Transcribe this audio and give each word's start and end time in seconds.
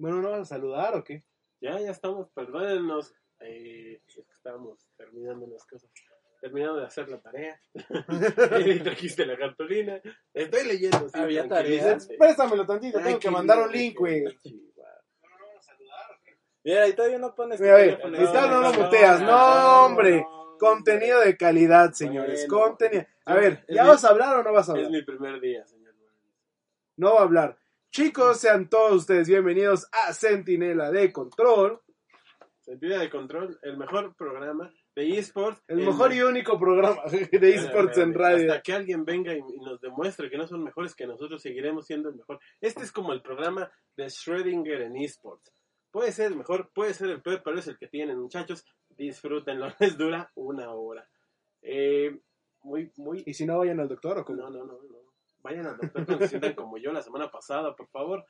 Bueno, 0.00 0.22
¿no 0.22 0.30
vas 0.30 0.40
a 0.40 0.44
saludar 0.46 0.94
o 0.96 1.04
qué? 1.04 1.24
Ya, 1.60 1.78
ya 1.78 1.90
estamos, 1.90 2.30
perdónennos. 2.30 3.12
Eh, 3.40 4.00
es 4.06 4.14
que 4.14 4.22
estábamos 4.32 4.78
terminando 4.96 5.44
unas 5.44 5.64
cosas. 5.66 5.90
Terminando 6.40 6.76
de 6.78 6.86
hacer 6.86 7.06
la 7.10 7.20
tarea. 7.20 7.60
y 8.66 8.80
trajiste 8.80 9.26
la 9.26 9.36
cartulina. 9.36 10.00
Estoy 10.32 10.66
leyendo. 10.66 11.06
sí, 11.10 11.18
Había 11.20 11.46
tareas. 11.46 12.08
Préstamelo 12.18 12.64
tantito, 12.66 12.98
tengo 13.00 13.18
que 13.18 13.30
mandar 13.30 13.58
un 13.58 13.70
link, 13.70 13.98
güey. 13.98 14.24
Mira, 16.64 16.88
y 16.88 16.92
todavía 16.94 17.18
no 17.18 17.34
pones. 17.34 17.60
Mira, 17.60 17.84
y 17.86 17.96
tal, 18.32 18.50
no 18.50 18.60
lo 18.62 18.72
muteas. 18.72 19.20
no, 19.20 19.26
No, 19.26 19.84
hombre. 19.86 20.26
Contenido 20.58 21.20
de 21.20 21.36
calidad, 21.36 21.92
señores. 21.92 22.46
Bueno. 22.48 22.64
Contenido. 22.66 23.04
A 23.26 23.34
ver, 23.34 23.64
es 23.66 23.76
¿ya 23.76 23.82
mi- 23.84 23.88
vas 23.88 24.04
a 24.04 24.08
hablar 24.10 24.38
o 24.38 24.42
no 24.42 24.52
vas 24.52 24.68
a 24.68 24.72
Es 24.72 24.76
hablar? 24.76 24.90
mi 24.92 25.02
primer 25.02 25.40
día, 25.40 25.66
señor. 25.66 25.94
No 26.96 27.14
va 27.14 27.20
a 27.20 27.22
hablar. 27.24 27.56
Chicos, 27.92 28.38
sean 28.38 28.68
todos 28.68 28.92
ustedes 28.92 29.28
bienvenidos 29.28 29.88
a 29.90 30.12
Centinela 30.12 30.92
de 30.92 31.12
Control, 31.12 31.80
Sentido 32.60 33.00
de 33.00 33.10
control, 33.10 33.58
el 33.62 33.76
mejor 33.78 34.14
programa 34.14 34.72
de 34.94 35.18
eSports. 35.18 35.60
el 35.66 35.78
mejor 35.78 36.12
y 36.12 36.22
único 36.22 36.56
programa 36.56 37.02
de 37.10 37.54
esports 37.54 37.98
en 37.98 38.14
radio. 38.14 38.48
Hasta 38.48 38.62
que 38.62 38.74
alguien 38.74 39.04
venga 39.04 39.34
y, 39.34 39.38
y 39.38 39.58
nos 39.58 39.80
demuestre 39.80 40.30
que 40.30 40.38
no 40.38 40.46
son 40.46 40.62
mejores 40.62 40.94
que 40.94 41.04
nosotros, 41.04 41.42
seguiremos 41.42 41.84
siendo 41.84 42.10
el 42.10 42.14
mejor. 42.14 42.38
Este 42.60 42.84
es 42.84 42.92
como 42.92 43.12
el 43.12 43.22
programa 43.22 43.68
de 43.96 44.04
Schrödinger 44.04 44.82
en 44.82 44.96
eSports. 44.96 45.52
Puede 45.90 46.12
ser 46.12 46.30
el 46.30 46.36
mejor, 46.36 46.70
puede 46.72 46.94
ser 46.94 47.10
el 47.10 47.22
peor, 47.22 47.42
pero 47.44 47.58
es 47.58 47.66
el 47.66 47.76
que 47.76 47.88
tienen, 47.88 48.20
muchachos. 48.20 48.64
Disfrútenlo, 48.90 49.66
les 49.80 49.98
dura 49.98 50.30
una 50.36 50.70
hora. 50.70 51.08
Eh, 51.60 52.16
muy, 52.62 52.92
muy. 52.98 53.24
Y 53.26 53.34
si 53.34 53.46
no, 53.46 53.58
vayan 53.58 53.80
al 53.80 53.88
doctor 53.88 54.18
o 54.18 54.24
cómo. 54.24 54.42
No, 54.42 54.50
no, 54.50 54.64
no, 54.64 54.74
no. 54.74 55.09
Vayan 55.42 55.66
al 55.66 55.76
doctor 55.76 56.06
cuando 56.06 56.24
se 56.24 56.28
sientan 56.28 56.54
como 56.54 56.78
yo 56.78 56.92
la 56.92 57.02
semana 57.02 57.30
pasada, 57.30 57.74
por 57.74 57.88
favor. 57.88 58.24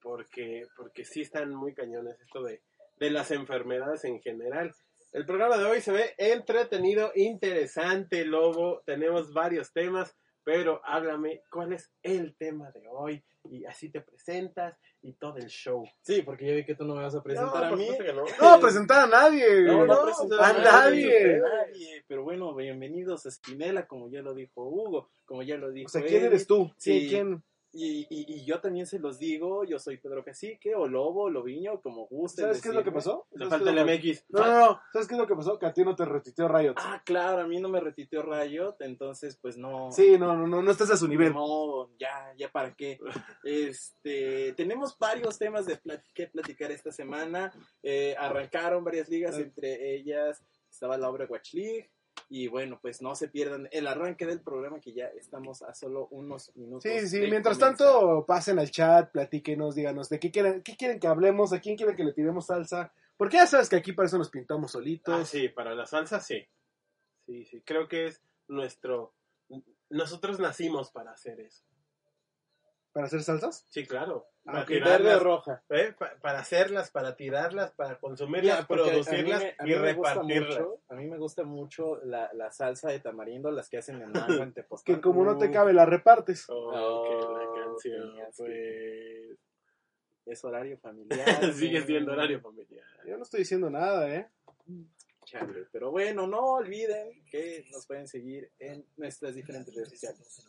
Porque, 0.00 0.62
porque 0.76 1.04
sí 1.04 1.20
están 1.20 1.54
muy 1.54 1.74
cañones 1.74 2.20
esto 2.20 2.42
de, 2.42 2.60
de 2.98 3.10
las 3.10 3.30
enfermedades 3.30 4.04
en 4.04 4.20
general. 4.20 4.74
El 5.12 5.26
programa 5.26 5.58
de 5.58 5.64
hoy 5.64 5.80
se 5.80 5.92
ve 5.92 6.14
entretenido, 6.16 7.12
interesante, 7.14 8.24
Lobo. 8.24 8.82
Tenemos 8.86 9.32
varios 9.32 9.72
temas, 9.72 10.16
pero 10.42 10.80
háblame 10.84 11.42
cuál 11.50 11.72
es 11.72 11.92
el 12.02 12.34
tema 12.36 12.70
de 12.72 12.88
hoy. 12.88 13.22
Y 13.50 13.64
así 13.64 13.90
te 13.90 14.00
presentas 14.00 14.78
y 15.02 15.14
todo 15.14 15.36
el 15.36 15.46
show. 15.46 15.84
Sí, 16.00 16.22
porque 16.22 16.46
yo 16.46 16.54
vi 16.54 16.64
que 16.64 16.74
tú 16.74 16.84
no 16.84 16.94
me 16.94 17.02
vas 17.02 17.14
a 17.14 17.22
presentar 17.22 17.64
a 17.64 17.76
mí. 17.76 17.88
no. 18.14 18.24
No, 18.40 18.60
presentar 18.60 19.04
a 19.04 19.06
nadie. 19.06 19.62
No, 19.62 19.84
no, 19.84 19.94
no, 19.94 20.04
presentar 20.04 20.40
a 20.40 20.52
nadie. 20.62 21.36
a 21.36 21.38
nadie. 21.38 22.04
Pero 22.06 22.22
bueno, 22.22 22.54
bienvenidos 22.54 23.26
a 23.26 23.28
Espinela, 23.28 23.86
como 23.86 24.08
ya 24.08 24.22
lo 24.22 24.34
dijo 24.34 24.62
Hugo, 24.64 25.10
como 25.24 25.42
ya 25.42 25.56
lo 25.56 25.72
dijo 25.72 25.86
O 25.86 25.90
sea, 25.90 26.02
¿quién 26.02 26.24
eres 26.24 26.46
tú? 26.46 26.70
Sí. 26.76 27.06
¿Quién? 27.08 27.42
Y, 27.74 28.00
y, 28.10 28.34
y 28.34 28.44
yo 28.44 28.60
también 28.60 28.86
se 28.86 28.98
los 28.98 29.18
digo, 29.18 29.64
yo 29.64 29.78
soy 29.78 29.96
Pedro 29.96 30.22
Cacique, 30.22 30.74
o 30.74 30.86
Lobo, 30.86 31.30
Lobiño, 31.30 31.80
como 31.80 32.06
gusten. 32.06 32.44
¿Sabes 32.44 32.60
qué 32.60 32.68
es 32.68 32.74
lo 32.74 32.84
que 32.84 32.92
pasó? 32.92 33.26
Le 33.32 33.46
¿Sabes 33.48 33.64
falta 33.64 33.70
el 33.70 33.86
MX. 33.98 34.24
No, 34.28 34.40
no, 34.46 34.58
no. 34.60 34.80
¿Sabes 34.92 35.08
qué 35.08 35.14
es 35.14 35.20
lo 35.20 35.26
que 35.26 35.34
pasó? 35.34 35.58
Que 35.58 35.66
a 35.66 35.72
ti 35.72 35.82
no 35.82 35.96
te 35.96 36.04
retuiteó 36.04 36.48
Riot. 36.48 36.74
Ah, 36.76 37.00
claro, 37.04 37.40
a 37.42 37.46
mí 37.46 37.58
no 37.60 37.70
me 37.70 37.80
retiteó 37.80 38.22
Riot, 38.22 38.76
entonces 38.80 39.38
pues 39.40 39.56
no. 39.56 39.90
Sí, 39.90 40.18
no, 40.18 40.36
no, 40.36 40.46
no, 40.46 40.60
no 40.62 40.70
estás 40.70 40.90
a 40.90 40.96
su 40.98 41.08
nivel. 41.08 41.32
No, 41.32 41.88
ya, 41.98 42.34
ya 42.36 42.50
para 42.52 42.74
qué. 42.74 42.98
Este, 43.44 44.52
tenemos 44.54 44.98
varios 44.98 45.38
temas 45.38 45.66
de 45.66 45.80
plat- 45.80 46.04
que 46.14 46.26
platicar 46.26 46.70
esta 46.72 46.90
semana. 46.92 47.52
Eh, 47.82 48.14
arrancaron 48.18 48.84
varias 48.84 49.08
ligas, 49.08 49.36
Sí. 49.36 49.42
entre 49.42 49.94
ellas 49.94 50.42
estaba 50.70 50.96
la 50.98 51.08
Overwatch 51.10 51.54
League. 51.54 51.90
Y 52.28 52.48
bueno, 52.48 52.78
pues 52.80 53.02
no 53.02 53.14
se 53.14 53.28
pierdan 53.28 53.68
el 53.72 53.86
arranque 53.86 54.24
del 54.24 54.40
programa 54.40 54.80
que 54.80 54.92
ya 54.92 55.06
estamos 55.06 55.62
a 55.62 55.74
solo 55.74 56.08
unos 56.08 56.54
minutos. 56.56 56.90
Sí, 56.90 57.06
sí, 57.06 57.20
mientras 57.28 57.58
comenzar. 57.58 57.86
tanto, 57.86 58.24
pasen 58.26 58.58
al 58.58 58.70
chat, 58.70 59.12
platíquenos, 59.12 59.74
díganos 59.74 60.08
de 60.08 60.18
qué 60.18 60.30
quieren, 60.30 60.62
qué 60.62 60.76
quieren 60.76 60.98
que 60.98 61.08
hablemos, 61.08 61.52
a 61.52 61.60
quién 61.60 61.76
quieren 61.76 61.94
que 61.94 62.04
le 62.04 62.12
tiremos 62.12 62.46
salsa. 62.46 62.92
Porque 63.16 63.36
ya 63.36 63.46
sabes 63.46 63.68
que 63.68 63.76
aquí 63.76 63.92
para 63.92 64.06
eso 64.06 64.18
nos 64.18 64.30
pintamos 64.30 64.72
solitos. 64.72 65.14
Ah, 65.14 65.24
sí, 65.24 65.48
para 65.48 65.74
la 65.74 65.86
salsa 65.86 66.20
sí. 66.20 66.42
Sí, 67.26 67.44
sí, 67.44 67.62
creo 67.62 67.86
que 67.86 68.06
es 68.06 68.22
nuestro... 68.48 69.14
Nosotros 69.90 70.40
nacimos 70.40 70.90
para 70.90 71.12
hacer 71.12 71.38
eso. 71.40 71.62
¿Para 72.92 73.06
hacer 73.06 73.22
salsas? 73.22 73.64
Sí, 73.70 73.86
claro. 73.86 74.26
Ah, 74.44 74.52
Para 74.52 74.62
ok, 74.64 74.68
Verde 74.70 75.14
o 75.14 75.18
roja. 75.20 75.62
¿eh? 75.70 75.94
Pa- 75.98 76.14
para 76.20 76.40
hacerlas, 76.40 76.90
para 76.90 77.16
tirarlas, 77.16 77.70
para 77.72 77.98
consumirlas, 77.98 78.56
Mira, 78.56 78.66
porque 78.66 78.82
a- 78.82 78.92
producirlas 78.92 79.42
me- 79.42 79.56
y 79.70 79.74
repartirlas. 79.74 80.58
mucho- 80.60 80.80
a 80.88 80.94
mí 80.96 81.06
me 81.06 81.16
gusta 81.16 81.44
mucho 81.44 81.96
la, 82.04 82.30
la 82.34 82.50
salsa 82.50 82.90
de 82.90 83.00
tamarindo, 83.00 83.50
las 83.50 83.68
que 83.70 83.78
hacen 83.78 84.02
en 84.02 84.12
Mango 84.40 84.42
en. 84.42 84.54
Que 84.84 85.00
como 85.00 85.24
no 85.24 85.38
te 85.38 85.50
cabe, 85.50 85.72
la 85.72 85.86
repartes. 85.86 86.44
Oh, 86.48 86.70
Oh, 86.74 87.38
la 87.38 87.62
canción, 87.64 88.14
que- 88.16 88.22
pues... 88.36 89.38
Es 90.24 90.44
horario 90.44 90.78
familiar. 90.78 91.26
Sigue 91.54 91.78
güey. 91.80 91.86
siendo 91.86 92.12
horario 92.12 92.40
familiar. 92.40 92.84
Yo 93.06 93.16
no 93.16 93.22
estoy 93.24 93.40
diciendo 93.40 93.70
nada, 93.70 94.08
¿eh? 94.14 94.28
Chale, 95.24 95.66
Pero 95.72 95.90
bueno, 95.90 96.26
no 96.26 96.40
olviden 96.54 97.24
que 97.30 97.64
nos 97.72 97.86
pueden 97.86 98.06
seguir 98.06 98.50
en 98.58 98.84
nuestras 98.96 99.34
diferentes 99.34 99.74
redes 99.74 99.88
sociales. 99.90 100.46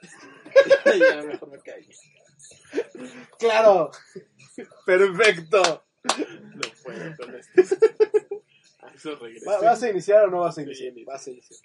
ya 0.98 1.22
mejor 1.22 1.50
me 1.50 1.58
callo. 1.60 1.88
¡Claro! 3.38 3.90
¡Perfecto! 4.86 5.84
No 6.04 6.60
puedo 6.82 7.16
con 7.16 7.34
esto. 7.34 7.76
A 8.80 8.94
eso 8.94 9.16
regreso. 9.16 9.50
¿Va- 9.50 9.60
¿Vas 9.60 9.82
a 9.82 9.90
iniciar 9.90 10.24
o 10.24 10.30
no 10.30 10.40
vas 10.40 10.56
a 10.58 10.62
Sí, 10.62 10.66
iniciar? 10.66 10.88
inicio. 10.92 11.06
Vas 11.06 11.26
a 11.26 11.30
iniciar. 11.30 11.60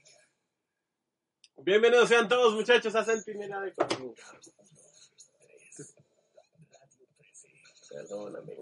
Bienvenidos 1.58 2.10
sean 2.10 2.28
todos 2.28 2.54
muchachos 2.56 2.94
a 2.96 3.06
Centinela 3.06 3.62
de 3.62 3.74
Control. 3.74 4.16
Perdóname. 7.90 8.54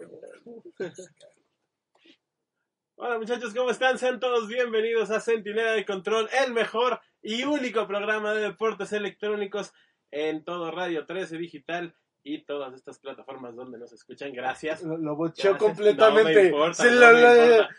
Hola 3.03 3.17
muchachos, 3.17 3.51
¿cómo 3.55 3.71
están? 3.71 3.97
Sean 3.97 4.19
todos 4.19 4.47
bienvenidos 4.47 5.09
a 5.09 5.19
Centinela 5.19 5.71
de 5.71 5.85
Control, 5.85 6.29
el 6.45 6.53
mejor 6.53 6.99
y 7.23 7.43
único 7.45 7.87
programa 7.87 8.31
de 8.35 8.41
deportes 8.41 8.93
electrónicos 8.93 9.73
en 10.11 10.43
todo 10.43 10.69
Radio 10.69 11.07
13 11.07 11.37
Digital 11.39 11.95
y 12.23 12.43
todas 12.45 12.75
estas 12.75 12.99
plataformas 12.99 13.55
donde 13.55 13.79
nos 13.79 13.91
escuchan. 13.91 14.31
Gracias. 14.33 14.83
Lo, 14.83 14.97
lo 14.97 15.15
completamente. 15.57 16.33
No 16.35 16.39
me 16.41 16.45
importa, 16.45 16.83
no 16.85 16.91
lo- 16.91 17.13
me 17.13 17.21
lo- 17.21 17.45
importa. 17.55 17.75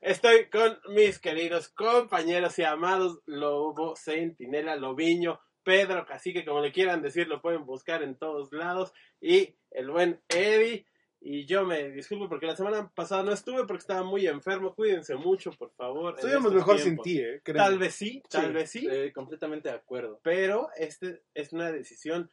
Estoy 0.00 0.48
con 0.48 0.78
mis 0.88 1.18
queridos 1.18 1.68
compañeros 1.68 2.58
y 2.58 2.64
amados 2.64 3.20
Lobo, 3.26 3.94
Centinela, 3.94 4.76
Lobiño, 4.76 5.38
Pedro, 5.62 6.06
Cacique, 6.06 6.46
como 6.46 6.60
le 6.62 6.72
quieran 6.72 7.02
decir, 7.02 7.28
lo 7.28 7.42
pueden 7.42 7.66
buscar 7.66 8.02
en 8.02 8.16
todos 8.16 8.50
lados. 8.52 8.94
Y 9.20 9.54
el 9.70 9.90
buen 9.90 10.22
Eddie. 10.30 10.86
Y 11.24 11.46
yo 11.46 11.64
me 11.64 11.90
disculpo 11.90 12.28
porque 12.28 12.46
la 12.46 12.56
semana 12.56 12.90
pasada 12.92 13.22
no 13.22 13.32
estuve 13.32 13.64
porque 13.64 13.82
estaba 13.82 14.02
muy 14.02 14.26
enfermo. 14.26 14.74
Cuídense 14.74 15.14
mucho, 15.14 15.52
por 15.52 15.70
favor. 15.70 16.14
Estuvimos 16.16 16.52
mejor 16.52 16.76
tiempos. 16.76 17.04
sin 17.04 17.14
ti, 17.14 17.20
¿eh? 17.20 17.40
Créeme. 17.44 17.64
Tal 17.64 17.78
vez 17.78 17.94
sí, 17.94 18.22
tal 18.28 18.52
vez 18.52 18.70
sí. 18.70 18.88
Eh, 18.90 19.12
completamente 19.12 19.68
de 19.68 19.76
acuerdo. 19.76 20.18
Pero 20.24 20.68
este 20.76 21.22
es 21.32 21.52
una 21.52 21.70
decisión 21.70 22.28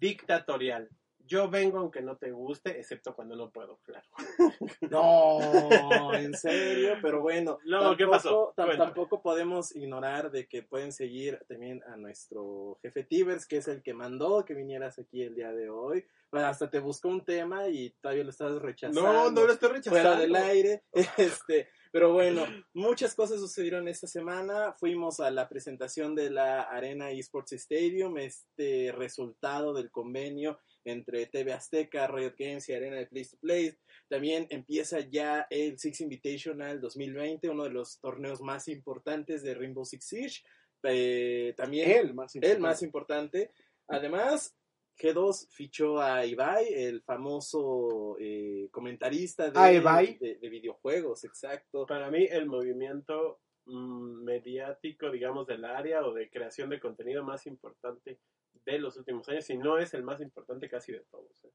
dictatorial. 0.00 0.88
Yo 1.26 1.48
vengo 1.48 1.78
aunque 1.78 2.02
no 2.02 2.16
te 2.16 2.30
guste, 2.30 2.78
excepto 2.78 3.14
cuando 3.14 3.36
no 3.36 3.50
puedo, 3.50 3.78
claro. 3.82 4.06
No, 4.90 6.12
en 6.14 6.34
serio, 6.34 6.96
pero 7.00 7.20
bueno. 7.20 7.58
No, 7.64 7.96
¿qué 7.96 8.06
pasó? 8.06 8.52
tampoco 8.56 9.22
podemos 9.22 9.74
ignorar 9.74 10.30
de 10.30 10.46
que 10.46 10.62
pueden 10.62 10.92
seguir 10.92 11.38
también 11.48 11.82
a 11.84 11.96
nuestro 11.96 12.78
jefe 12.82 13.04
Tibers, 13.04 13.46
que 13.46 13.58
es 13.58 13.68
el 13.68 13.82
que 13.82 13.94
mandó 13.94 14.44
que 14.44 14.54
vinieras 14.54 14.98
aquí 14.98 15.22
el 15.22 15.34
día 15.34 15.52
de 15.52 15.70
hoy. 15.70 16.04
Bueno, 16.30 16.46
hasta 16.46 16.70
te 16.70 16.80
buscó 16.80 17.08
un 17.08 17.24
tema 17.24 17.68
y 17.68 17.90
todavía 18.00 18.24
lo 18.24 18.30
estás 18.30 18.60
rechazando. 18.60 19.02
No, 19.02 19.30
no 19.30 19.46
lo 19.46 19.52
estoy 19.52 19.70
rechazando. 19.70 20.10
fuera 20.10 20.20
del 20.20 20.34
aire. 20.34 20.82
Este, 21.18 21.68
pero 21.92 22.14
bueno, 22.14 22.46
muchas 22.72 23.14
cosas 23.14 23.38
sucedieron 23.38 23.86
esta 23.86 24.06
semana. 24.06 24.72
Fuimos 24.72 25.20
a 25.20 25.30
la 25.30 25.48
presentación 25.48 26.14
de 26.14 26.30
la 26.30 26.62
Arena 26.62 27.10
Esports 27.10 27.52
Stadium, 27.52 28.16
este 28.16 28.92
resultado 28.92 29.74
del 29.74 29.90
convenio 29.90 30.58
entre 30.84 31.26
TV 31.26 31.52
Azteca, 31.52 32.06
Riot 32.06 32.34
Games 32.38 32.68
y 32.68 32.72
Arena 32.74 32.96
de 32.96 33.06
Place 33.06 33.30
to 33.30 33.36
Play. 33.40 33.74
También 34.08 34.46
empieza 34.50 35.00
ya 35.00 35.46
el 35.50 35.78
Six 35.78 36.00
Invitational 36.00 36.80
2020, 36.80 37.48
uno 37.48 37.64
de 37.64 37.70
los 37.70 37.98
torneos 38.00 38.40
más 38.40 38.68
importantes 38.68 39.42
de 39.42 39.54
Rainbow 39.54 39.84
Six 39.84 40.04
Siege. 40.04 40.40
Eh, 40.84 41.54
también 41.56 41.90
El 41.90 42.14
más 42.14 42.34
el 42.34 42.58
más 42.60 42.82
importante. 42.82 43.50
Además, 43.88 44.56
G2 44.98 45.48
fichó 45.50 46.00
a 46.00 46.26
Ibai, 46.26 46.66
el 46.74 47.02
famoso 47.02 48.16
eh, 48.20 48.68
comentarista 48.70 49.50
de, 49.50 49.58
¿A 49.58 49.72
Ibai? 49.72 50.18
de- 50.18 50.36
de 50.36 50.48
videojuegos, 50.48 51.24
exacto. 51.24 51.86
Para 51.86 52.10
mí, 52.10 52.26
el 52.30 52.46
movimiento 52.46 53.40
mm, 53.64 54.24
mediático, 54.24 55.10
digamos, 55.10 55.46
del 55.46 55.64
área 55.64 56.04
o 56.04 56.12
de 56.12 56.28
creación 56.28 56.68
de 56.70 56.80
contenido 56.80 57.22
más 57.24 57.46
importante 57.46 58.18
de 58.64 58.78
los 58.78 58.96
últimos 58.96 59.28
años, 59.28 59.48
y 59.50 59.56
no 59.56 59.78
es 59.78 59.94
el 59.94 60.02
más 60.02 60.20
importante 60.20 60.68
casi 60.68 60.92
de 60.92 61.00
todos. 61.10 61.44
¿eh? 61.44 61.50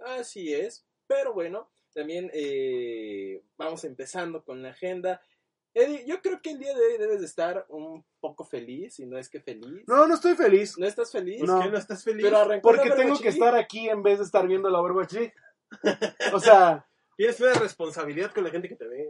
Así 0.00 0.54
es, 0.54 0.86
pero 1.06 1.32
bueno, 1.34 1.70
también 1.92 2.30
eh, 2.32 3.42
vamos 3.56 3.84
empezando 3.84 4.44
con 4.44 4.62
la 4.62 4.70
agenda. 4.70 5.22
Eddie, 5.72 6.04
yo 6.06 6.20
creo 6.20 6.40
que 6.42 6.50
el 6.50 6.58
día 6.58 6.74
de 6.74 6.84
hoy 6.84 6.98
debes 6.98 7.20
de 7.20 7.26
estar 7.26 7.64
un 7.68 8.04
poco 8.18 8.44
feliz, 8.44 8.98
y 8.98 9.06
no 9.06 9.18
es 9.18 9.28
que 9.28 9.40
feliz. 9.40 9.84
No, 9.86 10.06
no 10.06 10.14
estoy 10.14 10.34
feliz. 10.34 10.76
¿No 10.78 10.86
estás 10.86 11.12
feliz? 11.12 11.40
¿Por 11.40 11.48
No. 11.48 11.62
qué 11.62 11.70
no 11.70 11.78
estás 11.78 12.02
feliz? 12.02 12.24
Pero 12.24 12.60
Porque 12.60 12.90
tengo 12.90 13.18
que 13.18 13.28
estar 13.28 13.54
aquí 13.54 13.88
en 13.88 14.02
vez 14.02 14.18
de 14.18 14.24
estar 14.24 14.46
viendo 14.46 14.68
la 14.70 14.80
Overwatch 14.80 15.12
League. 15.12 15.34
O 16.32 16.40
sea, 16.40 16.86
Tienes 17.20 17.38
una 17.38 17.52
responsabilidad 17.52 18.32
con 18.32 18.44
la 18.44 18.50
gente 18.50 18.66
que 18.66 18.76
te 18.76 18.88
ve. 18.88 19.09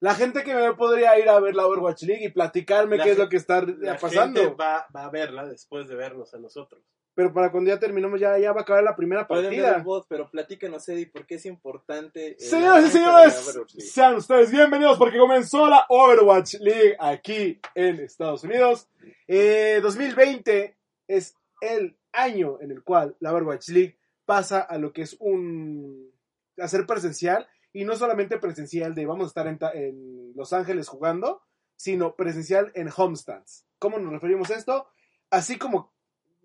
La 0.00 0.14
gente 0.14 0.44
que 0.44 0.54
me 0.54 0.74
podría 0.74 1.18
ir 1.18 1.28
a 1.28 1.40
ver 1.40 1.54
la 1.54 1.66
Overwatch 1.66 2.02
League 2.04 2.24
y 2.24 2.28
platicarme 2.30 2.96
La 2.96 3.04
qué 3.04 3.10
es 3.12 3.18
lo 3.18 3.28
que 3.28 3.36
está 3.36 3.62
La 3.62 3.96
pasando. 3.98 4.40
gente 4.40 4.54
va, 4.54 4.86
va 4.94 5.04
a 5.04 5.10
verla 5.10 5.46
después 5.46 5.88
de 5.88 5.96
vernos 5.96 6.32
a 6.34 6.38
nosotros. 6.38 6.82
Pero 7.14 7.32
para 7.34 7.50
cuando 7.50 7.68
ya 7.70 7.80
terminemos, 7.80 8.20
ya, 8.20 8.38
ya 8.38 8.52
va 8.52 8.60
a 8.60 8.62
acabar 8.62 8.84
la 8.84 8.94
primera 8.94 9.26
Pueden 9.26 9.50
ver 9.50 9.60
partida. 9.60 9.76
el 9.78 9.82
bot, 9.82 10.06
pero 10.08 10.30
platícanos, 10.30 10.88
Eddie, 10.88 11.06
¿por 11.10 11.26
qué 11.26 11.34
es 11.34 11.46
importante? 11.46 12.36
Señoras 12.38 12.94
y 12.94 12.98
arranque 12.98 12.98
de 12.98 13.24
la 13.24 13.30
señores, 13.30 13.92
sean 13.92 14.14
ustedes 14.14 14.52
bienvenidos 14.52 14.96
porque 14.98 15.18
comenzó 15.18 15.66
la 15.66 15.84
Overwatch 15.88 16.54
League 16.60 16.96
aquí 17.00 17.60
en 17.74 17.98
Estados 17.98 18.44
Unidos. 18.44 18.88
Eh, 19.26 19.80
2020 19.82 20.76
es 21.08 21.34
el 21.60 21.98
año 22.12 22.58
en 22.60 22.70
el 22.70 22.84
cual 22.84 23.16
la 23.18 23.32
Overwatch 23.32 23.68
League 23.70 23.98
pasa 24.24 24.60
a 24.60 24.78
lo 24.78 24.92
que 24.92 25.02
es 25.02 25.16
un... 25.18 26.12
a 26.56 26.68
ser 26.68 26.86
presencial 26.86 27.48
y 27.72 27.84
no 27.84 27.96
solamente 27.96 28.38
presencial 28.38 28.94
de 28.94 29.06
vamos 29.06 29.26
a 29.26 29.28
estar 29.28 29.46
en, 29.46 29.58
en 29.74 30.32
Los 30.34 30.52
Ángeles 30.52 30.88
jugando, 30.88 31.42
sino 31.76 32.16
presencial 32.16 32.72
en 32.74 32.88
homestands. 32.94 33.66
¿Cómo 33.78 33.98
nos 33.98 34.12
referimos 34.12 34.50
a 34.50 34.56
esto? 34.56 34.88
Así 35.30 35.56
como 35.58 35.92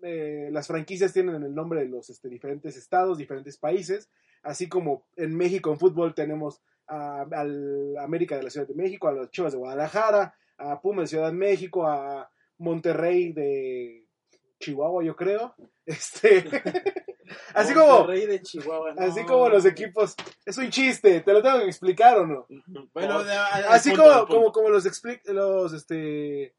eh, 0.02 0.48
las 0.52 0.66
franquicias 0.66 1.12
tienen 1.12 1.42
el 1.42 1.54
nombre 1.54 1.80
de 1.80 1.88
los 1.88 2.10
este, 2.10 2.28
diferentes 2.28 2.76
estados, 2.76 3.18
diferentes 3.18 3.56
países, 3.56 4.10
así 4.42 4.68
como 4.68 5.06
en 5.16 5.34
México 5.34 5.72
en 5.72 5.78
fútbol 5.78 6.14
tenemos 6.14 6.62
a, 6.86 7.22
al 7.22 7.96
América 7.98 8.36
de 8.36 8.42
la 8.42 8.50
Ciudad 8.50 8.68
de 8.68 8.74
México, 8.74 9.08
a 9.08 9.12
los 9.12 9.30
Chivas 9.30 9.52
de 9.52 9.58
Guadalajara, 9.58 10.34
a 10.58 10.80
Puma 10.80 11.02
de 11.02 11.08
Ciudad 11.08 11.28
de 11.28 11.38
México, 11.38 11.86
a 11.86 12.30
Monterrey 12.58 13.32
de 13.32 14.06
Chihuahua, 14.60 15.02
yo 15.02 15.16
creo. 15.16 15.54
Este, 15.86 16.44
así 17.54 17.74
como, 17.74 17.86
Monterrey 17.98 18.26
de 18.26 18.42
Chihuahua. 18.42 18.94
no. 18.94 19.02
así 19.02 19.24
como 19.24 19.48
los 19.48 19.64
equipos, 19.64 20.14
es 20.44 20.58
un 20.58 20.70
chiste, 20.70 21.20
te 21.20 21.32
lo 21.32 21.42
tengo 21.42 21.58
que 21.60 21.66
explicar 21.66 22.18
o 22.18 22.26
no. 22.26 22.46
Bueno, 22.92 23.18
al 23.18 23.64
Así 23.68 23.90
punto, 23.90 24.04
como, 24.04 24.26
como, 24.26 24.52
como 24.52 24.68
los, 24.70 24.86
expli- 24.86 25.20
los 25.32 25.72
este, 25.72 26.54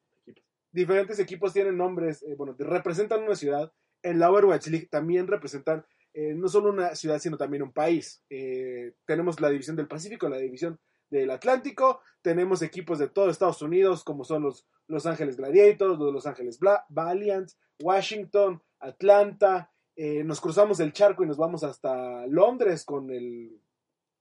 diferentes 0.71 1.19
equipos 1.19 1.53
tienen 1.53 1.77
nombres, 1.77 2.23
eh, 2.23 2.35
bueno, 2.37 2.55
representan 2.59 3.23
una 3.23 3.35
ciudad, 3.35 3.71
en 4.03 4.19
la 4.19 4.29
Overwatch 4.31 4.67
League 4.67 4.87
también 4.91 5.27
representan 5.27 5.85
eh, 6.13 6.33
no 6.35 6.47
solo 6.47 6.69
una 6.69 6.95
ciudad, 6.95 7.19
sino 7.19 7.37
también 7.37 7.63
un 7.63 7.73
país. 7.73 8.23
Eh, 8.29 8.93
tenemos 9.05 9.39
la 9.41 9.49
división 9.49 9.75
del 9.75 9.87
Pacífico, 9.87 10.29
la 10.29 10.37
división 10.37 10.79
del 11.09 11.29
Atlántico, 11.31 12.01
tenemos 12.21 12.61
equipos 12.61 12.99
de 12.99 13.07
todo 13.09 13.29
Estados 13.29 13.61
Unidos, 13.61 14.03
como 14.03 14.23
son 14.23 14.43
los 14.43 14.65
Los 14.87 15.05
Ángeles 15.05 15.37
Gladiators, 15.37 15.97
los 15.99 16.13
Los 16.13 16.25
Ángeles 16.27 16.59
Bla- 16.59 16.85
Valiant, 16.89 17.49
Washington, 17.81 18.61
Atlanta, 18.79 19.71
eh, 19.95 20.23
nos 20.23 20.41
cruzamos 20.41 20.79
el 20.79 20.93
charco 20.93 21.23
y 21.23 21.27
nos 21.27 21.37
vamos 21.37 21.63
hasta 21.63 22.25
Londres 22.27 22.83
con 22.83 23.09
el, 23.11 23.59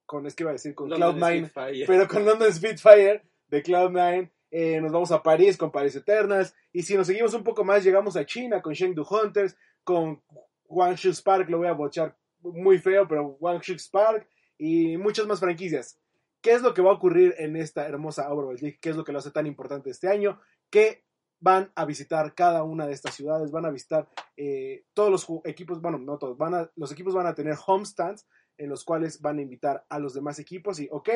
con, 0.06 0.26
es 0.26 0.34
que 0.34 0.44
iba 0.44 0.50
a 0.50 0.54
decir, 0.54 0.74
con 0.74 0.88
London 0.88 1.18
Cloud9, 1.18 1.48
Spitfire. 1.48 1.86
pero 1.86 2.08
con 2.08 2.24
London 2.24 2.52
Spitfire 2.52 3.22
de 3.48 3.62
Cloud9. 3.62 4.30
eh, 4.50 4.80
nos 4.80 4.92
vamos 4.92 5.10
a 5.10 5.22
París 5.22 5.56
con 5.56 5.72
París 5.72 5.96
Eternals. 5.96 6.54
Y 6.72 6.82
si 6.82 6.96
nos 6.96 7.06
seguimos 7.08 7.34
un 7.34 7.42
poco 7.42 7.64
más, 7.64 7.82
llegamos 7.82 8.16
a 8.16 8.24
China 8.24 8.62
con 8.62 8.74
Chengdu 8.74 9.04
Hunters, 9.08 9.56
con 9.82 10.22
Guangzhou 10.66 11.12
Spark, 11.12 11.48
lo 11.50 11.58
voy 11.58 11.66
a 11.66 11.72
bochar 11.72 12.16
muy 12.40 12.78
feo, 12.78 13.08
pero 13.08 13.36
Guangzhou 13.40 13.78
Spark 13.78 14.28
y 14.58 14.96
muchas 14.96 15.26
más 15.26 15.40
franquicias. 15.40 15.98
¿Qué 16.40 16.52
es 16.52 16.62
lo 16.62 16.74
que 16.74 16.82
va 16.82 16.90
a 16.90 16.94
ocurrir 16.94 17.34
en 17.38 17.56
esta 17.56 17.88
hermosa 17.88 18.30
Overwatch 18.32 18.62
League? 18.62 18.78
¿Qué 18.80 18.90
es 18.90 18.96
lo 18.96 19.02
que 19.02 19.12
lo 19.12 19.18
hace 19.18 19.30
tan 19.30 19.46
importante 19.46 19.90
este 19.90 20.08
año? 20.08 20.40
Que 20.70 21.02
van 21.40 21.70
a 21.75 21.84
visitar 21.84 22.34
cada 22.34 22.62
una 22.62 22.86
de 22.86 22.92
estas 22.92 23.14
ciudades, 23.14 23.50
van 23.50 23.66
a 23.66 23.70
visitar 23.70 24.08
eh, 24.36 24.84
todos 24.94 25.10
los 25.10 25.40
equipos, 25.44 25.81
bueno, 25.81 25.98
no 25.98 26.19
todos, 26.19 26.38
van 26.38 26.54
a, 26.54 26.70
los 26.76 26.92
equipos 26.92 27.14
van 27.14 27.26
a 27.26 27.34
tener 27.34 27.56
homestands 27.66 28.26
en 28.56 28.70
los 28.70 28.84
cuales 28.84 29.20
van 29.20 29.38
a 29.38 29.42
invitar 29.42 29.84
a 29.88 29.98
los 29.98 30.14
demás 30.14 30.38
equipos 30.38 30.81
y, 30.81 30.88
ok, 30.90 31.08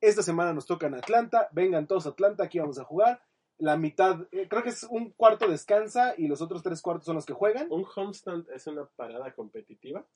esta 0.00 0.22
semana 0.22 0.52
nos 0.52 0.66
toca 0.66 0.86
en 0.86 0.94
Atlanta, 0.94 1.48
vengan 1.52 1.86
todos 1.86 2.06
a 2.06 2.10
Atlanta, 2.10 2.44
aquí 2.44 2.58
vamos 2.58 2.78
a 2.78 2.84
jugar. 2.84 3.22
La 3.58 3.78
mitad, 3.78 4.20
eh, 4.32 4.48
creo 4.48 4.62
que 4.62 4.68
es 4.68 4.82
un 4.82 5.12
cuarto 5.12 5.48
descansa 5.48 6.14
y 6.18 6.26
los 6.26 6.42
otros 6.42 6.62
tres 6.62 6.82
cuartos 6.82 7.06
son 7.06 7.14
los 7.14 7.24
que 7.24 7.32
juegan. 7.32 7.68
¿Un 7.70 7.86
homestand 7.94 8.50
es 8.50 8.66
una 8.66 8.84
parada 8.96 9.34
competitiva? 9.34 10.06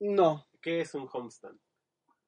No, 0.00 0.46
¿Qué 0.66 0.80
es 0.80 0.94
un 0.94 1.08
homestand? 1.12 1.60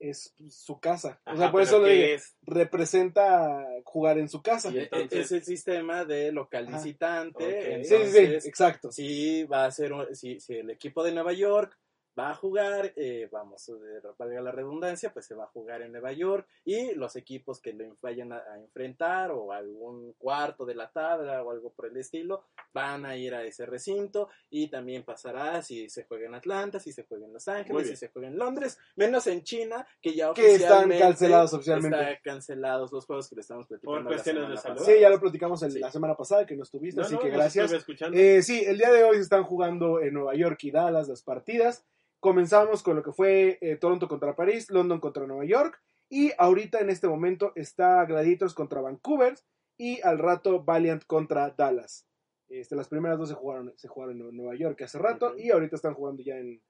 Es 0.01 0.33
su 0.49 0.79
casa. 0.79 1.21
O 1.27 1.37
sea, 1.37 1.51
por 1.51 1.63
eso 1.63 1.79
le 1.81 1.89
¿qué 1.89 1.95
dije, 1.95 2.15
es? 2.15 2.35
representa 2.43 3.67
jugar 3.85 4.19
en 4.19 4.29
su 4.29 4.43
casa. 4.43 4.69
Y 4.69 4.73
Sí, 4.73 4.79
E- 4.79 4.83
e- 4.83 4.85
entonces- 4.93 5.19
es 5.27 5.33
el 5.33 5.45
sistema 5.45 6.05
de 6.05 6.33
local 6.33 6.67
visitante. 6.67 7.85
Sí, 7.85 7.97
sí, 8.07 8.49
exacto. 8.49 8.93
si 8.93 9.45
va 9.45 9.65
a 9.65 9.71
ser 9.71 9.93
un- 9.93 10.15
si, 10.15 10.39
si 10.41 10.55
el 10.55 10.71
equipo 10.71 11.03
de 11.03 11.13
Nueva 11.13 11.33
York 11.33 11.77
va 12.19 12.31
a 12.31 12.35
jugar, 12.35 12.93
eh, 12.97 13.29
vamos, 13.31 13.69
eh, 13.69 13.75
valga 14.19 14.41
la 14.41 14.51
redundancia, 14.51 15.13
pues 15.13 15.27
se 15.27 15.35
va 15.35 15.45
a 15.45 15.49
jugar 15.49 15.83
en 15.83 15.93
Nueva 15.93 16.13
York 16.13 16.47
y 16.65 16.95
los 16.95 17.15
equipos 17.17 17.61
que 17.61 17.73
lo 17.73 17.85
vayan 18.03 18.33
a, 18.33 18.39
a 18.39 18.59
enfrentar 18.59 19.31
o 19.31 19.53
algún 19.53 20.15
cuarto 20.15 20.65
de 20.67 20.75
la 20.75 20.91
tabla 20.91 21.43
o 21.43 21.51
algo 21.51 21.71
por 21.71 21.87
el 21.87 21.97
estilo, 21.97 22.45
van 22.73 23.07
a 23.07 23.17
ir 23.17 23.35
a 23.35 23.45
ese 23.45 23.67
recinto 23.67 24.29
y 24.51 24.69
también 24.69 25.05
pasará 25.05 25.63
si 25.63 25.89
se 25.89 26.05
juega 26.05 26.27
en 26.27 26.35
Atlanta, 26.35 26.81
si 26.81 26.93
se 26.93 27.05
juega 27.05 27.27
en 27.27 27.33
Los 27.33 27.47
Ángeles, 27.49 27.89
si 27.89 27.97
se 27.97 28.09
juega 28.09 28.29
en 28.29 28.37
Londres, 28.39 28.79
menos 28.97 29.27
en 29.27 29.43
China, 29.43 29.87
que 30.03 30.15
ya 30.15 30.31
están 30.31 30.45
oficialmente 30.45 30.99
cancelados 31.05 31.55
oficialmente. 31.55 31.99
Están 32.01 32.17
cancelados 32.25 32.93
los 32.93 33.07
juegos 33.07 33.29
que 33.29 33.37
le 33.37 33.43
estamos 33.43 33.67
platicando. 33.67 33.99
Por 34.01 34.07
cuestiones 34.07 34.49
de 34.49 34.57
salud. 34.57 34.77
pasada. 34.79 34.95
Sí, 34.95 35.01
ya 35.01 35.11
lo 35.11 35.21
platicamos 35.21 35.63
el- 35.63 35.73
Sí. 35.73 35.79
la 35.81 35.91
semana 35.93 36.15
pasada 36.17 36.47
que 36.47 36.57
no 36.57 36.63
estuviste, 36.63 37.01
No, 37.01 37.07
así 37.07 37.15
no, 37.15 37.21
que 37.21 37.31
gracias. 37.31 37.73
Eh, 38.13 38.43
sí, 38.43 38.65
el 38.67 38.79
día 38.79 38.91
de 38.91 39.05
hoy 39.05 39.17
se 39.17 39.23
están 39.23 39.45
jugando 39.45 40.01
en 40.01 40.15
Nueva 40.15 40.35
York 40.35 40.59
y 40.65 40.71
Dallas 40.71 41.09
las 41.09 41.23
partidas. 41.23 41.85
Comenzamos 42.21 42.83
con 42.83 42.97
lo 42.97 43.03
que 43.03 43.13
fue 43.13 43.59
eh, 43.61 43.77
Toronto 43.77 44.09
contra 44.09 44.35
París, 44.35 44.71
London 44.71 45.01
contra 45.01 45.27
Nueva 45.27 45.45
York. 45.45 45.81
Y 46.09 46.33
ahorita 46.39 46.81
en 46.81 46.91
este 46.91 47.07
momento 47.07 47.53
está 47.55 48.05
Gladiators 48.07 48.55
contra 48.55 48.81
Vancouver 48.81 49.35
y 49.77 50.01
al 50.01 50.19
rato 50.19 50.65
Valiant 50.65 51.05
contra 51.05 51.51
Dallas. 51.51 52.07
Este, 52.49 52.75
las 52.77 52.89
primeras 52.89 53.19
dos 53.19 53.29
se 53.29 53.35
jugaron, 53.35 53.73
se 53.77 53.89
jugaron 53.89 54.21
en 54.21 54.37
Nueva 54.37 54.55
York 54.55 54.81
hace 54.83 54.99
rato 54.99 55.37
y 55.37 55.51
ahorita 55.51 55.77
están 55.77 55.95
jugando 55.95 56.23
ya 56.23 56.39
en 56.39 56.63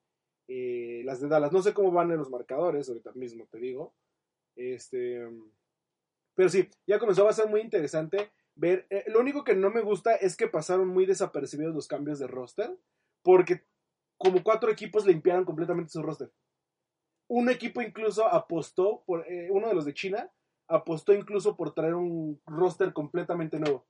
eh, 0.48 1.02
las 1.04 1.20
de 1.20 1.28
Dallas. 1.28 1.52
No 1.52 1.62
sé 1.62 1.72
cómo 1.72 1.92
van 1.92 2.10
en 2.10 2.18
los 2.18 2.30
marcadores, 2.30 2.88
ahorita 2.88 3.12
mismo 3.12 3.46
te 3.46 3.58
digo. 3.58 3.94
Este, 4.56 5.24
pero 6.34 6.48
sí, 6.48 6.68
ya 6.86 6.98
comenzó 6.98 7.28
a 7.28 7.32
ser 7.32 7.48
muy 7.48 7.60
interesante 7.60 8.30
ver. 8.54 8.86
eh, 8.90 9.04
lo 9.06 9.20
único 9.20 9.44
que 9.44 9.54
no 9.54 9.70
me 9.70 9.80
gusta 9.80 10.16
es 10.16 10.36
que 10.36 10.48
pasaron 10.48 10.88
muy 10.88 11.06
desapercibidos 11.06 11.74
los 11.74 11.86
cambios 11.86 12.18
de 12.18 12.26
roster, 12.26 12.76
porque 13.22 13.62
como 14.18 14.42
cuatro 14.42 14.70
equipos 14.70 15.06
limpiaron 15.06 15.44
completamente 15.44 15.90
su 15.90 16.02
roster. 16.02 16.30
Un 17.28 17.50
equipo 17.50 17.80
incluso 17.82 18.26
apostó, 18.26 19.02
por 19.06 19.26
eh, 19.30 19.48
uno 19.50 19.68
de 19.68 19.74
los 19.74 19.84
de 19.84 19.94
China, 19.94 20.30
apostó 20.66 21.12
incluso 21.14 21.56
por 21.56 21.72
traer 21.72 21.94
un 21.94 22.40
roster 22.46 22.92
completamente 22.92 23.58
nuevo, 23.58 23.86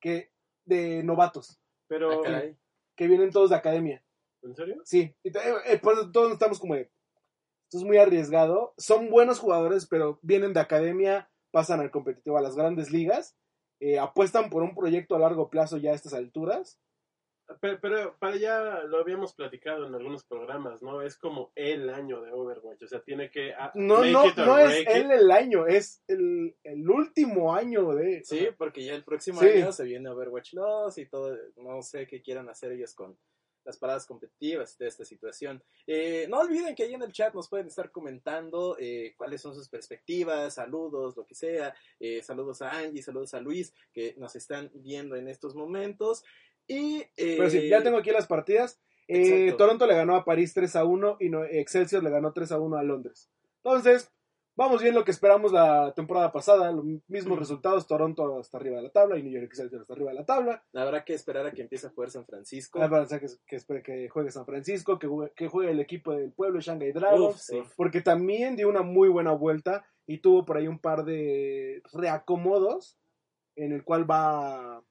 que 0.00 0.30
de 0.64 1.02
novatos, 1.02 1.60
Pero, 1.88 2.20
Ah, 2.20 2.22
caray. 2.22 2.56
que 2.96 3.08
vienen 3.08 3.30
todos 3.30 3.50
de 3.50 3.56
academia. 3.56 4.04
¿en 4.42 4.54
serio? 4.54 4.80
Sí, 4.84 5.14
y 5.22 5.28
eh, 5.28 5.80
todos 6.12 6.32
estamos 6.32 6.58
como 6.58 6.74
de, 6.74 6.90
esto 7.64 7.78
es 7.78 7.84
muy 7.84 7.98
arriesgado. 7.98 8.72
Son 8.78 9.10
buenos 9.10 9.38
jugadores, 9.38 9.86
pero 9.86 10.18
vienen 10.22 10.52
de 10.54 10.60
academia, 10.60 11.30
pasan 11.50 11.80
al 11.80 11.90
competitivo 11.90 12.38
a 12.38 12.40
las 12.40 12.56
grandes 12.56 12.90
ligas, 12.90 13.36
eh, 13.80 13.98
apuestan 13.98 14.50
por 14.50 14.62
un 14.62 14.74
proyecto 14.74 15.14
a 15.14 15.18
largo 15.18 15.50
plazo 15.50 15.76
ya 15.76 15.92
a 15.92 15.94
estas 15.94 16.14
alturas. 16.14 16.80
Pero, 17.60 17.78
pero 17.80 18.16
para 18.18 18.36
ya 18.36 18.82
lo 18.84 18.98
habíamos 18.98 19.34
platicado 19.34 19.86
en 19.86 19.94
algunos 19.94 20.24
programas, 20.24 20.82
¿no? 20.82 21.02
Es 21.02 21.16
como 21.16 21.52
el 21.54 21.90
año 21.90 22.20
de 22.20 22.32
Overwatch, 22.32 22.82
o 22.82 22.86
sea, 22.86 23.00
tiene 23.00 23.30
que 23.30 23.52
ah, 23.54 23.72
No, 23.74 24.04
no, 24.04 24.32
no 24.34 24.58
es 24.58 24.86
él 24.86 25.10
el 25.10 25.30
año, 25.30 25.66
es 25.66 26.02
el, 26.06 26.54
el 26.62 26.88
último 26.88 27.54
año 27.54 27.94
de... 27.94 28.22
Sí, 28.24 28.48
porque 28.56 28.84
ya 28.84 28.94
el 28.94 29.04
próximo 29.04 29.40
Sí. 29.40 29.48
año 29.48 29.72
se 29.72 29.84
viene 29.84 30.08
Overwatch 30.10 30.52
2 30.54 30.98
y 30.98 31.06
todo, 31.06 31.36
no 31.56 31.82
sé 31.82 32.06
qué 32.06 32.22
quieran 32.22 32.48
hacer 32.48 32.72
ellos 32.72 32.94
con 32.94 33.18
las 33.64 33.76
paradas 33.78 34.06
competitivas 34.06 34.78
de 34.78 34.86
esta 34.88 35.04
situación. 35.04 35.62
Eh, 35.86 36.26
no 36.30 36.38
olviden 36.40 36.74
que 36.74 36.84
ahí 36.84 36.94
en 36.94 37.02
el 37.02 37.12
chat 37.12 37.34
nos 37.34 37.48
pueden 37.48 37.66
estar 37.66 37.90
comentando 37.90 38.76
eh, 38.78 39.14
cuáles 39.18 39.42
son 39.42 39.54
sus 39.54 39.68
perspectivas, 39.68 40.54
saludos, 40.54 41.14
lo 41.16 41.26
que 41.26 41.34
sea. 41.34 41.74
Eh, 41.98 42.22
saludos 42.22 42.62
a 42.62 42.70
Angie, 42.70 43.02
saludos 43.02 43.34
a 43.34 43.40
Luis, 43.40 43.74
que 43.92 44.14
nos 44.16 44.34
están 44.34 44.70
viendo 44.74 45.14
en 45.14 45.28
estos 45.28 45.54
momentos. 45.54 46.24
Y, 46.72 46.98
eh, 47.16 47.34
Pero 47.36 47.50
sí, 47.50 47.68
ya 47.68 47.82
tengo 47.82 47.98
aquí 47.98 48.10
las 48.10 48.26
partidas. 48.28 48.80
Eh. 49.08 49.52
Toronto 49.58 49.86
le 49.88 49.96
ganó 49.96 50.14
a 50.14 50.24
París 50.24 50.54
3 50.54 50.76
a 50.76 50.84
1 50.84 51.16
y 51.18 51.28
no- 51.30 51.44
Excelsior 51.44 52.02
le 52.04 52.10
ganó 52.10 52.32
3 52.32 52.52
a 52.52 52.60
1 52.60 52.76
a 52.76 52.82
Londres. 52.84 53.28
Entonces, 53.64 54.12
vamos 54.54 54.80
bien 54.80 54.94
lo 54.94 55.04
que 55.04 55.10
esperamos 55.10 55.50
la 55.52 55.92
temporada 55.96 56.30
pasada, 56.30 56.70
los 56.70 56.84
mismos 57.08 57.36
resultados, 57.40 57.88
Toronto 57.88 58.38
hasta 58.38 58.58
arriba 58.58 58.76
de 58.76 58.84
la 58.84 58.90
tabla 58.90 59.18
y 59.18 59.22
New 59.24 59.32
York 59.32 59.46
Excelsior 59.46 59.80
hasta 59.80 59.94
arriba 59.94 60.10
de 60.10 60.16
la 60.18 60.24
tabla. 60.26 60.62
Habrá 60.72 61.04
que 61.04 61.14
esperar 61.14 61.44
a 61.44 61.50
que 61.50 61.62
empiece 61.62 61.88
a 61.88 61.90
jugar 61.90 62.10
San 62.10 62.24
Francisco. 62.24 62.80
Ah, 62.80 62.88
para 62.88 63.06
que, 63.08 63.82
que 63.82 64.08
juegue 64.08 64.30
San 64.30 64.46
Francisco, 64.46 64.96
que 65.00 65.08
juegue, 65.08 65.32
que 65.34 65.48
juegue 65.48 65.72
el 65.72 65.80
equipo 65.80 66.12
del 66.12 66.30
pueblo, 66.32 66.60
Shanghai 66.60 66.92
Dragons, 66.92 67.34
Uf, 67.34 67.40
sí. 67.40 67.62
porque 67.76 68.02
también 68.02 68.54
dio 68.54 68.68
una 68.68 68.82
muy 68.82 69.08
buena 69.08 69.32
vuelta 69.32 69.84
y 70.06 70.18
tuvo 70.18 70.44
por 70.44 70.56
ahí 70.56 70.68
un 70.68 70.78
par 70.78 71.04
de 71.04 71.82
reacomodos 71.92 72.96
en 73.56 73.72
el 73.72 73.82
cual 73.82 74.08
va 74.08 74.84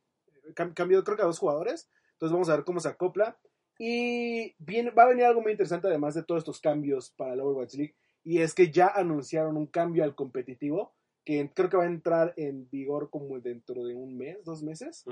cam- 0.53 0.73
cambió 0.73 1.03
creo 1.03 1.17
que 1.17 1.23
a 1.23 1.27
dos 1.27 1.39
jugadores. 1.39 1.89
Entonces 2.13 2.33
vamos 2.33 2.49
a 2.49 2.55
ver 2.55 2.65
cómo 2.65 2.79
se 2.79 2.89
acopla. 2.89 3.37
Y 3.77 4.55
viene, 4.57 4.91
va 4.91 5.03
a 5.03 5.07
venir 5.09 5.23
algo 5.25 5.41
muy 5.41 5.53
interesante 5.53 5.87
además 5.87 6.13
de 6.13 6.23
todos 6.23 6.39
estos 6.39 6.59
cambios 6.59 7.11
para 7.11 7.35
la 7.35 7.43
Overwatch 7.45 7.75
League. 7.75 7.95
Y 8.23 8.39
es 8.41 8.53
que 8.53 8.71
ya 8.71 8.87
anunciaron 8.87 9.55
un 9.55 9.67
cambio 9.67 10.03
al 10.03 10.15
competitivo 10.15 10.93
que 11.25 11.49
creo 11.53 11.69
que 11.69 11.77
va 11.77 11.83
a 11.83 11.87
entrar 11.87 12.33
en 12.37 12.69
vigor 12.69 13.09
como 13.09 13.39
dentro 13.39 13.85
de 13.85 13.95
un 13.95 14.17
mes, 14.17 14.43
dos 14.43 14.63
meses. 14.63 15.05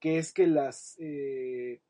Que 0.00 0.18
es 0.18 0.32
que 0.32 0.46
las 0.46 0.96
eh, 0.98 1.80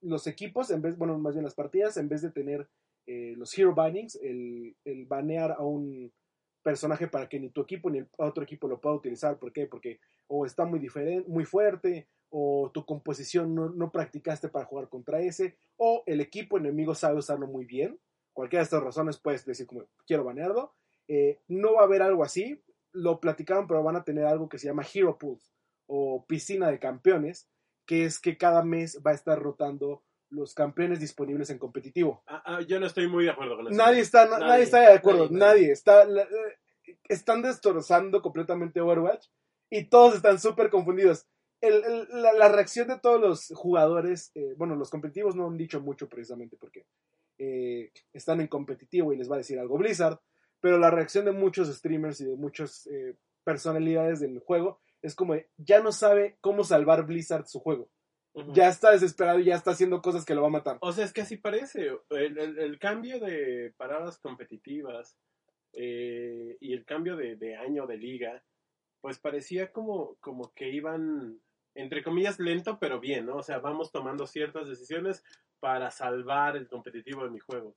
los 0.00 0.26
equipos, 0.26 0.70
en 0.70 0.82
vez, 0.82 0.96
bueno, 0.96 1.18
más 1.18 1.34
bien 1.34 1.44
las 1.44 1.54
partidas, 1.54 1.96
en 1.96 2.08
vez 2.08 2.22
de 2.22 2.30
tener 2.30 2.68
eh, 3.06 3.34
los 3.36 3.56
hero 3.58 3.74
bannings, 3.74 4.16
el, 4.16 4.76
el 4.84 5.06
banear 5.06 5.52
a 5.52 5.62
un 5.62 6.12
personaje 6.62 7.06
para 7.08 7.28
que 7.28 7.38
ni 7.38 7.50
tu 7.50 7.60
equipo 7.62 7.90
ni 7.90 7.98
el 7.98 8.08
otro 8.18 8.42
equipo 8.44 8.66
lo 8.68 8.80
pueda 8.80 8.96
utilizar. 8.96 9.38
¿Por 9.38 9.52
qué? 9.52 9.66
Porque 9.66 10.00
o 10.26 10.44
está 10.44 10.64
muy 10.64 10.78
diferente, 10.78 11.28
muy 11.28 11.44
fuerte, 11.44 12.08
o 12.30 12.70
tu 12.72 12.84
composición 12.84 13.54
no, 13.54 13.68
no 13.70 13.90
practicaste 13.92 14.48
para 14.48 14.64
jugar 14.66 14.88
contra 14.88 15.20
ese, 15.20 15.56
o 15.76 16.02
el 16.06 16.20
equipo 16.20 16.58
enemigo 16.58 16.94
sabe 16.94 17.18
usarlo 17.18 17.46
muy 17.46 17.64
bien. 17.64 17.98
Cualquiera 18.32 18.60
de 18.60 18.64
estas 18.64 18.82
razones 18.82 19.18
puedes 19.18 19.44
decir 19.46 19.66
como 19.66 19.84
quiero 20.06 20.24
banearlo. 20.24 20.74
Eh, 21.08 21.38
no 21.48 21.74
va 21.74 21.82
a 21.82 21.84
haber 21.84 22.02
algo 22.02 22.22
así. 22.24 22.62
Lo 22.92 23.20
platicaron, 23.20 23.66
pero 23.66 23.82
van 23.82 23.96
a 23.96 24.04
tener 24.04 24.24
algo 24.26 24.48
que 24.48 24.58
se 24.58 24.66
llama 24.66 24.84
Hero 24.92 25.16
Pools 25.18 25.52
o 25.86 26.24
piscina 26.26 26.70
de 26.70 26.78
campeones, 26.78 27.48
que 27.86 28.04
es 28.04 28.18
que 28.18 28.36
cada 28.36 28.62
mes 28.64 29.00
va 29.06 29.12
a 29.12 29.14
estar 29.14 29.38
rotando 29.40 30.02
los 30.28 30.52
campeones 30.54 30.98
disponibles 30.98 31.48
en 31.50 31.58
competitivo. 31.58 32.22
Ah, 32.26 32.42
ah, 32.44 32.60
yo 32.62 32.80
no 32.80 32.86
estoy 32.86 33.06
muy 33.08 33.24
de 33.24 33.30
acuerdo 33.30 33.56
con 33.56 33.68
eso. 33.68 33.76
Nadie 33.76 34.00
está, 34.00 34.24
na- 34.24 34.38
Nadie, 34.38 34.46
nadie, 34.48 34.62
está 34.64 34.80
de 34.80 34.92
acuerdo, 34.94 35.24
nadie, 35.26 35.38
nadie. 35.38 35.60
nadie. 35.60 35.72
Está, 35.72 36.04
la- 36.04 36.22
eh, 36.22 36.98
están 37.08 37.42
destrozando 37.42 38.20
completamente 38.20 38.80
Overwatch 38.80 39.28
y 39.70 39.84
todos 39.84 40.16
están 40.16 40.40
súper 40.40 40.68
confundidos. 40.70 41.26
El- 41.66 41.84
el- 41.84 42.08
la, 42.22 42.32
la 42.32 42.48
reacción 42.48 42.88
de 42.88 42.98
todos 43.00 43.20
los 43.20 43.48
jugadores, 43.54 44.30
eh, 44.34 44.54
bueno, 44.56 44.74
los 44.76 44.90
competitivos 44.90 45.34
no 45.36 45.46
han 45.46 45.56
dicho 45.56 45.80
mucho 45.80 46.08
precisamente 46.08 46.56
porque 46.56 46.86
eh, 47.38 47.90
están 48.12 48.40
en 48.40 48.46
competitivo 48.48 49.12
y 49.12 49.16
les 49.16 49.30
va 49.30 49.34
a 49.34 49.38
decir 49.38 49.58
algo 49.58 49.76
Blizzard, 49.78 50.18
pero 50.60 50.78
la 50.78 50.90
reacción 50.90 51.24
de 51.26 51.32
muchos 51.32 51.68
streamers 51.74 52.20
y 52.20 52.24
de 52.24 52.36
muchas 52.36 52.86
eh, 52.86 53.16
personalidades 53.44 54.20
del 54.20 54.38
juego 54.40 54.80
es 55.02 55.14
como 55.14 55.34
ya 55.58 55.80
no 55.82 55.92
sabe 55.92 56.36
cómo 56.40 56.64
salvar 56.64 57.06
Blizzard 57.06 57.46
su 57.46 57.60
juego. 57.60 57.88
Ya 58.52 58.68
está 58.68 58.90
desesperado 58.90 59.38
y 59.38 59.44
ya 59.46 59.54
está 59.54 59.70
haciendo 59.70 60.02
cosas 60.02 60.26
que 60.26 60.34
lo 60.34 60.42
va 60.42 60.48
a 60.48 60.50
matar. 60.50 60.76
O 60.82 60.92
sea, 60.92 61.06
es 61.06 61.12
que 61.14 61.22
así 61.22 61.38
parece. 61.38 61.88
El, 62.10 62.36
el- 62.38 62.58
el 62.58 62.78
cambio 62.78 63.18
de 63.18 63.72
paradas 63.78 64.18
competitivas 64.18 65.16
eh, 65.72 66.56
y 66.60 66.72
el 66.74 66.84
cambio 66.84 67.16
de, 67.16 67.36
de 67.36 67.56
año 67.56 67.86
de 67.86 67.96
liga, 67.96 68.42
pues 69.00 69.18
parecía 69.18 69.72
como, 69.72 70.16
como 70.20 70.52
que 70.54 70.68
iban, 70.70 71.40
entre 71.76 72.02
comillas, 72.02 72.38
lento, 72.38 72.78
pero 72.80 72.98
bien, 73.00 73.26
¿no? 73.26 73.36
O 73.36 73.42
sea, 73.42 73.58
vamos 73.58 73.92
tomando 73.92 74.26
ciertas 74.26 74.68
decisiones 74.68 75.22
para 75.60 75.90
salvar 75.90 76.56
el 76.56 76.68
competitivo 76.68 77.24
de 77.24 77.30
mi 77.30 77.38
juego. 77.38 77.76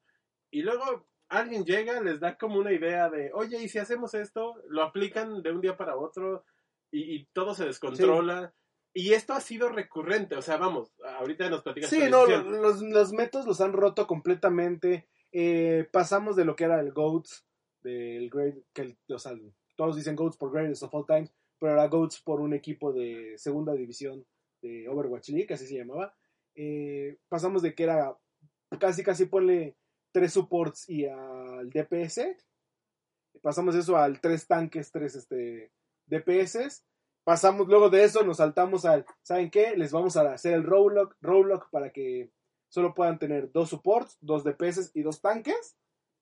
Y 0.52 0.62
luego 0.64 1.08
alguien 1.28 1.64
llega, 1.66 2.02
les 2.02 2.20
da 2.20 2.38
como 2.38 2.58
una 2.60 2.72
idea 2.74 3.10
de, 3.10 3.32
oye, 3.34 3.62
¿y 3.62 3.70
si 3.70 3.78
hacemos 3.80 4.14
esto? 4.14 4.56
Lo 4.68 4.84
aplican 4.84 5.42
de 5.44 5.52
un 5.52 5.62
día 5.62 5.78
para 5.78 5.96
otro 5.96 6.44
y, 6.92 7.16
y 7.16 7.26
todo 7.34 7.54
se 7.54 7.66
descontrola. 7.66 8.54
Y 8.92 9.14
esto 9.14 9.34
ha 9.34 9.40
sido 9.40 9.70
recurrente, 9.70 10.36
o 10.36 10.42
sea, 10.42 10.58
vamos, 10.58 10.92
ahorita 11.20 11.48
nos 11.50 11.62
platicas. 11.62 11.92
Sí, 11.92 12.00
no, 12.10 12.26
los, 12.26 12.82
los 12.82 13.14
métodos 13.14 13.46
los 13.46 13.62
han 13.62 13.74
roto 13.74 14.08
completamente. 14.08 15.08
Eh, 15.32 15.88
pasamos 15.92 16.36
de 16.36 16.46
lo 16.46 16.56
que 16.56 16.64
era 16.64 16.80
el 16.80 16.92
GOATS, 16.92 17.46
del 17.82 18.30
Great, 18.32 18.56
que 18.74 18.82
el- 18.82 18.98
o 19.14 19.20
sea, 19.20 19.34
todos 19.76 19.96
dicen 19.96 20.16
GOATS 20.16 20.38
por 20.38 20.52
Greatest 20.52 20.82
of 20.84 20.94
All 20.96 21.06
Time, 21.06 21.30
pero 21.60 21.74
era 21.74 21.88
GOATS 21.88 22.22
por 22.22 22.40
un 22.40 22.54
equipo 22.54 22.94
de 22.94 23.38
segunda 23.38 23.74
división 23.74 24.26
de 24.62 24.88
Overwatch 24.88 25.30
League, 25.30 25.54
así 25.54 25.68
se 25.68 25.78
llamaba. 25.78 26.16
Eh, 26.56 27.18
pasamos 27.28 27.62
de 27.62 27.74
que 27.74 27.84
era 27.84 28.18
casi, 28.80 29.04
casi 29.04 29.26
ponle 29.26 29.76
tres 30.12 30.34
supports 30.34 30.90
y 30.90 31.06
al 31.06 31.70
DPS. 31.70 32.36
Pasamos 33.42 33.76
eso 33.76 33.96
al 33.96 34.20
tres 34.20 34.48
tanques, 34.48 34.92
tres 34.92 35.16
este, 35.16 35.72
DPS. 36.08 36.84
Pasamos 37.24 37.68
luego 37.68 37.90
de 37.90 38.04
eso, 38.04 38.24
nos 38.24 38.38
saltamos 38.38 38.86
al, 38.86 39.06
¿saben 39.22 39.52
qué? 39.52 39.76
Les 39.78 39.92
vamos 39.92 40.18
a 40.18 40.34
hacer 40.34 40.54
el 40.54 40.64
roadlock, 40.64 41.16
roadlock 41.22 41.70
para 41.70 41.92
que 41.92 42.32
solo 42.70 42.94
puedan 42.94 43.20
tener 43.20 43.52
dos 43.52 43.70
supports, 43.70 44.18
dos 44.22 44.44
DPS 44.44 44.92
y 44.94 45.04
dos 45.04 45.22
tanques 45.22 45.78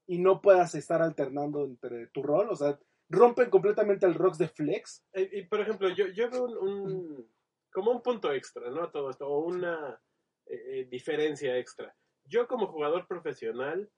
y 0.06 0.20
no 0.20 0.42
puedas 0.42 0.76
estar 0.76 1.02
alternando 1.02 1.66
entre 1.66 2.08
tu 2.08 2.24
rol. 2.24 2.50
O 2.50 2.56
sea, 2.56 2.80
rompen 3.10 3.50
completamente 3.50 4.06
el 4.06 4.14
rocks 4.16 4.38
de 4.38 4.48
flex. 4.50 5.06
Eh, 5.14 5.30
Y, 5.32 5.42
por 5.46 5.60
ejemplo, 5.62 5.90
yo, 5.90 6.08
yo 6.08 6.30
veo 6.30 6.44
un, 6.46 6.58
un- 6.58 7.32
como 7.72 7.92
un 7.92 8.02
punto 8.02 8.32
extra, 8.34 8.70
¿no? 8.72 8.84
A 8.84 8.92
todo 8.92 9.10
esto, 9.10 9.28
o 9.28 9.40
una 9.46 10.02
eh, 10.46 10.80
eh, 10.82 10.88
diferencia 10.90 11.58
extra. 11.58 11.96
Yo 12.26 12.48
como 12.48 12.68
jugador 12.68 13.08
profesional 13.08 13.90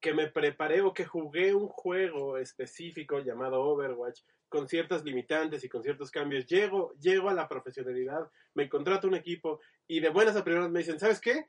que 0.00 0.12
me 0.12 0.30
preparé 0.30 0.82
o 0.82 0.92
que 0.92 1.04
jugué 1.06 1.54
un 1.54 1.68
juego 1.68 2.38
específico 2.38 3.18
llamado 3.20 3.60
Overwatch 3.62 4.20
con 4.48 4.68
ciertas 4.68 5.02
limitantes 5.04 5.64
y 5.64 5.68
con 5.68 5.82
ciertos 5.82 6.10
cambios, 6.10 6.46
llego, 6.46 6.92
llego 7.00 7.28
a 7.28 7.34
la 7.34 7.48
profesionalidad, 7.48 8.30
me 8.54 8.68
contrato 8.68 9.08
un 9.08 9.14
equipo 9.14 9.58
y 9.88 10.00
de 10.00 10.10
buenas 10.10 10.36
a 10.36 10.44
primeras 10.44 10.70
me 10.70 10.80
dicen, 10.80 11.00
¿sabes 11.00 11.20
qué? 11.20 11.46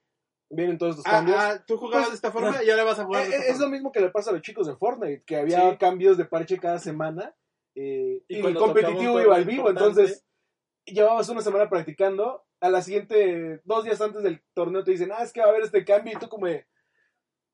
Vienen 0.50 0.78
todos 0.78 0.92
estos 0.98 1.06
Ah, 1.08 1.18
cambios. 1.18 1.38
ah, 1.40 1.64
tú 1.68 1.78
jugabas 1.78 2.08
Pues, 2.08 2.12
de 2.12 2.16
esta 2.16 2.32
forma 2.32 2.64
y 2.64 2.70
ahora 2.70 2.84
vas 2.86 3.00
a 3.00 3.04
jugar 3.06 3.24
de 3.28 3.32
esta 3.36 3.44
eh, 3.44 3.52
es 3.52 3.60
lo 3.60 3.68
mismo 3.70 3.92
que 3.92 4.00
le 4.00 4.10
pasa 4.10 4.30
a 4.30 4.34
los 4.34 4.42
chicos 4.42 4.66
de 4.68 4.76
Fortnite, 4.78 5.24
que 5.26 5.36
había 5.36 5.72
Sí. 5.72 5.78
cambios 5.78 6.18
de 6.18 6.26
parche 6.26 6.58
cada 6.58 6.80
semana. 6.80 7.36
eh, 7.76 8.24
Y 8.28 8.38
y 8.40 8.46
el 8.46 8.56
competitivo 8.56 9.20
iba 9.22 9.36
al 9.36 9.46
vivo, 9.46 9.70
entonces 9.70 10.26
llevabas 10.86 11.30
una 11.30 11.42
semana 11.42 11.70
practicando, 11.70 12.46
a 12.60 12.70
la 12.70 12.82
siguiente, 12.82 13.62
dos 13.66 13.84
días 13.84 14.02
antes 14.02 14.24
del 14.24 14.42
torneo 14.56 14.84
te 14.84 14.92
dicen, 14.92 15.12
ah, 15.14 15.22
es 15.22 15.32
que 15.32 15.42
va 15.42 15.48
a 15.48 15.50
haber 15.50 15.64
este 15.64 15.86
cambio, 15.86 16.14
y 16.14 16.18
tú 16.20 16.28
como 16.30 16.48
de, 16.48 16.66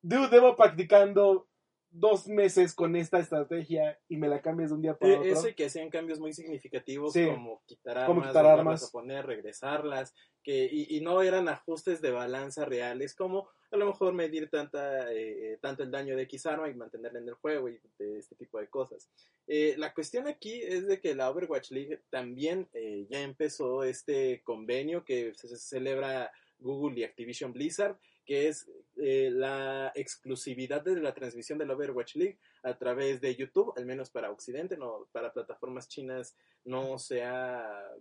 dude, 0.02 0.30
debo 0.30 0.56
practicando 0.56 1.50
dos 1.96 2.28
meses 2.28 2.74
con 2.74 2.96
esta 2.96 3.20
estrategia 3.20 4.00
y 4.10 4.18
me 4.18 4.28
la 4.28 4.42
cambias 4.42 4.72
de 4.72 4.76
un 4.76 4.82
día 4.82 4.98
para 4.98 5.14
Eh, 5.14 5.18
otro. 5.20 5.32
Eso 5.32 5.48
y 5.50 5.54
que 5.54 5.66
hacían 5.68 5.90
cambios 5.90 6.20
muy 6.20 6.34
significativos 6.34 7.14
Sí. 7.14 7.26
como 7.28 7.62
quitar 7.66 7.98
armas, 8.00 8.08
Como 8.08 8.28
quitar 8.28 8.46
armas. 8.48 8.84
a 8.84 8.92
poner, 8.92 9.26
regresarlas, 9.28 10.14
que, 10.44 10.68
y, 10.70 10.98
y 10.98 11.02
no 11.02 11.22
eran 11.22 11.48
ajustes 11.48 12.02
de 12.02 12.12
balanza 12.12 12.66
reales 12.66 13.14
como 13.16 13.48
a 13.72 13.78
lo 13.78 13.86
mejor 13.88 14.14
medir 14.14 14.50
tanta, 14.52 15.12
eh, 15.14 15.58
tanto 15.62 15.82
el 15.84 15.90
daño 15.90 16.16
de 16.16 16.24
X 16.24 16.46
arma 16.46 16.70
y 16.70 16.76
mantenerla 16.76 17.18
en 17.20 17.28
el 17.30 17.34
juego 17.36 17.70
y 17.70 17.80
de 17.98 18.20
este 18.20 18.36
tipo 18.36 18.60
de 18.60 18.68
cosas. 18.68 19.10
Eh, 19.48 19.74
la 19.80 19.94
cuestión 19.96 20.28
aquí 20.28 20.62
es 20.62 20.86
de 20.88 21.00
que 21.00 21.16
la 21.16 21.30
Overwatch 21.32 21.72
League 21.72 22.02
también 22.12 22.68
eh, 22.74 23.08
ya 23.10 23.22
empezó 23.22 23.84
este 23.84 24.42
convenio 24.44 25.04
que 25.06 25.34
se 25.36 25.58
celebra 25.58 26.32
Google 26.60 27.00
y 27.00 27.04
Activision 27.04 27.52
Blizzard, 27.52 27.98
que 28.26 28.48
es 28.48 28.70
eh, 28.98 29.30
la 29.32 29.92
exclusividad 29.96 30.82
de 30.84 31.00
la 31.00 31.14
transmisión 31.14 31.58
de 31.58 31.66
la 31.66 31.74
Overwatch 31.74 32.16
League 32.16 32.38
a 32.64 32.78
través 32.78 33.20
de 33.22 33.36
YouTube, 33.36 33.74
al 33.76 33.86
menos 33.86 34.10
para 34.10 34.32
Occidente, 34.32 34.78
no 34.78 35.08
para 35.12 35.34
plataformas 35.34 35.88
chinas 35.88 36.36
no 36.66 36.98
se 37.00 37.24
ha 37.24 37.92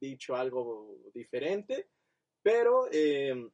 dicho 0.00 0.36
algo 0.36 0.98
diferente, 1.14 1.88
pero 2.42 2.86
eh, 2.92 3.48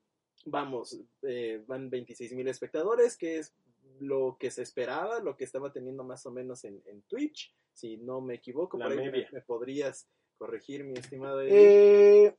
vamos, 0.47 1.01
eh, 1.23 1.62
van 1.67 1.89
26 1.89 2.33
mil 2.35 2.49
espectadores, 2.49 3.17
que 3.17 3.39
es 3.39 3.55
lo 4.01 4.37
que 4.39 4.51
se 4.51 4.62
esperaba, 4.62 5.21
lo 5.21 5.37
que 5.37 5.45
estaba 5.45 5.73
teniendo 5.73 6.03
más 6.03 6.27
o 6.27 6.33
menos 6.33 6.65
en, 6.65 6.83
en 6.87 7.03
Twitch, 7.03 7.55
si 7.73 7.97
no 7.99 8.21
me 8.21 8.35
equivoco, 8.35 8.77
La 8.77 8.87
por 8.87 8.99
ahí 8.99 9.11
me- 9.33 9.41
podrías 9.43 10.09
corregir, 10.37 10.83
mi 10.85 10.95
estimado. 10.99 11.41
Eh, 11.43 12.37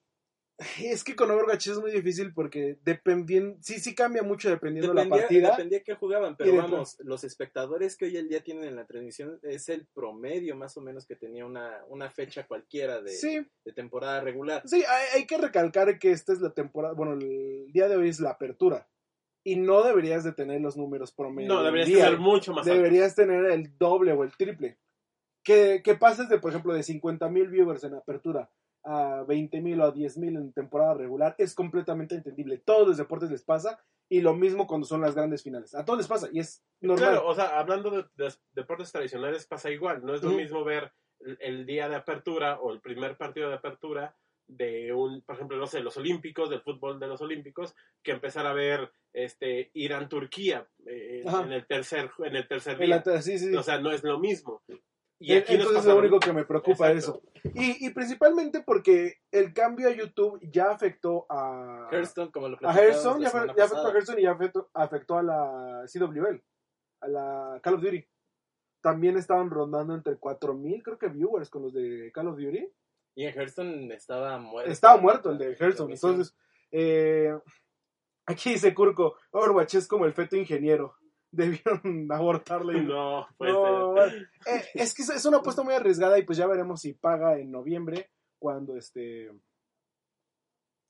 es 0.84 1.04
que 1.04 1.16
con 1.16 1.30
Overwatch 1.32 1.68
es 1.68 1.80
muy 1.80 1.92
difícil 1.92 2.34
porque 2.34 2.78
dependiendo, 2.84 3.58
sí, 3.62 3.80
sí 3.80 3.96
cambia 3.96 4.24
mucho 4.24 4.50
dependiendo 4.50 4.94
Dependía, 4.94 5.16
la 5.16 5.22
partida. 5.22 5.50
dependía 5.52 5.84
que 5.84 5.96
jugaban, 5.96 6.36
pero 6.36 6.56
vamos, 6.56 6.98
los 7.00 7.24
espectadores 7.24 7.96
que 7.96 8.06
hoy 8.06 8.18
el 8.18 8.30
día 8.30 8.44
tienen 8.44 8.66
en 8.66 8.76
la 8.76 8.86
transmisión 8.86 9.40
es 9.44 9.70
el 9.70 9.86
promedio 9.88 10.56
más 10.56 10.76
o 10.78 10.82
menos 10.82 11.06
que 11.06 11.16
tenía 11.16 11.46
una, 11.46 11.84
una 11.90 12.10
fecha 12.10 12.46
cualquiera 12.48 13.02
de, 13.02 13.12
Sí, 13.12 13.46
de 13.66 13.74
temporada 13.74 14.22
regular. 14.22 14.64
Sí, 14.66 14.84
hay, 14.88 15.20
hay 15.20 15.28
que 15.28 15.38
recalcar 15.38 16.00
que 16.00 16.12
esta 16.12 16.34
es 16.34 16.42
la 16.42 16.54
temporada, 16.54 16.94
bueno, 16.94 17.14
el 17.14 17.72
día 17.72 17.88
de 17.88 17.96
hoy 17.96 18.10
es 18.10 18.20
la 18.20 18.32
apertura. 18.32 18.88
Y 19.46 19.58
no 19.58 19.84
deberías 19.84 20.24
de 20.24 20.32
tener 20.32 20.62
los 20.62 20.78
números 20.78 21.12
promedio. 21.12 21.50
No, 21.50 21.64
deberías 21.64 21.88
día. 21.90 22.08
ser 22.08 22.18
mucho 22.18 22.54
más 22.54 22.66
alto. 22.66 22.78
Deberías 22.78 23.14
tener 23.14 23.46
el 23.46 23.78
doble 23.78 24.14
o 24.14 24.24
el 24.24 24.32
triple. 24.38 24.78
Que, 25.44 25.82
que 25.84 25.96
pases 25.96 26.30
de, 26.30 26.40
por 26.40 26.52
ejemplo, 26.52 26.74
de 26.74 26.82
50 26.82 27.28
mil 27.28 27.50
viewers 27.50 27.84
en 27.84 27.96
apertura 27.96 28.50
a 28.84 29.24
20 29.28 29.62
mil 29.62 29.80
o 29.82 29.86
a 29.86 29.92
10 29.92 30.18
mil 30.18 30.36
en 30.36 30.54
temporada 30.54 30.94
regular 30.96 31.36
es 31.38 31.56
completamente 31.56 32.16
entendible. 32.16 32.58
Todos 32.58 32.88
los 32.88 32.98
deportes 32.98 33.30
les 33.32 33.44
pasa 33.44 33.80
y 34.10 34.22
lo 34.22 34.34
mismo 34.34 34.68
cuando 34.68 34.86
son 34.86 35.02
las 35.02 35.16
grandes 35.16 35.44
finales. 35.44 35.74
A 35.76 35.86
todos 35.86 36.00
les 36.00 36.08
pasa 36.08 36.30
y 36.32 36.40
es 36.40 36.64
normal. 36.82 37.12
Claro, 37.12 37.28
o 37.28 37.36
sea, 37.36 37.60
hablando 37.60 37.90
de, 37.90 38.06
de 38.16 38.34
deportes 38.54 38.92
tradicionales 38.92 39.48
pasa 39.48 39.72
igual. 39.72 40.06
No 40.06 40.14
es 40.14 40.24
lo 40.24 40.32
mismo 40.32 40.64
ver 40.64 40.92
el, 41.20 41.38
el 41.40 41.66
día 41.66 41.88
de 41.90 41.96
apertura 41.96 42.60
o 42.60 42.72
el 42.72 42.82
primer 42.82 43.18
partido 43.18 43.50
de 43.50 43.56
apertura 43.56 44.16
de 44.48 44.94
un, 44.94 45.22
por 45.22 45.36
ejemplo, 45.36 45.58
no 45.58 45.68
sé, 45.68 45.82
los 45.82 45.98
Olímpicos, 45.98 46.50
del 46.50 46.62
fútbol 46.62 47.00
de 47.00 47.08
los 47.08 47.22
Olímpicos, 47.22 47.76
que 48.04 48.12
empezar 48.12 48.46
a 48.46 48.54
ver 48.54 48.92
este 49.14 49.72
Irán-Turquía. 49.74 50.68
Eh, 50.86 51.24
en, 51.26 51.52
el 51.52 51.66
tercer 51.66 52.12
en 52.20 52.36
el 52.36 52.48
tercer 52.48 52.78
día. 52.78 53.02
sí, 53.22 53.40
sí. 53.40 53.56
O 53.56 53.64
sea, 53.64 53.80
no 53.80 53.92
es 53.92 54.04
lo 54.04 54.20
mismo. 54.20 54.62
Y 55.24 55.38
aquí 55.38 55.54
nos 55.54 55.68
Entonces 55.68 55.84
pasa 55.84 55.94
lo 55.94 56.00
único 56.00 56.20
que 56.20 56.34
me 56.34 56.44
preocupa 56.44 56.92
es 56.92 57.06
Exacto. 57.06 57.22
eso. 57.34 57.52
Y, 57.56 57.88
y 57.88 57.90
principalmente 57.92 58.62
porque 58.62 59.20
el 59.32 59.54
cambio 59.54 59.88
a 59.88 59.92
YouTube 59.92 60.38
ya 60.52 60.70
afectó 60.70 61.26
a 61.30 61.88
Hearthstone, 61.90 62.30
como 62.30 62.50
lo 62.50 62.58
a 62.62 62.74
Hearthstone, 62.74 63.22
ya, 63.22 63.30
afectó 63.30 63.88
a. 63.88 63.92
Hearthstone 63.92 64.20
y 64.20 64.24
ya 64.24 64.32
afectó, 64.32 64.70
afectó 64.74 65.18
a 65.18 65.24
la 65.24 65.86
CWL, 65.86 66.44
a 67.00 67.08
la 67.08 67.60
Call 67.64 67.76
of 67.76 67.82
Duty. 67.82 68.06
También 68.82 69.16
estaban 69.16 69.50
rondando 69.50 69.96
entre 69.96 70.18
4000, 70.18 70.84
creo 70.84 70.98
que 70.98 71.08
viewers 71.08 71.50
con 71.50 71.62
los 71.62 71.74
de 71.74 72.12
Call 72.14 72.28
of 72.28 72.38
Duty. 72.38 72.70
Y 73.16 73.26
en 73.26 73.34
Hearthstone 73.34 73.94
estaba 73.94 74.38
muerto. 74.38 74.70
Estaba 74.70 75.00
muerto 75.00 75.30
el 75.30 75.38
de 75.38 75.56
Hearthstone. 75.56 75.94
Entonces, 75.94 76.36
eh, 76.70 77.34
aquí 78.26 78.50
dice 78.52 78.74
Kurko, 78.74 79.16
Overwatch 79.32 79.76
es 79.76 79.88
como 79.88 80.06
el 80.06 80.14
feto 80.14 80.36
ingeniero. 80.36 80.98
Debieron 81.36 82.08
abortarle. 82.12 82.78
y- 82.78 82.86
No, 82.86 83.28
puede 83.38 83.52
No, 83.54 83.98
eh, 84.06 84.22
es 84.76 84.94
que 84.94 85.02
es- 85.02 85.26
una 85.26 85.38
apuesta 85.38 85.64
muy 85.64 85.74
arriesgada 85.74 86.18
y 86.20 86.24
pues 86.24 86.38
ya 86.38 86.46
veremos 86.48 86.82
si 86.82 86.94
paga 86.94 87.38
en 87.40 87.52
noviembre 87.52 88.10
cuando 88.40 88.76
este 88.78 89.32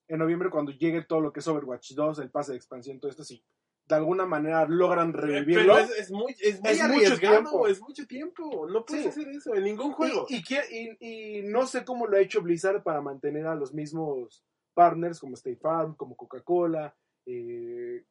en 0.10 0.20
noviembre 0.20 0.50
cuando 0.50 0.72
llegue 0.72 1.04
todo 1.04 1.22
lo 1.22 1.32
que 1.32 1.40
es 1.40 1.48
Overwatch 1.48 1.94
2, 1.94 2.20
el 2.20 2.30
pase 2.30 2.52
de 2.52 2.58
expansión, 2.58 3.00
todo 3.00 3.10
esto 3.10 3.24
sí. 3.24 3.44
De 3.88 3.96
alguna 3.96 4.26
manera 4.26 4.66
logran 4.68 5.12
revivirlo. 5.14 5.74
Pero 5.74 5.78
es, 5.78 5.92
es 6.00 6.12
muy, 6.12 6.34
es 6.42 6.62
muy 6.62 6.72
Es 6.72 6.84
mucho 6.88 7.18
tiempo. 7.20 7.68
es 7.68 7.82
mucho 7.82 8.06
tiempo. 8.08 8.68
No 8.70 8.86
puedes 8.86 9.04
Sí. 9.04 9.10
hacer 9.10 9.28
eso 9.30 9.56
en 9.56 9.64
ningún 9.64 9.92
juego. 9.92 10.26
Y, 10.30 10.38
y- 10.72 10.98
y 11.40 11.42
no 11.44 11.68
sé 11.68 11.84
cómo 11.84 12.08
lo 12.08 12.16
ha 12.18 12.22
hecho 12.22 12.42
Blizzard 12.42 12.82
para 12.84 13.02
mantener 13.02 13.46
a 13.48 13.56
los 13.56 13.74
mismos 13.74 14.44
partners 14.74 15.20
como 15.20 15.34
State 15.36 15.58
Farm, 15.62 15.96
como 15.96 16.16
Coca-Cola, 16.16 16.96
eh, 17.26 18.04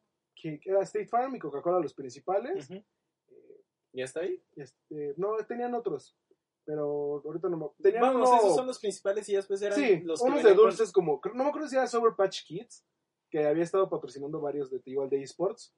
que 0.59 0.69
era 0.69 0.81
State 0.81 1.07
Farm 1.07 1.35
y 1.35 1.39
Coca-Cola 1.39 1.79
los 1.79 1.93
principales. 1.93 2.69
Ujú. 2.69 2.79
Eh, 3.29 3.61
¿Ya 3.93 4.03
está 4.05 4.21
ahí? 4.21 4.41
este, 4.55 5.13
no, 5.17 5.35
tenían 5.47 5.73
otros, 5.73 6.17
pero 6.65 7.21
ahorita 7.25 7.49
no 7.49 7.57
me... 7.57 7.69
Tenían 7.81 8.01
Vamos, 8.01 8.29
uno- 8.29 8.37
esos 8.39 8.55
son 8.55 8.67
los 8.67 8.79
principales 8.79 9.27
y 9.29 9.35
después 9.35 9.61
eran 9.61 9.77
Sí, 9.77 10.01
los 10.01 10.21
que 10.21 10.27
unos 10.27 10.43
de 10.43 10.49
con- 10.49 10.57
dulces 10.57 10.91
como, 10.91 11.21
no 11.33 11.43
me 11.43 11.49
acuerdo 11.49 11.67
si 11.67 11.75
era 11.75 11.87
Sour 11.87 12.15
Patch 12.15 12.43
Kids, 12.45 12.85
que 13.29 13.45
había 13.45 13.63
estado 13.63 13.89
patrocinando 13.89 14.39
varios 14.41 14.69
de 14.69 14.81
igual 14.85 15.09
de 15.09 15.21
esports, 15.23 15.73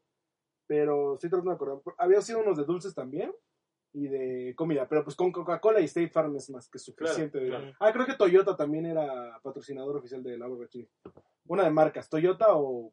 pero 0.67 1.13
estoy 1.13 1.29
tratando 1.29 1.51
de 1.51 1.55
acordar. 1.55 1.81
Había 1.97 2.21
sido 2.21 2.39
unos 2.39 2.57
de 2.57 2.63
dulces 2.65 2.93
también 2.95 3.33
y 3.93 4.07
de 4.07 4.53
comida, 4.57 4.87
pero 4.89 5.03
pues 5.03 5.15
con 5.15 5.31
Coca-Cola 5.31 5.79
y 5.79 5.85
State 5.85 6.09
Farm 6.09 6.35
es 6.35 6.49
más 6.49 6.67
que 6.67 6.79
suficiente. 6.79 7.39
Claro, 7.47 7.61
claro. 7.63 7.77
Ah, 7.79 7.93
creo 7.93 8.05
que 8.05 8.15
Toyota 8.15 8.57
también 8.57 8.85
era 8.87 9.39
patrocinador 9.41 9.95
oficial 9.97 10.21
de 10.23 10.37
la 10.37 10.47
League. 10.47 10.89
Una 11.47 11.63
de 11.63 11.69
marcas, 11.71 12.09
Toyota 12.09 12.47
o... 12.55 12.91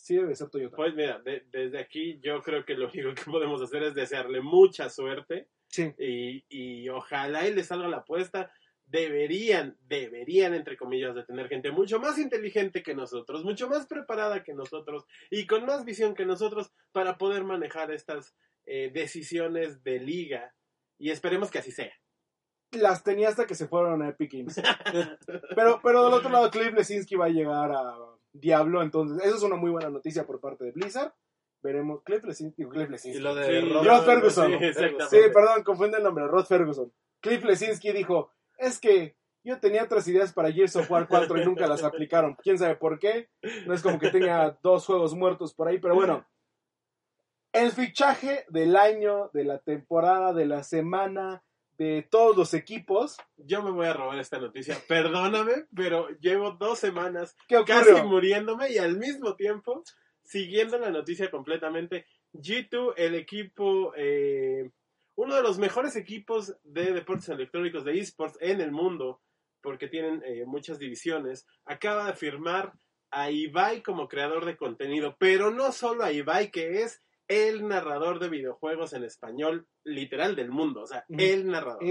Sí 0.00 0.14
debe 0.16 0.34
ser 0.34 0.48
Toyota. 0.48 0.76
Pues 0.76 0.94
mira, 0.94 1.18
de- 1.20 1.44
desde 1.50 1.78
aquí 1.78 2.18
yo 2.22 2.40
creo 2.42 2.64
que 2.64 2.74
lo 2.74 2.88
único 2.88 3.14
que 3.14 3.30
podemos 3.30 3.60
hacer 3.62 3.82
es 3.82 3.94
desearle 3.94 4.40
mucha 4.40 4.88
suerte 4.88 5.48
Sí. 5.68 5.92
y, 5.98 6.44
y 6.48 6.88
ojalá 6.88 7.46
y 7.46 7.54
le 7.54 7.62
salga 7.64 7.88
la 7.88 7.98
apuesta. 7.98 8.50
Deberían, 8.86 9.76
deberían, 9.82 10.54
entre 10.54 10.78
comillas, 10.78 11.14
de 11.14 11.22
tener 11.24 11.48
gente 11.48 11.70
mucho 11.70 12.00
más 12.00 12.16
inteligente 12.18 12.82
que 12.82 12.94
nosotros, 12.94 13.44
mucho 13.44 13.68
más 13.68 13.86
preparada 13.86 14.42
que 14.42 14.54
nosotros 14.54 15.04
y 15.30 15.46
con 15.46 15.66
más 15.66 15.84
visión 15.84 16.14
que 16.14 16.24
nosotros 16.24 16.72
para 16.92 17.18
poder 17.18 17.44
manejar 17.44 17.90
estas 17.92 18.34
eh, 18.64 18.90
decisiones 18.92 19.82
de 19.84 20.00
liga. 20.00 20.54
Y 20.98 21.10
esperemos 21.10 21.50
que 21.50 21.58
así 21.58 21.70
sea. 21.70 21.92
Las 22.72 23.04
tenía 23.04 23.28
hasta 23.28 23.46
que 23.46 23.54
se 23.54 23.68
fueron 23.68 24.00
a 24.02 24.08
Epic 24.08 24.32
Games. 24.32 24.60
pero, 25.54 25.80
pero 25.82 26.04
del 26.04 26.14
otro 26.14 26.30
lado, 26.30 26.50
Cliff 26.50 26.72
Lesinski 26.72 27.14
va 27.14 27.26
a 27.26 27.30
llegar 27.30 27.70
a 27.72 27.94
Diablo, 28.40 28.82
entonces 28.82 29.24
eso 29.26 29.36
es 29.36 29.42
una 29.42 29.56
muy 29.56 29.70
buena 29.70 29.90
noticia 29.90 30.26
por 30.26 30.40
parte 30.40 30.64
de 30.64 30.72
Blizzard. 30.72 31.12
Veremos, 31.62 32.02
Cliff 32.04 32.22
Lesinski, 32.24 32.64
Cliff 32.66 32.88
Lesinski. 32.88 33.18
Y 33.18 33.22
lo 33.22 33.34
de 33.34 33.46
Sí, 33.60 33.68
Rod- 33.72 33.84
Rod 33.86 34.04
Ferguson. 34.04 34.52
Sí. 34.60 34.84
Sí, 35.10 35.18
perdón, 35.34 35.62
confunde 35.64 35.96
el 35.98 36.04
nombre, 36.04 36.26
Rod 36.26 36.44
Ferguson. 36.46 36.92
Cliff 37.20 37.42
Lesinski 37.44 37.92
dijo, 37.92 38.30
es 38.58 38.78
que 38.78 39.16
yo 39.44 39.58
tenía 39.58 39.82
otras 39.84 40.06
ideas 40.08 40.32
para 40.32 40.52
Gears 40.52 40.76
of 40.76 40.90
War 40.90 41.08
4 41.08 41.40
y 41.40 41.44
nunca 41.44 41.66
las 41.66 41.82
aplicaron. 41.82 42.36
¿Quién 42.42 42.58
sabe 42.58 42.76
por 42.76 42.98
qué? 42.98 43.28
No 43.66 43.74
es 43.74 43.82
como 43.82 43.98
que 43.98 44.10
tenga 44.10 44.56
dos 44.62 44.86
juegos 44.86 45.14
muertos 45.14 45.52
por 45.54 45.66
ahí, 45.68 45.78
pero 45.78 45.94
bueno. 45.94 46.26
El 47.52 47.72
fichaje 47.72 48.44
del 48.50 48.76
año, 48.76 49.30
de 49.32 49.44
la 49.44 49.58
temporada, 49.58 50.32
de 50.34 50.46
la 50.46 50.62
semana, 50.62 51.42
de 51.78 52.06
todos 52.10 52.36
los 52.36 52.52
equipos. 52.54 53.16
Yo 53.36 53.62
me 53.62 53.70
voy 53.70 53.86
a 53.86 53.94
robar 53.94 54.18
esta 54.18 54.38
noticia. 54.38 54.76
Perdóname, 54.88 55.66
pero 55.74 56.08
llevo 56.20 56.50
dos 56.52 56.78
semanas 56.78 57.36
¿Qué 57.48 57.62
casi 57.64 58.02
muriéndome 58.02 58.70
y 58.70 58.78
al 58.78 58.98
mismo 58.98 59.36
tiempo 59.36 59.82
siguiendo 60.28 60.78
la 60.78 60.90
noticia 60.90 61.30
completamente. 61.30 62.04
G2, 62.34 62.92
el 62.98 63.14
equipo, 63.14 63.94
eh, 63.96 64.70
uno 65.14 65.34
de 65.34 65.42
los 65.42 65.58
mejores 65.58 65.96
equipos 65.96 66.54
de 66.62 66.92
deportes 66.92 67.30
electrónicos 67.30 67.84
de 67.84 67.98
esports 67.98 68.36
en 68.40 68.60
el 68.60 68.70
mundo, 68.70 69.22
porque 69.62 69.88
tienen 69.88 70.22
eh, 70.26 70.44
muchas 70.44 70.78
divisiones, 70.78 71.46
acaba 71.64 72.06
de 72.06 72.12
firmar 72.12 72.74
a 73.10 73.30
Ibai 73.30 73.82
como 73.82 74.06
creador 74.06 74.44
de 74.44 74.58
contenido, 74.58 75.16
pero 75.18 75.50
no 75.50 75.72
solo 75.72 76.04
a 76.04 76.12
Ibai, 76.12 76.50
que 76.50 76.82
es 76.82 77.02
el 77.28 77.66
narrador 77.68 78.18
de 78.18 78.28
videojuegos 78.28 78.92
en 78.94 79.04
español 79.04 79.68
literal 79.84 80.34
del 80.34 80.50
mundo, 80.50 80.82
o 80.82 80.86
sea, 80.86 81.04
Ujú. 81.08 81.20
el 81.22 81.46
narrador. 81.46 81.82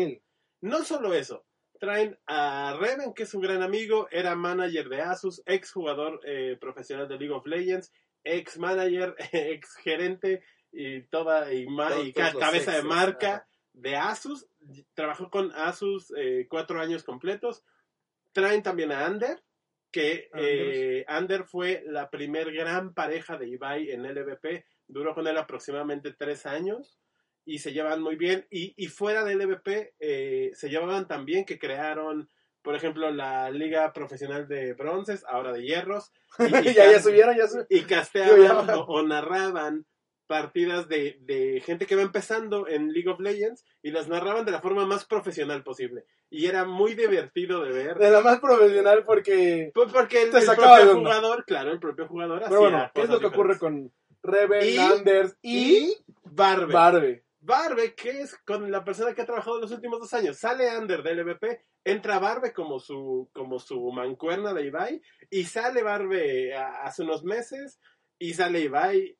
No 0.61 0.83
solo 0.83 1.13
eso, 1.13 1.45
traen 1.79 2.17
a 2.25 2.75
Reven, 2.79 3.13
que 3.13 3.23
es 3.23 3.33
un 3.35 3.41
gran 3.41 3.61
amigo, 3.61 4.07
era 4.11 4.35
manager 4.35 4.89
de 4.89 5.01
Asus, 5.01 5.43
ex 5.45 5.71
jugador 5.71 6.19
eh, 6.25 6.57
profesional 6.59 7.07
de 7.07 7.17
League 7.19 7.33
of 7.33 7.45
Legends, 7.45 7.91
ex 8.23 8.57
manager, 8.57 9.15
ex 9.31 9.75
gerente 9.75 10.43
y 10.71 11.03
toda 11.03 11.53
y, 11.53 11.65
Todos- 11.65 12.13
todos 12.13 12.35
cabeza 12.43 12.71
de 12.75 12.83
marca 12.83 13.35
ajá. 13.35 13.47
de 13.73 13.95
Asus. 13.95 14.47
Trabajó 14.95 15.29
con 15.29 15.51
Asus 15.53 16.11
eh, 16.17 16.47
cuatro 16.49 16.81
años 16.81 17.03
completos. 17.03 17.63
Traen 18.33 18.63
también 18.63 18.91
a 18.91 19.05
Ander, 19.05 19.41
que 19.91 20.29
eh, 20.35 21.05
Ander 21.07 21.45
fue 21.45 21.83
la 21.85 22.09
primer 22.09 22.51
gran 22.51 22.93
pareja 22.93 23.37
de 23.37 23.47
Ibai 23.49 23.91
en 23.91 24.03
LVP. 24.03 24.65
Duró 24.87 25.13
con 25.13 25.27
él 25.27 25.37
aproximadamente 25.37 26.13
tres 26.13 26.45
años 26.45 26.97
y 27.45 27.59
se 27.59 27.71
llevan 27.71 28.01
muy 28.01 28.15
bien. 28.15 28.45
Y, 28.51 28.73
y 28.77 28.87
fuera 28.87 29.23
del 29.23 29.39
LVP 29.39 29.95
eh, 29.99 30.51
se 30.53 30.69
llevaban 30.69 31.07
tan 31.07 31.25
bien 31.25 31.45
que 31.45 31.57
crearon, 31.57 32.29
por 32.61 32.75
ejemplo, 32.75 33.09
la 33.11 33.49
Liga 33.49 33.91
Profesional 33.93 34.47
de 34.47 34.73
Bronces, 34.73 35.23
ahora 35.27 35.53
de 35.53 35.63
Hierros. 35.63 36.11
Y, 36.39 36.69
y 36.69 36.73
ya, 36.73 36.91
ya 36.91 37.01
subieron, 37.01 37.35
ya 37.35 37.47
subieron. 37.47 37.67
Y 37.69 37.81
casteaban 37.87 38.69
o, 38.71 38.85
o 38.85 39.03
narraban 39.03 39.85
partidas 40.27 40.87
de, 40.89 41.17
de 41.21 41.61
gente 41.65 41.85
que 41.85 41.95
va 41.95 42.01
empezando 42.01 42.67
en 42.67 42.91
League 42.91 43.09
of 43.09 43.19
Legends 43.19 43.63
y 43.81 43.91
las 43.91 44.09
narraban 44.09 44.45
de 44.45 44.51
la 44.51 44.61
forma 44.61 44.85
más 44.85 45.05
profesional 45.05 45.63
posible. 45.63 46.03
Y 46.29 46.45
era 46.45 46.65
muy 46.65 46.93
divertido 46.93 47.63
de 47.63 47.71
ver. 47.71 47.97
De 47.97 48.11
la 48.11 48.21
más 48.21 48.39
profesional 48.39 49.03
porque... 49.05 49.71
Pues 49.73 49.91
porque 49.91 50.23
el, 50.23 50.31
de 50.31 50.41
propio 50.41 50.95
jugador, 50.95 51.45
claro, 51.45 51.71
el 51.71 51.79
propio 51.79 52.07
jugador 52.07 52.43
Pero 52.47 52.59
bueno, 52.59 52.91
¿qué 52.93 53.01
es 53.03 53.09
lo 53.09 53.19
que 53.19 53.27
ocurre 53.27 53.57
con 53.57 53.91
Reven, 54.27 54.67
Y- 54.69 54.77
Anders 54.77 55.37
y, 55.41 55.57
Y 55.77 55.97
Barbe. 56.23 56.73
Barbe? 56.73 57.23
Barbe, 57.39 57.95
que 57.95 58.09
es 58.21 58.35
con 58.45 58.69
la 58.69 58.83
persona 58.83 59.13
que 59.13 59.21
ha 59.21 59.25
trabajado 59.25 59.59
los 59.61 59.71
últimos 59.71 59.99
dos 60.01 60.13
años. 60.13 60.37
Sale 60.37 60.69
Ander 60.69 61.01
del 61.01 61.19
LVP, 61.19 61.61
entra 61.85 62.19
Barbe 62.19 62.51
como 62.51 62.79
su, 62.79 63.29
como 63.31 63.57
su 63.59 63.89
mancuerna 63.91 64.53
de 64.53 64.65
Ibai, 64.65 65.01
y 65.29 65.45
sale 65.45 65.81
Barbe 65.81 66.53
a- 66.55 66.83
hace 66.83 67.03
unos 67.03 67.23
meses, 67.23 67.79
y 68.19 68.33
sale 68.33 68.59
Ibai, 68.61 69.17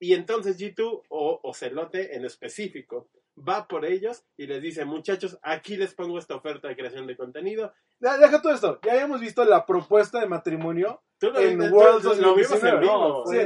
y 0.00 0.14
entonces 0.14 0.58
G2 0.58 1.02
o, 1.08 1.40
o 1.42 1.54
Celote 1.54 2.16
en 2.16 2.24
específico 2.24 3.10
va 3.46 3.68
por 3.68 3.84
ellos 3.84 4.24
y 4.38 4.46
les 4.46 4.62
dice, 4.62 4.86
muchachos, 4.86 5.38
aquí 5.42 5.76
les 5.76 5.94
pongo 5.94 6.18
esta 6.18 6.34
oferta 6.36 6.68
de 6.68 6.76
creación 6.76 7.06
de 7.06 7.16
contenido. 7.18 7.74
Deja 7.98 8.40
todo 8.40 8.54
esto. 8.54 8.78
Ya 8.82 8.92
habíamos 8.92 9.20
visto 9.20 9.44
la 9.44 9.66
propuesta 9.66 10.20
de 10.20 10.26
matrimonio. 10.26 11.02
En 11.40 11.58
tú 11.58 12.10
lo 12.20 12.34
vimos 12.34 12.62
en 12.62 12.62
2019, 12.72 12.80
vivo. 12.80 13.24
Sí. 13.26 13.36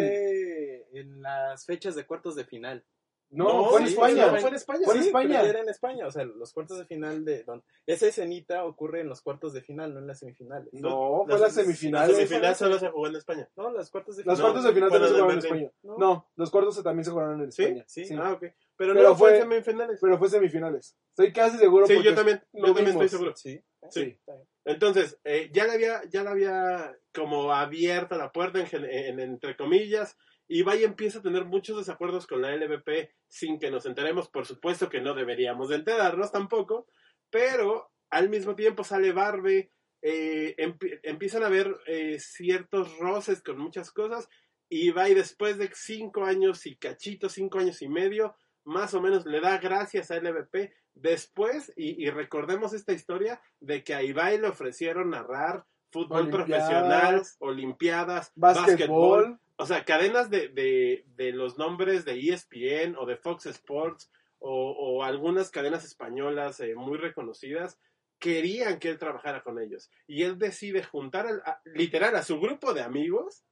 En 0.93 1.23
las 1.23 1.65
fechas 1.67 1.95
de 1.95 2.05
cuartos 2.07 2.35
de 2.37 2.45
final. 2.45 2.85
No, 3.33 3.67
fue 3.67 3.83
en 3.83 3.87
sí, 3.87 3.93
España. 3.93 4.27
no, 4.27 4.41
fue 4.41 4.49
en 4.51 4.57
España. 4.57 4.81
Fue 4.85 4.97
en 4.97 5.03
sí. 5.03 5.07
España. 5.09 5.39
pero 5.39 5.51
era 5.51 5.61
en 5.61 5.69
España, 5.69 6.05
o 6.05 6.11
sea, 6.11 6.25
los 6.25 6.53
cuartos 6.53 6.79
de 6.79 6.85
final 6.87 7.25
de... 7.25 7.45
don- 7.45 7.63
Esa 7.87 8.09
escenita 8.09 8.65
ocurre 8.65 9.03
en 9.03 9.09
los 9.09 9.23
cuartos 9.23 9.53
de 9.53 9.63
final, 9.63 9.95
no 9.95 10.01
en 10.01 10.09
las 10.09 10.19
semifinales. 10.19 10.73
No, 10.73 11.23
fue 11.27 11.35
Las- 11.35 11.41
la 11.43 11.47
La 11.47 11.53
semifinal. 11.53 12.11
semifinal 12.13 12.57
solo 12.57 12.79
se 12.81 12.89
jugó 12.89 13.07
en 13.07 13.15
España. 13.15 13.49
No, 13.55 13.71
las 13.71 13.89
cuartos 13.89 14.17
de 14.17 14.25
Los 14.25 14.37
final. 14.37 14.51
cuartos 14.53 14.65
de 14.65 14.75
final 14.75 14.91
también 14.91 15.09
se 15.13 15.15
jugaron 15.21 15.33
en. 15.39 15.45
España. 15.45 15.71
No. 15.85 15.97
No, 15.99 16.31
los 16.35 16.51
cuartos 16.51 16.83
también 16.83 17.05
se 17.05 17.11
jugaron 17.13 17.41
en 17.43 17.53
¿Sí? 17.53 17.63
España. 17.63 17.85
Sí. 17.87 18.09
Ah, 18.19 18.33
ok. 18.33 18.41
Pero, 18.41 18.95
Pero 18.95 19.09
no 19.11 19.15
fue, 19.15 19.29
fue- 19.31 19.37
en 19.39 19.43
semifinales. 19.45 19.99
Pero 20.01 20.19
fue 20.19 20.29
semifinales. 20.29 20.97
Estoy 21.11 21.33
casi 21.33 21.59
seguro 21.59 21.87
Sí, 21.87 22.03
yo 22.03 22.15
también, 22.17 22.43
lo 22.53 22.67
yo 22.67 22.75
también 22.75 22.89
estoy 22.97 23.09
seguro. 23.11 23.37
Sí. 23.37 23.63
Sí. 23.91 24.19
Entonces, 24.65 25.19
eh, 25.23 25.51
ya 25.53 25.67
le 25.67 25.73
había, 25.75 26.03
ya 26.11 26.25
le 26.25 26.31
había 26.31 26.97
como 27.15 27.53
abierta 27.53 28.17
la 28.17 28.33
puerta, 28.33 28.59
en, 28.59 28.85
en- 28.85 29.21
entre 29.21 29.57
comillas, 29.57 30.17
y 30.51 30.85
empieza 30.85 31.21
a 31.21 31.23
tener 31.23 31.45
muchos 31.45 31.77
desacuerdos 31.79 32.27
con 32.27 32.43
la 32.43 32.55
LVP 32.55 33.13
sin 33.29 33.59
que 33.59 33.71
nos 33.71 33.87
enteremos. 33.87 34.29
Por 34.29 34.47
supuesto 34.47 34.89
que 34.89 35.01
no 35.01 35.15
deberíamos 35.15 35.69
de 35.69 35.77
enterarnos 35.77 36.33
tampoco, 36.33 36.87
pero 37.31 37.91
al 38.11 38.29
mismo 38.29 38.57
tiempo 38.57 38.83
sale 38.83 39.13
Barbe, 39.13 39.71
eh, 40.03 40.55
empie- 40.59 40.99
empiezan 41.05 41.43
a 41.45 41.47
haber 41.47 41.77
eh, 41.87 42.19
ciertos 42.19 42.99
roces 42.99 43.43
con 43.43 43.59
muchas 43.59 43.91
cosas, 43.93 44.29
Y 44.73 44.89
Ibai 44.89 45.15
después 45.15 45.59
de 45.59 45.69
cinco 45.75 46.25
años 46.25 46.65
y 46.67 46.77
cachito, 46.77 47.29
cinco 47.29 47.59
años 47.59 47.83
y 47.83 47.89
medio, 47.89 48.35
más 48.65 48.95
o 48.95 49.01
menos 49.01 49.27
le 49.27 49.41
da 49.41 49.59
gracias 49.59 50.11
a 50.11 50.17
LVP. 50.17 50.73
Después, 50.95 51.73
y, 51.77 52.05
y 52.05 52.11
recordemos 52.11 52.73
esta 52.73 52.93
historia 52.93 53.41
de 53.61 53.83
que 53.83 53.95
a 53.95 54.03
Ibai 54.03 54.39
le 54.41 54.49
ofrecieron 54.49 55.11
narrar 55.11 55.65
fútbol 55.91 56.21
Olimpiadas. 56.29 56.47
profesional, 56.69 57.23
olimpiadas, 57.41 58.33
Básquetbol. 58.37 58.67
básquetbol. 58.69 59.41
O 59.61 59.67
sea, 59.67 59.85
cadenas 59.85 60.31
de, 60.31 60.49
de, 60.49 61.05
de 61.17 61.33
los 61.33 61.59
nombres 61.59 62.05
de 62.07 62.19
ESPN 62.19 62.97
o 62.97 63.05
de 63.07 63.17
Fox 63.17 63.45
Sports 63.47 64.11
o, 64.39 65.05
algunas 65.05 65.51
cadenas 65.51 65.85
españolas 65.85 66.61
eh, 66.61 66.75
muy 66.75 66.97
reconocidas 66.97 67.79
querían 68.19 68.79
que 68.79 68.89
él 68.89 68.99
trabajara 68.99 69.43
con 69.43 69.59
ellos. 69.61 69.91
Y 70.07 70.23
él 70.23 70.39
decide 70.39 70.83
juntar, 70.83 71.27
al- 71.27 71.43
a- 71.45 71.61
literal, 71.67 72.17
a 72.17 72.23
su 72.23 72.41
grupo 72.41 72.73
de 72.73 72.83
amigos 72.83 73.45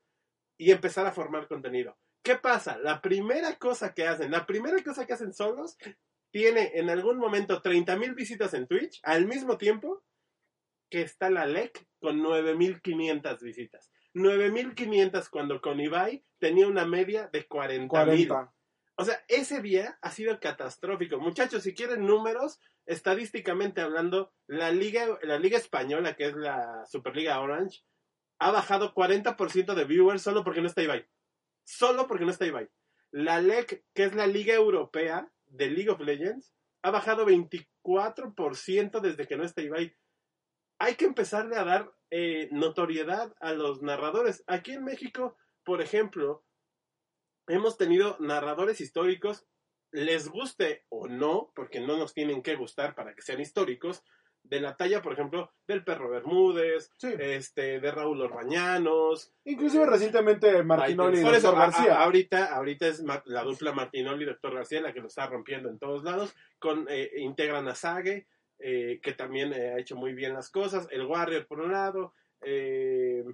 y 0.57 0.71
empezar 0.71 1.07
a 1.07 1.12
formar 1.12 1.47
contenido. 1.47 1.99
¿Qué 2.23 2.37
pasa? 2.37 2.79
La 2.79 3.01
primera 3.03 3.57
cosa 3.57 3.92
que 3.92 4.07
hacen, 4.07 4.31
la 4.31 4.47
primera 4.47 4.83
cosa 4.83 5.07
que 5.07 5.12
hacen 5.12 5.33
solos, 5.35 5.77
tiene 6.31 6.73
en 6.75 6.88
algún 6.90 7.18
momento 7.18 7.61
30 7.62 7.97
mil 7.97 8.14
visitas 8.14 8.55
en 8.55 8.66
Twitch 8.66 8.99
al 9.03 9.27
mismo 9.27 9.59
tiempo 9.59 10.03
que 10.90 11.03
está 11.03 11.29
la 11.31 11.44
LEC 11.47 11.87
con 12.01 12.21
9.500 12.23 13.40
visitas. 13.42 13.90
9.500 14.14 15.29
cuando 15.31 15.61
con 15.61 15.81
Ibai 15.81 16.25
tenía 16.38 16.66
una 16.66 16.87
media 16.87 17.29
de 17.33 17.49
40.000. 17.49 17.88
40. 17.88 18.55
O 19.01 19.05
sea, 19.05 19.25
ese 19.29 19.62
día 19.62 19.97
ha 20.03 20.11
sido 20.11 20.40
catastrófico. 20.40 21.21
Muchachos, 21.21 21.62
si 21.62 21.73
quieren 21.73 22.05
números, 22.05 22.59
estadísticamente 22.85 23.81
hablando, 23.81 24.33
la 24.49 24.73
liga, 24.73 25.07
la 25.23 25.38
liga 25.38 25.57
española, 25.57 26.16
que 26.16 26.27
es 26.27 26.35
la 26.35 26.85
Superliga 26.87 27.40
Orange, 27.40 27.85
ha 28.40 28.51
bajado 28.51 28.94
40% 28.94 29.75
de 29.75 29.85
viewers 29.85 30.23
solo 30.23 30.42
porque 30.42 30.61
no 30.61 30.66
está 30.66 30.83
Ibai. 30.83 31.07
Solo 31.64 32.09
porque 32.09 32.25
no 32.25 32.33
está 32.33 32.47
Ibai. 32.47 32.68
La 33.11 33.40
LEC, 33.40 33.85
que 33.94 34.05
es 34.05 34.14
la 34.14 34.27
liga 34.27 34.55
europea 34.55 35.31
de 35.47 35.71
League 35.71 35.90
of 35.90 36.01
Legends, 36.01 36.53
ha 36.83 36.90
bajado 36.90 37.25
24% 37.25 39.01
desde 39.01 39.27
que 39.27 39.37
no 39.37 39.44
está 39.44 39.62
Ibai. 39.62 39.94
Hay 40.81 40.94
que 40.94 41.05
empezarle 41.05 41.57
a 41.57 41.64
dar 41.64 41.92
eh, 42.11 42.49
notoriedad 42.53 43.35
a 43.40 43.53
los 43.53 43.83
narradores. 43.83 44.42
Aquí 44.47 44.73
en 44.73 44.85
México, 44.85 45.37
por 45.64 45.83
ejemplo, 45.83 46.44
hemos 47.47 47.77
tenido 47.77 48.16
narradores 48.21 48.81
históricos, 48.81 49.47
les 49.90 50.29
guste 50.29 50.85
o 50.90 51.09
no, 51.09 51.51
porque 51.55 51.81
no 51.81 51.97
nos 51.97 52.12
tienen 52.14 52.42
que 52.42 52.57
gustar 52.57 52.94
para 52.94 53.14
que 53.14 53.23
sean 53.23 53.40
históricos, 53.40 54.03
de 54.44 54.61
la 54.61 54.77
talla, 54.77 55.03
por 55.03 55.12
ejemplo, 55.12 55.53
del 55.66 55.85
Perro 55.85 56.09
Bermúdez, 56.09 56.90
Sí. 56.97 57.12
este, 57.18 57.81
de 57.81 57.90
Raúl 57.90 58.23
Orbañanos. 58.23 59.35
Inclusive 59.44 59.85
recientemente 59.85 60.62
Martinoli 60.62 61.18
y 61.18 61.23
Doctor 61.23 61.55
a- 61.55 61.59
a- 61.59 61.61
García. 61.66 62.01
ahorita, 62.03 62.55
ahorita 62.55 62.87
es 62.87 63.03
la 63.27 63.42
dupla 63.42 63.73
Martinoli 63.73 64.23
y 64.23 64.27
Doctor 64.27 64.55
García 64.55 64.81
la 64.81 64.94
que 64.94 65.01
lo 65.01 65.09
está 65.09 65.27
rompiendo 65.27 65.68
en 65.68 65.79
todos 65.79 66.03
lados. 66.05 66.35
Con, 66.59 66.87
eh, 66.88 67.11
integran 67.16 67.68
a 67.68 67.75
Sage, 67.75 68.27
eh, 68.59 69.01
que 69.03 69.12
también 69.12 69.53
eh, 69.53 69.73
ha 69.73 69.79
hecho 69.79 69.97
muy 69.97 70.12
bien 70.14 70.35
las 70.35 70.51
cosas. 70.51 70.87
El 70.90 71.07
Warrior, 71.07 71.47
por 71.47 71.61
un 71.61 71.73
lado. 71.73 72.14
eh, 72.40 73.25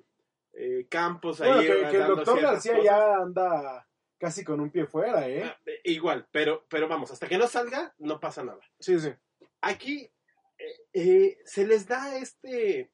eh, 0.53 0.87
Campos 0.89 1.41
ahí. 1.41 1.51
bueno, 1.51 1.63
que, 1.63 1.83
va 1.83 1.91
que 1.91 1.97
el 1.97 2.07
doctor 2.07 2.41
García 2.41 2.73
cosas. 2.73 2.85
ya 2.85 3.17
anda 3.17 3.89
casi 4.19 4.45
con 4.45 4.61
un 4.61 4.71
pie 4.71 4.87
fuera, 4.87 5.29
¿eh? 5.29 5.43
Ah, 5.45 5.59
eh, 5.67 5.81
Igual, 5.85 6.29
pero, 6.31 6.65
pero 6.69 6.87
vamos, 6.89 7.11
hasta 7.11 7.27
que 7.29 7.37
no 7.39 7.47
salga, 7.49 7.93
no 7.99 8.21
pasa 8.21 8.45
nada. 8.45 8.61
Sí, 8.79 8.99
sí. 9.01 9.13
Aquí 9.61 10.11
se 11.45 11.67
les 11.67 11.87
da 11.87 12.17
este. 12.17 12.93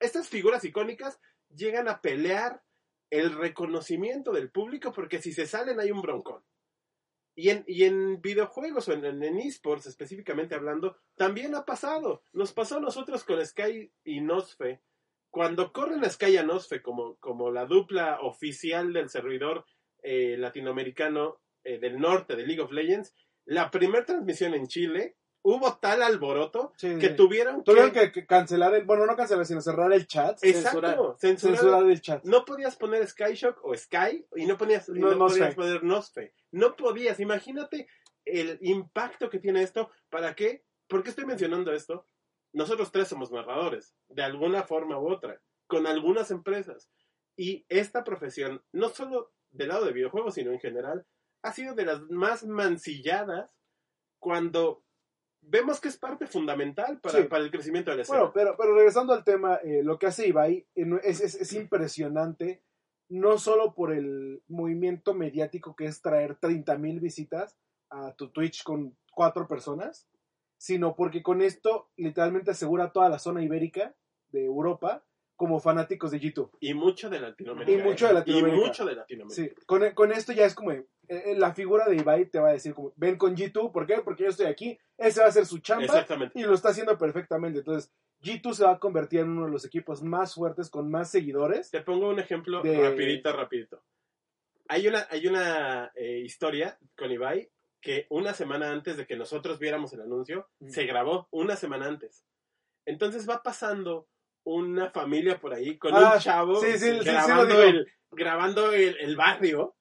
Estas 0.00 0.28
figuras 0.28 0.64
icónicas 0.64 1.20
llegan 1.54 1.86
a 1.88 2.00
pelear 2.00 2.62
el 3.10 3.34
reconocimiento 3.36 4.32
del 4.32 4.50
público 4.50 4.90
porque 4.92 5.20
si 5.20 5.32
se 5.32 5.46
salen 5.46 5.78
hay 5.78 5.90
un 5.90 6.00
broncón. 6.02 6.42
Y 7.34 7.48
en, 7.48 7.64
y 7.66 7.84
en 7.84 8.20
videojuegos 8.20 8.88
o 8.88 8.92
en, 8.92 9.04
en, 9.04 9.38
esports 9.38 9.86
específicamente 9.86 10.54
hablando, 10.54 10.96
también 11.14 11.54
ha 11.54 11.64
pasado. 11.64 12.22
Nos 12.32 12.52
pasó 12.52 12.76
a 12.76 12.80
nosotros 12.80 13.24
con 13.24 13.44
Sky 13.44 13.90
y 14.04 14.20
Nosfe. 14.20 14.82
Cuando 15.30 15.72
corren 15.72 16.04
a 16.04 16.10
Sky 16.10 16.32
y 16.32 16.36
a 16.36 16.42
Nosfe 16.42 16.82
como, 16.82 17.16
como 17.16 17.50
la 17.50 17.64
dupla 17.64 18.20
oficial 18.20 18.92
del 18.92 19.08
servidor 19.08 19.64
eh, 20.02 20.36
latinoamericano 20.36 21.40
eh, 21.64 21.78
del 21.78 21.98
norte 21.98 22.36
de 22.36 22.46
League 22.46 22.60
of 22.60 22.72
Legends, 22.72 23.14
la 23.46 23.70
primera 23.70 24.04
transmisión 24.04 24.54
en 24.54 24.66
Chile 24.66 25.16
hubo 25.42 25.74
tal 25.78 26.02
alboroto 26.02 26.72
Sí, 26.76 26.98
que 26.98 27.08
sí. 27.08 27.16
tuvieron, 27.16 27.64
Tuvieron 27.64 27.90
que... 27.90 28.26
cancelar 28.26 28.74
el, 28.74 28.84
bueno, 28.84 29.06
no 29.06 29.16
cancelar, 29.16 29.44
sino 29.44 29.60
cerrar 29.60 29.92
el 29.92 30.06
chat. 30.06 30.38
Exacto, 30.42 31.16
censurar. 31.18 31.58
Censurar 31.58 31.90
el 31.90 32.00
chat. 32.00 32.24
No 32.24 32.44
podías 32.44 32.76
poner 32.76 33.06
Skyshock 33.06 33.58
o 33.64 33.74
Sky 33.76 34.26
y 34.36 34.46
no, 34.46 34.56
ponías, 34.56 34.88
y 34.88 34.92
No, 34.92 35.14
no 35.14 35.26
podías 35.26 35.54
poner 35.54 35.82
Nosfe. 35.82 36.32
No 36.52 36.76
podías. 36.76 37.20
Imagínate 37.20 37.88
el 38.24 38.58
impacto 38.62 39.28
que 39.28 39.38
tiene 39.38 39.62
esto. 39.62 39.90
¿Para 40.10 40.34
qué? 40.34 40.64
¿Por 40.86 41.02
qué 41.02 41.10
estoy 41.10 41.26
mencionando 41.26 41.72
esto? 41.72 42.06
Nosotros 42.52 42.92
tres 42.92 43.08
somos 43.08 43.32
narradores, 43.32 43.94
de 44.08 44.22
alguna 44.22 44.62
forma 44.64 44.98
u 44.98 45.10
otra, 45.10 45.40
con 45.66 45.86
algunas 45.86 46.30
empresas. 46.30 46.90
Y 47.34 47.64
esta 47.70 48.04
profesión, 48.04 48.62
no 48.72 48.90
solo 48.90 49.32
del 49.50 49.68
lado 49.68 49.86
de 49.86 49.92
videojuegos, 49.92 50.34
sino 50.34 50.52
en 50.52 50.60
general, 50.60 51.06
ha 51.42 51.52
sido 51.52 51.74
de 51.74 51.86
las 51.86 52.02
más 52.10 52.44
mancilladas 52.44 53.50
cuando 54.18 54.81
vemos 55.42 55.80
que 55.80 55.88
es 55.88 55.96
parte 55.96 56.26
fundamental 56.26 56.98
para, 57.00 57.18
Sí. 57.18 57.24
para 57.28 57.44
el 57.44 57.50
crecimiento 57.50 57.90
de 57.90 57.96
la 57.98 58.02
escena. 58.02 58.18
Bueno, 58.18 58.32
pero, 58.32 58.56
pero 58.56 58.74
regresando 58.74 59.12
al 59.12 59.24
tema, 59.24 59.56
eh, 59.56 59.82
lo 59.82 59.98
que 59.98 60.06
hace 60.06 60.26
Ibai 60.28 60.66
eh, 60.74 60.86
es, 61.02 61.20
es, 61.20 61.34
es 61.34 61.52
impresionante, 61.52 62.62
no 63.08 63.38
solo 63.38 63.74
por 63.74 63.92
el 63.92 64.42
movimiento 64.48 65.14
mediático 65.14 65.76
que 65.76 65.84
es 65.86 66.00
traer 66.00 66.36
30 66.36 66.78
mil 66.78 67.00
visitas 67.00 67.58
a 67.90 68.14
tu 68.14 68.30
Twitch 68.30 68.62
con 68.62 68.96
cuatro 69.12 69.46
personas, 69.46 70.08
sino 70.56 70.94
porque 70.96 71.22
con 71.22 71.42
esto 71.42 71.90
literalmente 71.96 72.52
asegura 72.52 72.92
toda 72.92 73.08
la 73.10 73.18
zona 73.18 73.42
ibérica 73.42 73.94
de 74.30 74.44
Europa 74.46 75.04
como 75.42 75.58
fanáticos 75.58 76.12
de 76.12 76.20
YouTube. 76.20 76.56
Y 76.60 76.72
mucho 76.72 77.10
de 77.10 77.18
Latinoamérica. 77.18 77.76
Y 77.80 77.82
mucho 77.82 78.06
de 78.06 78.12
Latinoamérica. 78.14 78.56
Y 78.56 78.60
mucho 78.64 78.84
de 78.86 78.94
Latinoamérica. 78.94 79.42
Sí, 79.58 79.64
con, 79.66 79.90
con 79.90 80.12
esto 80.12 80.32
ya 80.32 80.44
es 80.46 80.54
como, 80.54 80.70
eh, 80.70 80.86
eh, 81.08 81.34
la 81.36 81.52
figura 81.52 81.84
de 81.88 81.96
Ibai 81.96 82.26
te 82.26 82.38
va 82.38 82.50
a 82.50 82.52
decir 82.52 82.74
como, 82.74 82.92
ven 82.94 83.16
con 83.18 83.34
G2, 83.36 83.72
¿por 83.72 83.84
qué? 83.84 84.02
Porque 84.04 84.22
yo 84.22 84.28
estoy 84.28 84.46
aquí, 84.46 84.78
ese 84.96 85.20
va 85.20 85.26
a 85.26 85.32
ser 85.32 85.44
su 85.46 85.58
chamba 85.58 85.82
Exactamente. 85.86 86.38
y 86.38 86.44
lo 86.44 86.54
está 86.54 86.68
haciendo 86.68 86.96
perfectamente. 86.96 87.58
Entonces, 87.58 87.90
G2 88.22 88.54
se 88.54 88.62
va 88.64 88.70
a 88.74 88.78
convertir 88.78 89.18
en 89.18 89.30
uno 89.30 89.46
de 89.46 89.50
los 89.50 89.64
equipos 89.64 90.00
más 90.00 90.34
fuertes 90.36 90.70
con 90.70 90.88
más 90.88 91.10
seguidores. 91.10 91.72
Te 91.72 91.80
pongo 91.80 92.08
un 92.08 92.20
ejemplo 92.20 92.62
De- 92.62 92.80
rapidito, 92.88 93.32
rapidito. 93.32 93.82
Hay 94.68 94.86
una, 94.86 95.08
hay 95.10 95.26
una 95.26 95.90
eh, 95.96 96.20
historia 96.24 96.78
con 96.96 97.10
Ibai 97.10 97.50
que 97.80 98.06
una 98.10 98.32
semana 98.32 98.70
antes 98.70 98.96
de 98.96 99.08
que 99.08 99.16
nosotros 99.16 99.58
viéramos 99.58 99.92
el 99.92 100.02
anuncio, 100.02 100.48
Mm. 100.60 100.68
se 100.68 100.86
grabó 100.86 101.26
una 101.32 101.56
semana 101.56 101.86
antes. 101.88 102.24
Entonces 102.86 103.28
va 103.28 103.42
pasando 103.42 104.06
una 104.44 104.90
familia 104.90 105.38
por 105.38 105.54
ahí 105.54 105.78
con 105.78 105.94
Ah, 105.94 106.14
un 106.14 106.20
chavo 106.20 106.60
sí, 106.60 106.72
sí, 106.72 106.78
sí, 106.78 106.98
sí 107.00 107.04
lo 107.04 107.04
grabando, 107.04 107.62
el, 107.62 107.86
grabando 108.10 108.72
el, 108.72 108.96
el 109.00 109.16
barrio 109.16 109.76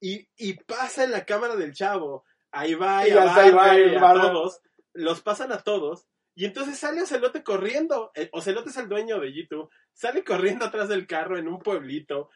y, 0.00 0.28
y 0.36 0.54
pasa 0.54 1.04
en 1.04 1.12
la 1.12 1.24
cámara 1.24 1.56
del 1.56 1.72
chavo. 1.72 2.24
A 2.52 2.68
Ibai, 2.68 3.08
Y 3.08 3.12
a 3.12 3.24
hasta 3.24 3.48
Ibai, 3.48 3.52
Barry, 3.52 3.82
el 3.96 4.04
a 4.04 4.12
todos, 4.14 4.60
los 4.92 5.20
pasan 5.22 5.50
a 5.52 5.58
todos 5.58 6.06
y 6.36 6.44
entonces 6.44 6.78
sale 6.78 7.02
Ocelote 7.02 7.42
corriendo, 7.42 8.12
eh, 8.14 8.28
Ocelote 8.32 8.70
es 8.70 8.76
el 8.76 8.88
dueño 8.88 9.18
de 9.18 9.28
G2, 9.28 9.68
sale 9.92 10.22
corriendo 10.22 10.64
atrás 10.64 10.88
del 10.88 11.06
carro 11.06 11.36
en 11.38 11.48
un 11.48 11.58
pueblito 11.58 12.30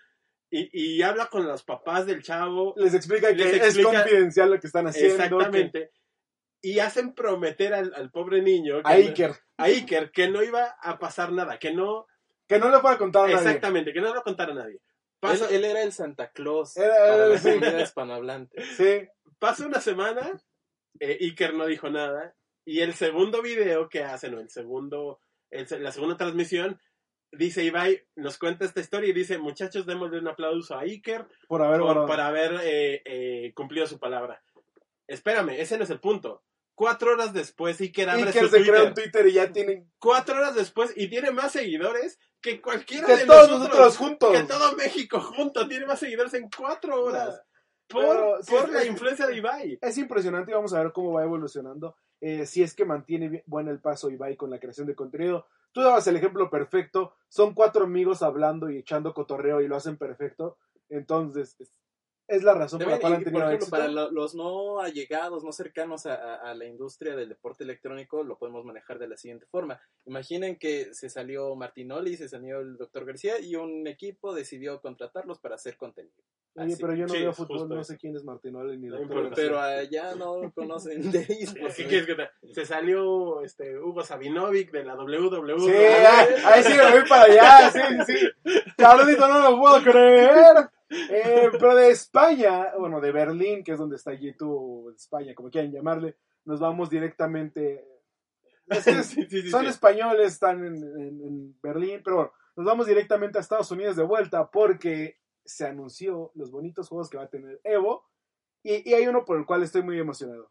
y, 0.51 0.69
y 0.73 1.03
habla 1.03 1.27
con 1.27 1.47
los 1.47 1.63
papás 1.63 2.07
del 2.07 2.23
chavo, 2.23 2.75
Les 2.77 2.95
explica 2.95 3.29
que 3.29 3.35
Les 3.45 3.77
es 3.77 3.85
confidencial 3.85 4.51
lo 4.51 4.59
que 4.59 4.67
están 4.67 4.87
haciendo. 4.87 5.15
exactamente, 5.15 5.91
y 6.61 6.79
hacen 6.81 7.15
prometer 7.15 7.73
al, 7.75 7.93
al 7.95 8.11
pobre 8.11 8.43
niño, 8.43 8.83
que- 8.83 8.89
a 8.89 8.93
Iker. 8.95 9.33
a 9.57 9.65
Iker, 9.65 10.11
que 10.11 10.29
no 10.29 10.43
iba 10.43 10.77
a 10.81 10.99
pasar 10.99 11.33
nada, 11.33 11.59
que 11.59 11.73
no, 11.73 12.07
Que 12.49 12.59
no 12.59 12.71
le 12.71 12.79
pueda 12.81 12.99
contar 12.99 13.25
a 13.25 13.29
nadie. 13.29 13.39
exactamente, 13.47 13.93
que 13.93 14.01
no 14.01 14.15
lo 14.15 14.23
contara 14.23 14.53
a 14.53 14.57
nadie. 14.57 14.81
Pasa, 15.21 15.49
Él, 15.49 15.57
él 15.57 15.65
era 15.67 15.83
el 15.83 15.93
Santa 15.93 16.31
Claus 16.31 16.77
Era- 16.77 16.95
para 16.95 17.27
la 17.29 17.39
sí. 17.39 17.49
comunidad 17.51 17.81
hispanohablante. 17.81 18.63
Sí. 18.77 19.09
pasa 19.39 19.67
una 19.67 19.81
semana, 19.81 20.41
eh, 21.01 21.19
Iker 21.21 21.55
no 21.55 21.67
dijo 21.67 21.91
nada, 21.91 22.35
y 22.65 22.81
el 22.81 22.95
segundo 22.95 23.41
video 23.43 23.89
que 23.89 24.03
hacen, 24.03 24.35
o 24.35 24.41
el 24.41 24.51
segundo, 24.51 25.21
el 25.51 25.67
la 25.83 25.93
segunda 25.93 26.17
transmisión, 26.17 26.81
dice 27.31 27.63
Ibai, 27.63 28.03
nos 28.17 28.39
cuenta 28.39 28.65
esta 28.65 28.81
historia 28.81 29.11
y 29.11 29.13
dice, 29.13 29.39
muchachos, 29.39 29.87
démosle 29.87 30.19
un 30.19 30.29
aplauso 30.29 30.75
a 30.77 30.81
Iker 30.83 31.27
Por 31.47 31.63
haber 31.63 31.79
por, 31.81 31.87
guardado. 31.87 32.07
por 32.07 32.21
haber 32.21 32.53
eh, 32.65 33.03
eh, 33.05 33.53
cumplido 33.55 33.87
su 33.87 33.99
palabra. 33.99 34.43
Espérame, 35.09 35.51
ese 35.61 35.77
no 35.79 35.85
es 35.85 35.91
el 35.91 35.99
punto. 36.01 36.43
Cuatro 36.77 37.11
horas 37.13 37.33
después, 37.33 37.81
Iker 37.81 38.09
abre 38.09 38.27
Iker 38.27 38.45
su 38.45 38.49
se 38.51 38.63
crea 38.63 38.65
Twitter. 38.67 38.89
un 38.89 38.95
Twitter 38.95 39.27
y 39.27 39.33
ya 39.33 39.51
tienen 39.53 39.91
Cuatro 39.99 40.37
horas 40.37 40.55
después 40.55 40.93
y 40.95 41.09
tiene 41.09 41.33
más 41.33 41.51
seguidores 41.51 42.21
que 42.41 42.61
cualquiera 42.61 43.07
que 43.09 43.17
de 43.17 43.27
todos 43.27 43.49
nosotros. 43.49 43.69
nosotros 43.79 43.97
juntos. 43.97 44.31
Que 44.33 44.43
todo 44.45 44.77
México 44.77 45.21
junto 45.21 45.67
tiene 45.67 45.87
más 45.87 45.99
seguidores 45.99 46.35
en 46.35 46.49
cuatro 46.57 47.03
horas. 47.03 47.43
Por, 47.89 48.03
Pero, 48.05 48.43
sí, 48.43 48.51
por 48.53 48.65
es- 48.67 48.71
la 48.75 48.85
influencia 48.85 49.27
de 49.27 49.37
Ibai. 49.37 49.79
Es 49.81 49.99
impresionante 49.99 50.53
y 50.53 50.55
vamos 50.55 50.73
a 50.75 50.83
ver 50.83 50.93
cómo 50.93 51.13
va 51.15 51.25
evolucionando. 51.25 51.97
eh, 52.21 52.47
si 52.47 52.65
es 52.65 52.75
que 52.75 52.85
mantiene 52.85 53.29
bien- 53.29 53.43
buen 53.47 53.69
el 53.69 53.81
paso 53.81 54.11
Ibai 54.11 54.35
con 54.37 54.51
la 54.51 54.59
creación 54.59 54.89
de 54.89 54.97
contenido. 54.97 55.47
Tú 55.71 55.83
dabas 55.83 56.05
el 56.09 56.17
ejemplo 56.17 56.51
perfecto. 56.51 57.15
Son 57.29 57.55
cuatro 57.55 57.85
amigos 57.85 58.23
hablando 58.23 58.69
y 58.71 58.79
echando 58.79 59.15
cotorreo 59.15 59.61
y 59.61 59.69
lo 59.69 59.77
hacen 59.77 59.97
perfecto. 59.97 60.59
Entonces, 60.89 61.57
es, 62.29 62.37
es 62.39 62.43
la 62.45 62.55
razón 62.55 62.79
por 62.81 62.89
la 62.91 62.99
cual 63.01 63.15
han 63.15 63.25
tenido 63.25 63.41
por 63.41 63.49
ejemplo, 63.49 63.57
éxito. 63.57 63.71
para 63.77 63.89
lo- 63.89 64.11
los 64.11 64.35
no 64.35 64.81
allegados, 64.81 65.43
no 65.45 65.53
cercanos 65.53 66.07
a, 66.07 66.15
a- 66.15 66.51
a 66.51 66.55
la 66.55 66.67
industria 66.67 67.17
del 67.17 67.29
deporte 67.31 67.65
electrónico, 67.65 68.23
lo 68.23 68.39
podemos 68.39 68.65
manejar 68.65 68.99
de 68.99 69.09
la 69.09 69.17
siguiente 69.17 69.47
forma. 69.47 69.81
Imaginen 70.07 70.57
que 70.59 70.93
se 70.95 71.09
salió 71.11 71.55
Martinoli, 71.57 72.17
se 72.17 72.29
salió 72.29 72.61
el 72.61 72.77
doctor 72.77 73.05
García 73.05 73.41
y 73.41 73.57
un 73.57 73.87
equipo 73.87 74.35
decidió 74.35 74.81
contratarlos 74.81 75.39
para 75.41 75.57
hacer 75.57 75.77
contenido. 75.77 76.15
Oye, 76.57 76.73
Así. 76.73 76.83
pero 76.83 76.95
yo 76.95 77.07
no 77.07 77.13
Sí, 77.15 77.21
veo 77.21 77.31
es 77.31 77.37
fútbol, 77.37 77.69
no 77.69 77.85
sé 77.85 77.97
quién 77.99 78.17
es 78.17 78.25
Martinoli 78.25 78.79
ni 78.79 78.89
Doctor. 78.89 79.31
Pero 79.37 79.61
allá 79.61 80.15
no 80.17 80.51
conocen 80.53 81.11
de 81.13 81.21
esports. 81.29 81.77
¿Qué 81.77 81.87
quieres 81.87 82.07
que 82.07 82.15
te- 82.17 82.53
Se 82.55 82.65
salió 82.67 83.43
este, 83.43 83.79
Hugo 83.79 84.03
Sabinovic 84.03 84.73
de 84.73 84.85
la 84.85 84.97
WWE. 84.97 85.61
Sí, 85.61 85.71
ahí, 85.71 86.29
ahí 86.45 86.63
sí 86.65 86.73
me 86.77 86.91
voy 86.99 87.09
para 87.09 87.25
allá, 87.25 87.71
sí, 87.71 87.81
sí. 88.13 88.53
Carlito, 88.77 89.29
no 89.29 89.51
lo 89.51 89.59
puedo 89.61 89.83
creer. 89.83 90.69
Eh, 90.91 91.49
pero 91.53 91.75
de 91.75 91.91
España, 91.91 92.73
bueno, 92.79 93.01
de 93.01 93.13
Berlín, 93.13 93.63
que 93.63 93.73
es 93.73 93.79
donde 93.79 93.97
está 93.97 94.13
G2, 94.13 94.95
España, 94.95 95.35
como 95.35 95.51
quieran 95.51 95.73
llamarle, 95.73 96.17
nos 96.45 96.61
vamos 96.61 96.89
directamente. 96.91 97.87
Es 98.67 98.85
que 98.85 99.03
Sí, 99.03 99.27
sí, 99.29 99.51
son 99.51 99.63
sí. 99.65 99.69
españoles, 99.71 100.33
están 100.33 100.65
en, 100.65 100.77
en- 100.77 101.23
en 101.23 101.61
Berlín, 101.63 102.01
pero 102.05 102.17
bueno, 102.17 102.33
nos 102.57 102.67
vamos 102.67 102.87
directamente 102.87 103.39
a 103.39 103.41
Estados 103.41 103.71
Unidos 103.71 103.97
de 103.97 104.03
vuelta 104.05 104.51
porque 104.51 105.19
se 105.45 105.67
anunció 105.67 106.31
los 106.35 106.51
bonitos 106.51 106.89
juegos 106.89 107.09
que 107.09 107.17
va 107.17 107.25
a 107.25 107.31
tener 107.31 107.61
Evo 107.65 108.05
y, 108.63 108.89
y 108.91 108.95
hay 108.95 109.07
uno 109.07 109.25
por 109.25 109.39
el 109.39 109.47
cual 109.47 109.63
estoy 109.63 109.83
muy 109.83 109.99
emocionado. 109.99 110.51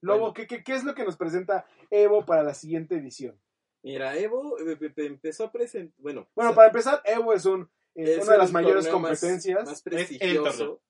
Lobo, 0.00 0.18
Bueno. 0.20 0.34
¿qué, 0.34 0.46
qué, 0.46 0.62
qué 0.62 0.74
es 0.74 0.84
lo 0.84 0.94
que 0.94 1.04
nos 1.04 1.16
presenta 1.16 1.66
Evo 1.90 2.24
para 2.24 2.42
la 2.42 2.54
siguiente 2.54 2.94
edición? 2.94 3.38
Mira, 3.82 4.16
Evo 4.16 4.56
eh, 4.60 4.78
empezó 4.96 5.44
a 5.44 5.52
presentar. 5.52 5.94
Bueno, 5.98 6.28
Bueno, 6.34 6.54
para 6.54 6.68
empezar, 6.68 7.02
Evo 7.04 7.32
es 7.32 7.44
un, 7.46 7.68
es 8.02 8.22
una 8.24 8.32
de 8.32 8.38
las 8.38 8.52
mayores 8.52 8.84
más- 8.84 8.92
competencias. 8.92 9.64
Más, 9.64 9.78
el 9.86 9.90
prestigioso. 9.92 10.80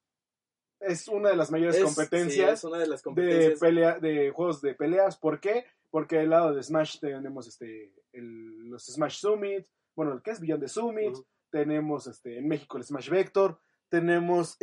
es 0.80 1.08
una 1.08 1.30
de 1.30 1.36
las 1.36 1.50
mayores 1.50 1.74
Es- 1.76 1.80
sí, 1.80 1.84
competencias 1.86 2.52
es 2.58 2.64
una 2.64 2.78
de 2.78 2.86
las 2.86 3.00
de, 3.00 3.04
competencias. 3.04 3.58
pelea, 3.60 3.98
de 3.98 4.30
juegos 4.30 4.60
de 4.60 4.74
peleas. 4.74 5.16
¿Por 5.18 5.40
qué? 5.40 5.64
Porque 5.90 6.18
al 6.20 6.30
lado 6.30 6.54
de 6.54 6.62
Smash 6.62 7.00
tenemos 7.00 7.48
este, 7.48 7.92
el- 8.12 8.68
los 8.70 8.84
Smash 8.86 9.18
Summit, 9.18 9.66
bueno, 9.96 10.12
el 10.12 10.22
que 10.22 10.30
es 10.32 10.40
Beyond 10.40 10.62
the 10.62 10.68
Summit, 10.68 11.16
tenemos 11.50 12.06
este, 12.06 12.38
en 12.38 12.46
México 12.46 12.76
el 12.76 12.84
Smash 12.84 13.08
Vector, 13.10 13.58
tenemos 13.90 14.56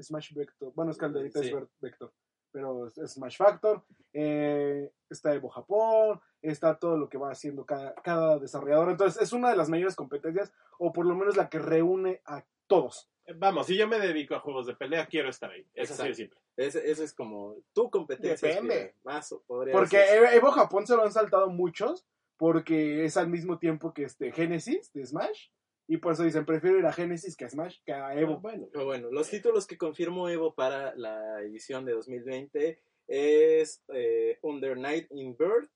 Smash 0.00 0.32
Vector, 0.34 0.72
bueno, 0.74 0.90
es 0.90 0.98
que 0.98 1.04
el 1.06 1.12
de 1.12 1.18
ahorita 1.20 1.40
Sí. 1.42 1.48
es 1.48 1.54
Vector, 1.80 2.12
pero 2.52 2.86
es, 2.86 2.94
Smash 3.12 3.36
Factor, 3.36 3.82
eh, 4.12 4.90
está 5.10 5.34
Evo 5.34 5.48
Japón, 5.48 6.20
está 6.40 6.78
todo 6.78 6.96
lo 6.96 7.08
que 7.08 7.18
va 7.18 7.30
haciendo 7.30 7.64
cada, 7.64 7.94
cada 7.96 8.38
desarrollador, 8.38 8.90
entonces 8.90 9.22
es 9.22 9.32
una 9.32 9.50
de 9.50 9.56
las 9.56 9.68
mayores 9.68 9.96
competencias, 9.96 10.52
o 10.78 10.92
por 10.92 11.06
lo 11.06 11.14
menos 11.14 11.36
la 11.36 11.48
que 11.48 11.58
reúne 11.58 12.20
a 12.26 12.44
todos. 12.66 13.10
Vamos, 13.36 13.66
si 13.66 13.76
yo 13.76 13.86
me 13.86 13.98
dedico 13.98 14.34
a 14.34 14.40
juegos 14.40 14.66
de 14.66 14.74
pelea, 14.74 15.06
quiero 15.06 15.30
estar 15.30 15.50
ahí. 15.50 15.66
Es 15.74 15.90
así 15.92 16.08
de 16.08 16.14
simple. 16.14 16.40
Ese, 16.56 16.90
ese 16.90 17.04
es 17.04 17.14
como 17.14 17.56
tu 17.72 17.90
competencia. 17.90 18.48
Depende. 18.48 18.94
Más 19.04 19.34
podría 19.46 19.72
Porque 19.72 20.02
Evo 20.34 20.50
Japón 20.50 20.86
se 20.86 20.96
lo 20.96 21.04
han 21.04 21.12
saltado 21.12 21.48
muchos, 21.48 22.06
porque 22.36 23.04
es 23.04 23.16
al 23.16 23.28
mismo 23.28 23.58
tiempo 23.58 23.94
que 23.94 24.04
este 24.04 24.32
Genesis 24.32 24.92
de 24.92 25.06
Smash, 25.06 25.48
y 25.88 25.96
por 25.98 26.12
eso 26.12 26.22
dicen, 26.22 26.46
prefiero 26.46 26.78
ir 26.78 26.86
a 26.86 26.92
Genesis 26.92 27.36
que 27.36 27.44
a 27.44 27.50
Smash, 27.50 27.78
que 27.84 27.92
a 27.92 28.14
Evo. 28.14 28.40
Bueno, 28.40 29.10
los 29.10 29.28
títulos 29.28 29.66
que 29.66 29.76
confirmó 29.76 30.28
Evo 30.28 30.54
para 30.54 30.94
la 30.96 31.40
edición 31.42 31.84
de 31.84 31.92
2020 31.92 32.80
es 33.08 33.82
eh, 33.92 34.38
Under 34.42 34.76
Night 34.76 35.08
in 35.10 35.36
Bird, 35.36 35.68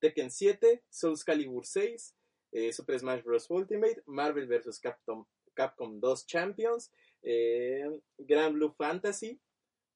Tekken 0.00 0.30
7, 0.30 0.84
Soul 0.90 1.16
Calibur 1.24 1.64
6, 1.64 2.14
eh, 2.52 2.72
Super 2.72 2.98
Smash 2.98 3.22
Bros. 3.22 3.50
Ultimate, 3.50 4.02
Marvel 4.06 4.46
vs. 4.46 4.80
Capcom, 4.80 5.24
Capcom 5.54 6.00
2 6.00 6.26
Champions, 6.26 6.92
eh, 7.22 7.84
Grand 8.18 8.54
Blue 8.54 8.74
Fantasy, 8.76 9.40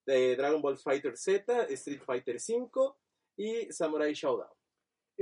eh, 0.07 0.37
Dragon 0.37 0.63
Ball 0.63 0.79
Fighter 0.79 1.17
Z, 1.17 1.67
Street 1.71 2.03
Fighter 2.03 2.41
5 2.41 2.99
y 3.37 3.73
Samurai 3.73 4.13
Showdown. 4.13 4.60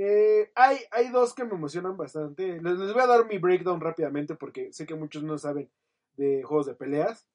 Eh, 0.01 0.49
hay, 0.55 0.77
hay 0.91 1.09
dos 1.09 1.33
que 1.33 1.43
me 1.43 1.55
emocionan 1.55 1.97
bastante. 1.97 2.61
Les, 2.61 2.77
les 2.77 2.93
voy 2.93 3.01
a 3.01 3.07
dar 3.07 3.25
mi 3.27 3.37
breakdown 3.37 3.81
rápidamente 3.81 4.35
porque 4.35 4.71
sé 4.71 4.85
que 4.85 4.95
muchos 4.95 5.23
no 5.23 5.37
saben 5.37 5.69
de 6.15 6.41
juegos 6.43 6.67
de 6.67 6.75
peleas. 6.75 7.27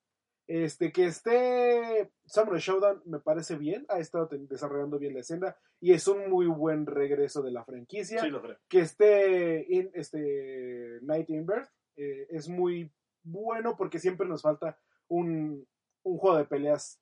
Este, 0.47 0.91
que 0.93 1.07
esté 1.07 2.11
Samurai 2.27 2.61
Showdown 2.61 3.03
me 3.07 3.19
parece 3.19 3.57
bien, 3.57 3.87
ha 3.89 3.99
estado 3.99 4.29
desarrollando 4.31 4.99
bien 4.99 5.15
la 5.15 5.21
escena 5.21 5.57
y 5.81 5.93
es 5.93 6.07
un 6.07 6.29
muy 6.31 6.47
buen 6.47 6.87
regreso 6.87 7.43
de 7.43 7.51
la 7.51 7.65
franquicia. 7.65 8.21
sí 8.21 8.29
lo 8.29 8.43
creo. 8.43 8.59
que 8.69 8.81
esté 8.81 9.65
in- 9.69 9.91
este 9.95 10.99
Night 11.03 11.31
in 11.31 11.47
Birth 11.47 11.69
eh, 11.97 12.27
es 12.31 12.49
muy 12.49 12.91
bueno 13.23 13.75
porque 13.77 13.99
siempre 13.99 14.27
nos 14.29 14.43
falta 14.43 14.79
un, 15.09 15.67
un 16.03 16.19
juego 16.19 16.37
de 16.37 16.45
peleas 16.45 17.01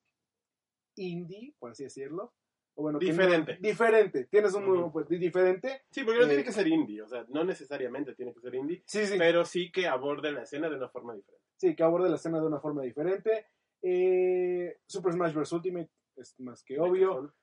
indie, 0.96 1.54
por 1.58 1.72
así 1.72 1.84
decirlo. 1.84 2.32
O 2.74 2.82
bueno, 2.82 2.98
que 2.98 3.06
no- 3.06 3.10
Diferente. 3.12 3.58
diferente. 3.60 4.24
Tienes 4.26 4.54
un 4.54 4.66
nuevo, 4.66 4.90
pues, 4.90 5.06
di- 5.08 5.18
diferente. 5.18 5.82
Sí, 5.90 6.04
porque 6.04 6.20
no 6.20 6.24
Eh, 6.26 6.28
tiene 6.28 6.44
que 6.44 6.52
ser 6.52 6.66
indie. 6.68 7.02
O 7.02 7.08
sea, 7.08 7.24
no 7.28 7.44
necesariamente 7.44 8.14
tiene 8.14 8.32
que 8.32 8.40
ser 8.40 8.54
indie. 8.54 8.82
Sí, 8.86 9.06
sí. 9.06 9.16
Pero 9.18 9.44
sí 9.44 9.70
que 9.70 9.86
aborde 9.86 10.32
la 10.32 10.42
escena 10.42 10.70
de 10.70 10.76
una 10.76 10.88
forma 10.88 11.14
diferente. 11.14 11.44
Sí, 11.56 11.76
que 11.76 11.82
aborde 11.82 12.08
la 12.08 12.16
escena 12.16 12.40
de 12.40 12.46
una 12.46 12.60
forma 12.60 12.82
diferente. 12.82 13.46
Eh, 13.82 14.78
Super 14.86 15.12
Smash 15.12 15.34
Bros. 15.34 15.52
Ultimate 15.52 15.90
es 16.16 16.38
más 16.40 16.62
que 16.64 16.78
obvio. 16.80 17.34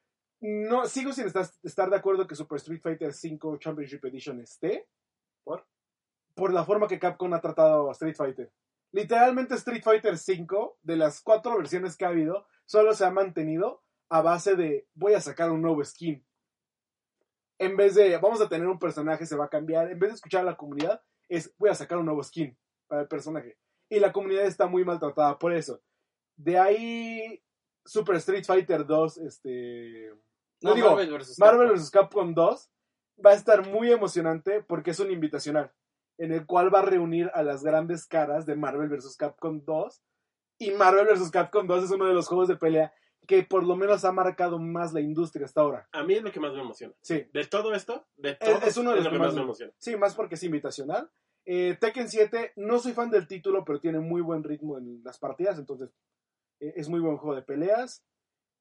No, 0.42 0.86
sigo 0.86 1.12
sin 1.14 1.28
estar, 1.28 1.46
estar 1.64 1.90
de 1.90 1.98
acuerdo 1.98 2.26
que 2.26 2.34
Super 2.36 2.56
Street 2.58 2.82
Fighter 2.82 3.12
V 3.12 3.60
Championship 3.60 4.04
Edition 4.06 4.40
esté. 4.40 4.88
¿Por? 5.44 5.66
Por 6.34 6.54
la 6.54 6.64
forma 6.64 6.88
que 6.88 6.98
Capcom 7.00 7.34
ha 7.34 7.42
tratado 7.42 7.90
a 7.90 7.92
Street 7.92 8.16
Fighter. 8.16 8.52
Literalmente 8.92 9.56
Street 9.56 9.84
Fighter 9.84 10.14
V, 10.16 10.72
de 10.82 10.96
las 10.96 11.22
cuatro 11.22 11.58
versiones 11.58 11.96
que 11.98 12.06
ha 12.06 12.10
habido, 12.10 12.48
solo 12.66 12.94
se 12.94 13.06
ha 13.06 13.12
mantenido 13.12 13.84
a 14.10 14.22
base 14.22 14.56
de 14.56 14.88
voy 14.94 15.14
a 15.14 15.22
sacar 15.22 15.52
un 15.52 15.62
nuevo 15.62 15.84
skin. 15.84 16.26
En 17.60 17.78
vez 17.78 17.96
de 17.96 18.18
vamos 18.18 18.42
a 18.42 18.50
tener 18.50 18.68
un 18.68 18.80
personaje, 18.80 19.26
se 19.26 19.36
va 19.36 19.46
a 19.46 19.50
cambiar. 19.50 19.92
En 19.92 20.00
vez 20.00 20.12
de 20.12 20.16
escuchar 20.16 20.42
a 20.42 20.52
la 20.52 20.58
comunidad, 20.58 21.02
es 21.28 21.54
voy 21.58 21.70
a 21.70 21.76
sacar 21.76 21.98
un 21.98 22.06
nuevo 22.06 22.24
skin 22.24 22.58
para 22.88 23.04
el 23.04 23.08
personaje. 23.08 23.58
Y 23.90 24.00
la 24.00 24.12
comunidad 24.12 24.46
está 24.46 24.68
muy 24.68 24.84
maltratada 24.84 25.38
por 25.38 25.54
eso. 25.54 25.82
De 26.36 26.58
ahí 26.58 27.42
Super 27.86 28.16
Street 28.18 28.46
Fighter 28.46 28.86
2, 28.86 29.18
este... 29.20 30.12
No, 30.62 30.74
digo, 30.74 30.90
Marvel 30.92 31.18
vs. 31.18 31.40
Marvel 31.40 31.68
Capcom. 31.68 31.78
vs. 31.78 31.92
Capcom 31.92 32.34
2 32.34 32.72
va 33.26 33.32
a 33.32 33.36
estar 33.36 33.68
muy 33.68 33.92
emocionante 33.92 34.62
porque 34.62 34.92
es 34.92 35.00
un 35.00 35.12
invitacional 35.12 35.72
en 36.18 36.34
el 36.34 36.46
cual 36.46 36.74
va 36.74 36.80
a 36.80 36.86
reunir 36.86 37.32
a 37.34 37.44
las 37.44 37.64
grandes 37.64 38.06
caras 38.06 38.46
de 38.46 38.56
Marvel 38.56 38.90
vs. 38.90 39.16
Capcom 39.18 39.64
2 39.64 40.04
y 40.60 40.72
Marvel 40.72 41.08
vs. 41.08 41.32
Capcom 41.32 41.66
2 41.66 41.86
es 41.86 41.92
uno 41.92 42.06
de 42.06 42.14
los 42.14 42.28
juegos 42.28 42.48
de 42.48 42.58
pelea 42.58 42.94
que 43.30 43.44
por 43.44 43.64
lo 43.64 43.76
menos 43.76 44.04
ha 44.06 44.12
marcado 44.12 44.58
más 44.58 44.92
la 44.92 45.02
industria 45.02 45.46
hasta 45.46 45.62
ahora. 45.62 45.88
A 45.92 46.02
mí 46.02 46.16
es 46.16 46.24
lo 46.24 46.32
que 46.32 46.40
más 46.40 46.52
me 46.52 46.62
emociona. 46.62 46.96
Sí, 47.00 47.28
De 47.32 47.46
todo 47.46 47.76
esto, 47.76 48.08
de 48.18 48.34
todo, 48.34 48.58
es 48.66 48.76
uno 48.76 48.90
de 48.90 48.96
los 48.96 49.06
lo 49.06 49.12
que 49.12 49.18
que 49.18 49.20
más 49.20 49.28
más 49.28 49.36
me 49.36 49.42
emociona. 49.44 49.72
sí, 49.78 49.96
más 49.96 50.16
porque 50.16 50.34
es 50.34 50.42
invitacional. 50.42 51.12
Eh, 51.46 51.78
Tekken 51.80 52.10
7, 52.10 52.54
no 52.56 52.80
soy 52.80 52.94
fan 52.94 53.12
del 53.12 53.28
título, 53.28 53.64
pero 53.64 53.80
tiene 53.80 54.00
muy 54.00 54.22
buen 54.22 54.44
ritmo 54.44 54.80
en 54.80 55.04
las 55.04 55.20
partidas, 55.20 55.60
entonces 55.60 55.92
eh, 56.60 56.74
es 56.76 56.90
muy 56.90 57.00
buen 57.02 57.18
juego 57.18 57.36
de 57.36 57.44
peleas. 57.44 58.04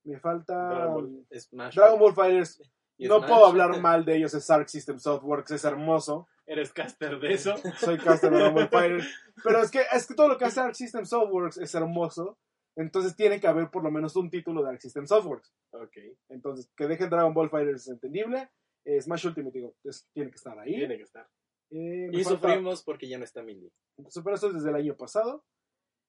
Me 0.04 0.20
falta 0.20 0.68
Dragon 0.68 0.94
Ball. 0.94 1.26
Smash. 1.40 1.74
Dragon 1.74 1.98
Ball 1.98 2.14
Fighters. 2.14 2.60
No 2.98 3.16
Smash. 3.20 3.28
puedo 3.30 3.46
hablar 3.46 3.80
mal 3.80 4.04
de 4.04 4.16
ellos, 4.16 4.34
es 4.34 4.50
Arc 4.50 4.68
System 4.68 4.98
Softworks, 4.98 5.50
es 5.52 5.64
hermoso. 5.64 6.28
Eres 6.44 6.74
caster 6.74 7.18
de 7.18 7.32
eso. 7.32 7.54
soy 7.78 7.96
caster 7.96 8.30
de 8.30 8.36
Dragon 8.36 8.54
Ball 8.54 8.68
Fighter. 8.68 9.02
Pero 9.42 9.62
es 9.62 9.70
que, 9.70 9.80
es 9.90 10.06
que 10.06 10.14
todo 10.14 10.28
lo 10.28 10.36
que 10.36 10.44
hace 10.44 10.60
Arc 10.60 10.74
System 10.74 11.06
Softworks 11.06 11.56
es 11.56 11.74
hermoso. 11.74 12.36
Entonces 12.78 13.16
tiene 13.16 13.40
que 13.40 13.46
haber 13.48 13.70
por 13.70 13.82
lo 13.82 13.90
menos 13.90 14.14
un 14.16 14.30
título 14.30 14.62
de 14.62 14.70
Arc 14.70 14.80
System 14.80 15.06
Softworks. 15.06 15.52
ok. 15.72 15.96
Entonces, 16.30 16.70
que 16.76 16.86
dejen 16.86 17.10
Dragon 17.10 17.34
Ball 17.34 17.50
Fighter 17.50 17.74
es 17.74 17.88
entendible. 17.88 18.48
Eh, 18.84 19.00
Smash 19.02 19.26
Ultimate, 19.26 19.52
digo, 19.58 19.74
es- 19.84 20.08
tiene 20.14 20.30
que 20.30 20.36
estar 20.36 20.58
ahí. 20.58 20.74
Tiene 20.76 20.96
que 20.96 21.02
estar. 21.02 21.28
Eh, 21.70 22.08
Y 22.12 22.24
falta- 22.24 22.40
sufrimos 22.48 22.82
porque 22.84 23.08
ya 23.08 23.18
no 23.18 23.24
está 23.24 23.42
Millie. 23.42 23.70
Pero 23.96 24.34
eso 24.34 24.46
es 24.48 24.54
desde 24.54 24.70
el 24.70 24.76
año 24.76 24.96
pasado. 24.96 25.44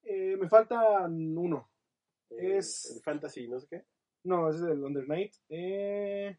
Eh, 0.04 0.38
me 0.38 0.48
faltan 0.48 1.38
uno. 1.38 1.70
Eh, 2.30 2.58
Es- 2.58 2.94
el 2.96 3.02
fantasy, 3.04 3.48
no 3.50 3.60
sé 3.60 3.68
qué. 3.70 3.84
No, 4.24 4.50
ese 4.50 4.60
es 4.60 4.66
el 4.72 4.84
Under 4.84 5.08
Night. 5.08 5.34
Eh, 5.50 6.38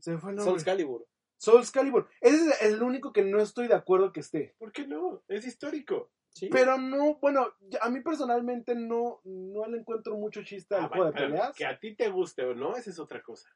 se 0.00 0.18
fue 0.18 0.30
el 0.30 0.36
nombre. 0.36 0.52
Soul 0.54 0.64
Calibur. 0.64 1.06
Souls 1.38 1.70
Calibur. 1.70 2.08
Ese 2.20 2.36
es 2.50 2.62
el 2.62 2.82
único 2.82 3.12
que 3.12 3.22
no 3.24 3.40
estoy 3.40 3.66
de 3.68 3.74
acuerdo 3.74 4.12
que 4.12 4.20
esté. 4.20 4.54
¿Por 4.58 4.70
qué 4.72 4.86
no? 4.86 5.22
Es 5.28 5.46
histórico. 5.46 6.10
Sí. 6.34 6.48
Pero 6.50 6.78
no, 6.78 7.18
bueno, 7.20 7.46
a 7.80 7.90
mí 7.90 8.00
personalmente 8.00 8.74
no, 8.74 9.20
no 9.24 9.66
le 9.66 9.78
encuentro 9.78 10.14
mucho 10.16 10.42
chiste 10.42 10.74
al 10.74 10.84
Ah, 10.84 10.88
juego 10.88 11.04
de 11.06 11.12
peleas. 11.12 11.54
Que 11.54 11.66
a 11.66 11.78
ti 11.78 11.94
te 11.94 12.08
guste 12.08 12.44
o 12.44 12.54
no, 12.54 12.76
esa 12.76 12.90
es 12.90 12.98
otra 12.98 13.22
cosa. 13.22 13.48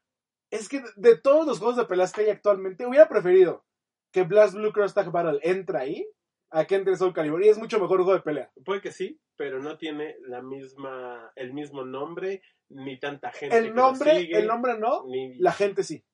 Es 0.51 0.69
que 0.69 0.83
de- 0.95 1.17
todos 1.17 1.45
los 1.47 1.57
juegos 1.59 1.75
de 1.77 1.85
peleas 1.85 2.13
que 2.13 2.21
hay 2.21 2.29
actualmente, 2.29 2.85
hubiera 2.85 3.09
preferido 3.09 3.65
que 4.11 4.23
Blast 4.23 4.53
Blue 4.53 4.71
Cross 4.71 4.93
Tag 4.93 5.11
Battle 5.11 5.39
entre 5.43 5.77
ahí 5.79 6.07
a 6.51 6.65
que 6.65 6.75
entre 6.75 6.95
Soul 6.95 7.13
Calibur. 7.13 7.43
Y 7.43 7.49
es 7.49 7.57
mucho 7.57 7.79
mejor 7.79 7.97
juego 8.03 8.13
de 8.13 8.21
pelea. 8.21 8.51
Puede 8.63 8.79
que 8.79 8.91
sí, 8.91 9.19
pero 9.35 9.59
no 9.59 9.77
tiene 9.77 10.15
la 10.21 10.41
misma, 10.41 11.31
el 11.35 11.53
mismo 11.53 11.83
nombre, 11.83 12.41
ni 12.69 12.99
tanta 12.99 13.31
gente 13.31 13.55
que 13.59 13.67
El 13.67 13.69
lo 13.69 13.75
nombre, 13.75 14.19
sigue, 14.19 14.37
el 14.39 14.47
nombre 14.47 14.77
no, 14.79 15.03
ni- 15.07 15.37
la 15.39 15.51
gente 15.51 15.83
sí. 15.83 16.05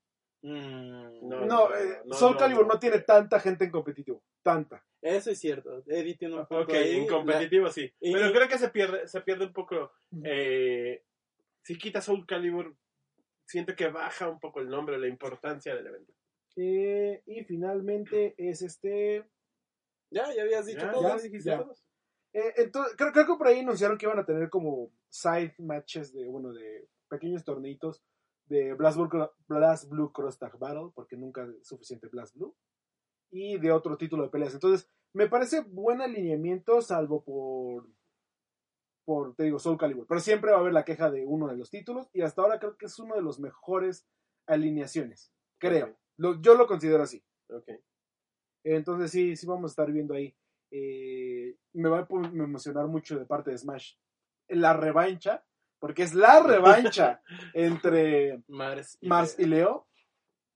Mm, 0.44 1.28
No, 1.30 1.46
No, 1.46 1.76
eh, 1.76 2.02
no, 2.06 2.14
Soul 2.16 2.34
no, 2.34 2.38
Calibur 2.38 2.68
no. 2.68 2.74
no 2.74 2.80
tiene 2.80 3.00
tanta 3.00 3.40
gente 3.40 3.64
en 3.66 3.72
competitivo. 3.72 4.22
Tanta. 4.42 4.86
Eso 5.02 5.32
es 5.32 5.40
cierto. 5.40 5.84
Eddie 5.88 6.16
tiene 6.18 6.36
un 6.36 6.46
punto 6.46 6.64
Ok, 6.64 6.74
ahí. 6.74 6.98
en 6.98 7.08
competitivo 7.08 7.70
sí. 7.72 7.92
y- 8.02 8.12
Pero 8.14 8.32
creo 8.34 8.48
que 8.48 8.58
se 8.58 8.70
pierde, 8.70 9.08
se 9.08 9.22
pierde 9.22 9.46
un 9.46 9.54
poco. 9.54 9.92
eh, 10.24 11.04
si 11.62 11.78
quitas 11.78 12.04
Soul 12.06 12.26
Calibur, 12.28 12.76
siento 13.46 13.74
que 13.76 13.88
baja 13.88 14.28
un 14.30 14.40
poco 14.40 14.60
el 14.60 14.68
nombre, 14.70 14.98
la 15.00 15.08
importancia 15.08 15.74
del 15.76 15.88
evento. 15.88 16.14
Eh, 16.58 17.22
y 17.26 17.44
finalmente 17.46 18.36
es 18.38 18.62
este. 18.62 19.26
Ya, 20.12 20.32
ya 20.36 20.44
habías 20.44 20.66
dicho 20.66 20.82
Ya, 20.86 20.92
todo. 20.92 21.04
ya 21.08 21.16
dijiste 21.18 21.50
ya. 21.50 21.58
todos. 21.64 21.84
eh, 22.34 22.54
entonces, 22.58 22.96
creo, 22.98 23.12
creo 23.14 23.26
que 23.26 23.36
por 23.36 23.48
ahí 23.48 23.60
anunciaron 23.62 23.98
que 23.98 24.06
iban 24.06 24.20
a 24.20 24.26
tener 24.26 24.50
como 24.50 24.92
side 25.10 25.56
matches 25.60 26.14
de, 26.14 26.26
bueno, 26.28 26.52
de 26.54 26.88
pequeños 27.10 27.44
torneitos 27.44 28.04
de 28.54 28.74
Blast 28.74 28.98
Blue, 28.98 29.10
Blast 29.48 29.90
Blue 29.90 30.12
Cross 30.12 30.38
Tag 30.40 30.58
Battle, 30.60 30.92
porque 30.94 31.18
nunca 31.18 31.44
es 31.44 31.68
suficiente 31.68 32.08
Blast 32.08 32.36
Blue, 32.36 32.56
y 33.32 33.58
de 33.58 33.72
otro 33.72 33.98
título 33.98 34.24
de 34.24 34.30
peleas. 34.30 34.54
Entonces, 34.54 34.88
me 35.14 35.28
parece 35.28 35.62
buen 35.62 36.02
alineamiento, 36.02 36.82
salvo 36.82 37.24
por, 37.24 37.88
por, 39.06 39.36
te 39.36 39.44
digo, 39.44 39.60
Soul 39.60 39.78
Calibur. 39.78 40.06
Pero 40.08 40.20
siempre 40.20 40.52
va 40.52 40.58
a 40.58 40.60
haber 40.62 40.74
la 40.74 40.86
queja 40.86 41.10
de 41.12 41.26
uno 41.26 41.48
de 41.48 41.58
los 41.58 41.70
títulos, 41.70 42.10
y 42.14 42.22
hasta 42.22 42.42
ahora 42.42 42.60
creo 42.60 42.78
que 42.78 42.86
es 42.86 43.00
uno 43.00 43.16
de 43.16 43.22
los 43.22 43.40
mejores 43.40 44.08
alineaciones. 44.48 45.32
Creo. 45.60 45.98
Lo- 46.18 46.40
yo 46.42 46.56
lo 46.56 46.68
considero 46.68 47.04
así. 47.04 47.24
Entonces 48.64 49.12
sí, 49.12 49.36
sí 49.36 49.46
vamos 49.46 49.72
a 49.72 49.74
estar 49.74 49.92
viendo 49.92 50.14
ahí. 50.14 50.36
Eh, 50.72 51.58
me 51.74 51.90
va 51.90 52.00
a 52.00 52.08
emocionar 52.10 52.88
mucho 52.88 53.18
de 53.20 53.26
parte 53.26 53.52
de 53.52 53.58
Smash 53.58 53.96
la 54.50 54.74
revancha, 54.74 55.46
porque 55.84 56.04
es 56.04 56.14
la 56.14 56.40
revancha 56.88 57.22
entre 57.54 58.42
Mars 58.48 58.98
y 59.02 59.08
Mars 59.10 59.36
y 59.38 59.44
Leo. 59.46 59.86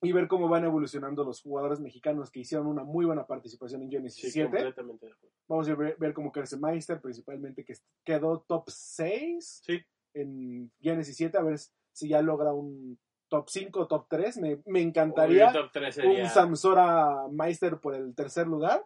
Y 0.01 0.13
ver 0.13 0.29
cómo 0.29 0.47
van 0.47 0.63
evolucionando 0.63 1.25
los 1.25 1.41
jugadores 1.41 1.81
mexicanos 1.81 2.31
que 2.31 2.39
hicieron 2.39 2.67
una 2.67 2.83
muy 2.85 3.03
buena 3.03 3.27
participación 3.27 3.81
en 3.81 3.89
Genesis 3.91 4.21
Sí, 4.21 4.31
7. 4.31 4.49
completamente 4.51 5.05
de 5.05 5.11
acuerdo. 5.11 5.35
Vamos 5.49 5.67
a 5.67 5.75
ver, 5.75 5.97
ver 5.99 6.13
cómo 6.13 6.31
crece 6.31 6.55
Meister, 6.55 7.01
principalmente 7.01 7.65
que 7.65 7.73
quedó 8.05 8.39
top 8.47 8.69
6 8.69 9.63
Sí, 9.65 9.81
en 10.13 10.71
Genesis 10.79 11.17
7, 11.17 11.37
a 11.37 11.41
ver 11.41 11.57
si 11.91 12.07
ya 12.07 12.21
logra 12.21 12.53
un 12.53 12.97
top 13.27 13.49
5 13.49 13.79
o 13.81 13.87
top 13.87 14.05
3. 14.07 14.37
Me, 14.65 14.81
encantaría 14.81 15.47
el 15.47 15.53
top 15.53 15.71
3 15.73 15.95
sería- 15.95 16.23
un 16.23 16.29
Samsora 16.29 17.27
Meister 17.29 17.77
por 17.81 17.95
el 17.95 18.15
tercer 18.15 18.47
lugar. 18.47 18.85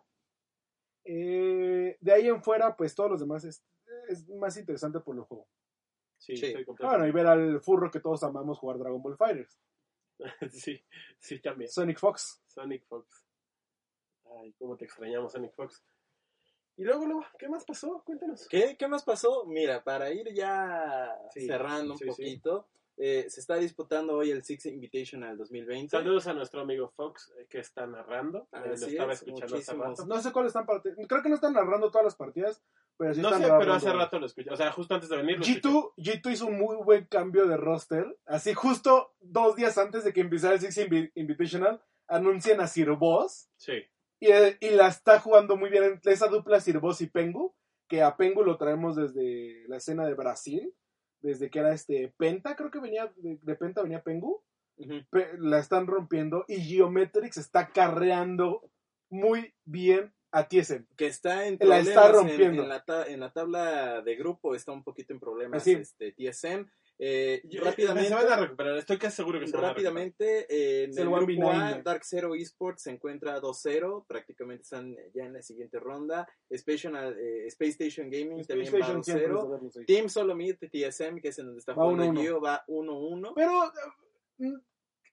Eh, 1.03 1.97
de 1.99 2.11
ahí 2.13 2.27
en 2.29 2.41
fuera, 2.41 2.75
pues 2.75 2.95
todos 2.95 3.11
los 3.11 3.19
demás 3.19 3.43
es, 3.43 3.63
es 4.09 4.27
más 4.29 4.57
interesante 4.57 4.99
por 5.01 5.15
el 5.15 5.21
juego. 5.23 5.45
Sí, 6.21 6.37
Sí. 6.37 6.45
estoy 6.45 6.63
Bueno, 6.79 7.07
y 7.07 7.11
ver 7.11 7.25
al 7.25 7.61
furro 7.61 7.89
que 7.89 7.99
todos 7.99 8.21
amamos 8.23 8.59
jugar 8.59 8.77
Dragon 8.77 9.01
Ball 9.01 9.17
Fighters. 9.17 9.59
sí, 10.51 10.79
sí, 11.17 11.39
también. 11.39 11.69
Sonic 11.71 11.97
Fox. 11.97 12.43
Sonic 12.45 12.85
Fox. 12.85 13.25
Ay, 14.37 14.53
cómo 14.53 14.77
te 14.77 14.85
extrañamos, 14.85 15.31
Sonic 15.31 15.53
Fox. 15.55 15.83
Y 16.77 16.83
luego, 16.83 17.05
luego, 17.05 17.25
¿qué 17.39 17.49
más 17.49 17.65
pasó? 17.65 18.03
Cuéntanos. 18.05 18.47
¿Qué, 18.47 18.77
¿Qué 18.77 18.87
más 18.87 19.03
pasó? 19.03 19.45
Mira, 19.47 19.83
para 19.83 20.11
ir 20.11 20.31
ya 20.33 21.11
Sí, 21.33 21.47
cerrando 21.47 21.93
un 21.93 21.97
sí, 21.97 22.05
sí. 22.05 22.09
poquito, 22.11 22.67
eh, 22.97 23.25
se 23.27 23.39
está 23.39 23.55
disputando 23.55 24.15
hoy 24.15 24.29
el 24.29 24.43
Six 24.43 24.67
Invitational 24.67 25.37
2020. 25.37 25.89
Saludos 25.89 26.27
a 26.27 26.33
nuestro 26.33 26.61
amigo 26.61 26.89
Fox 26.95 27.33
eh, 27.39 27.47
que 27.49 27.59
está 27.59 27.87
narrando. 27.87 28.47
Eh, 28.51 28.67
lo 28.67 28.73
estaba 28.75 29.13
es, 29.13 29.23
escuchando 29.23 29.55
hace 29.57 29.73
rato. 29.73 30.05
No 30.05 30.21
sé 30.21 30.31
cuáles 30.31 30.49
están 30.51 30.67
partiendo. 30.67 31.01
Creo 31.07 31.23
que 31.23 31.29
no 31.29 31.35
están 31.35 31.53
narrando 31.53 31.89
todas 31.89 32.05
las 32.05 32.15
partidas, 32.15 32.63
pero 33.01 33.13
sí 33.15 33.21
No 33.21 33.29
sé, 33.31 33.43
pero 33.59 33.73
hace 33.73 33.91
rato 33.91 34.19
lo 34.19 34.27
escuché. 34.27 34.51
O 34.51 34.55
sea, 34.55 34.71
justo 34.71 34.93
antes 34.93 35.09
de 35.09 35.17
venir 35.17 35.37
lo 35.37 35.43
escuché. 35.43 35.61
G2, 35.67 35.93
G2 35.97 36.31
hizo 36.33 36.45
un 36.45 36.59
muy 36.59 36.75
buen 36.83 37.05
cambio 37.05 37.47
de 37.47 37.57
roster. 37.57 38.05
Así, 38.27 38.53
justo 38.53 39.15
dos 39.19 39.55
días 39.55 39.77
antes 39.79 40.03
de 40.03 40.13
que 40.13 40.21
empezara 40.21 40.53
el 40.53 40.59
Six 40.61 40.77
Invi- 40.87 41.11
Invitational, 41.15 41.81
anuncian 42.07 42.61
a 42.61 42.67
Sir 42.67 42.91
Boss. 42.91 43.49
Sí. 43.57 43.73
Y, 44.19 44.27
y 44.59 44.69
la 44.69 44.87
está 44.87 45.19
jugando 45.19 45.57
muy 45.57 45.71
bien 45.71 45.99
esa 46.03 46.27
dupla 46.27 46.59
Sir 46.59 46.77
Boss 46.79 47.01
y 47.01 47.07
Pengu. 47.07 47.55
Que 47.87 48.03
a 48.03 48.15
Pengu 48.17 48.43
lo 48.43 48.57
traemos 48.57 48.95
desde 48.95 49.63
la 49.67 49.77
escena 49.77 50.05
de 50.05 50.13
Brasil. 50.13 50.73
Desde 51.21 51.49
que 51.49 51.59
era 51.59 51.73
este 51.73 52.13
Penta, 52.17 52.55
creo 52.55 52.69
que 52.71 52.79
venía 52.79 53.11
de, 53.17 53.39
de 53.41 53.55
Penta, 53.55 53.81
venía 53.81 54.03
Pengu. 54.03 54.43
Pe- 55.09 55.31
la 55.39 55.59
están 55.59 55.87
rompiendo. 55.87 56.45
Y 56.47 56.61
Geometrix 56.61 57.37
está 57.37 57.69
carreando 57.69 58.61
muy 59.09 59.53
bien 59.65 60.13
a 60.31 60.47
TSM. 60.47 60.85
Que 60.95 61.07
está 61.07 61.45
en 61.45 61.53
La 61.53 61.59
problemas 61.59 61.87
está 61.87 62.07
en- 62.07 62.13
rompiendo. 62.13 62.63
En, 62.63 62.69
la 62.69 62.83
ta- 62.85 63.05
en 63.07 63.19
la 63.19 63.31
tabla 63.31 64.01
de 64.01 64.15
grupo, 64.15 64.55
está 64.55 64.71
un 64.71 64.83
poquito 64.83 65.13
en 65.13 65.19
problemas 65.19 65.61
Así. 65.61 65.73
este, 65.73 66.11
TSM. 66.13 66.65
Eh, 67.03 67.41
Yo- 67.45 67.63
rápidamente, 67.63 68.09
Se 68.09 68.13
van 68.15 68.27
a 68.31 68.35
recuperar, 68.37 68.77
estoy 68.77 68.99
casi 68.99 69.15
seguro 69.15 69.39
que 69.39 69.47
se 69.47 69.53
van 69.57 69.65
a 69.65 69.69
recuperar. 69.69 69.93
rápidamente 69.95 70.45
eh, 70.47 70.83
en 70.83 70.91
el 70.91 70.99
el 70.99 71.07
1v9, 71.07 71.35
grupo 71.35 71.49
A. 71.51 71.81
Dark 71.83 72.03
Zero 72.05 72.35
Esports 72.35 72.83
se 72.83 72.91
encuentra 72.91 73.39
2-0, 73.41 74.05
prácticamente 74.07 74.61
están 74.61 74.95
ya 75.11 75.25
en 75.25 75.33
la 75.33 75.41
siguiente 75.41 75.79
ronda. 75.79 76.27
Special, 76.55 77.17
eh, 77.19 77.47
Space 77.47 77.71
Station 77.71 78.07
Gaming 78.11 78.45
también 78.45 78.69
PlayStation 78.69 78.99
va 78.99 79.03
siempre 79.03 79.25
es 79.25 79.31
2-0. 79.31 79.43
de 79.47 79.49
verlos 79.51 79.77
ahí. 79.77 79.85
Team 79.85 80.09
Solomid 80.09 80.55
TSM, 80.59 81.19
que 81.21 81.29
es 81.29 81.39
en 81.39 81.45
donde 81.47 81.59
está 81.59 81.73
Va 81.73 81.85
jugando 81.85 82.03
1-1. 82.05 82.21
Gio, 82.21 82.39
va 82.39 82.63
1-1. 82.67 83.33
Pero 83.35 83.63
eh, 84.39 84.53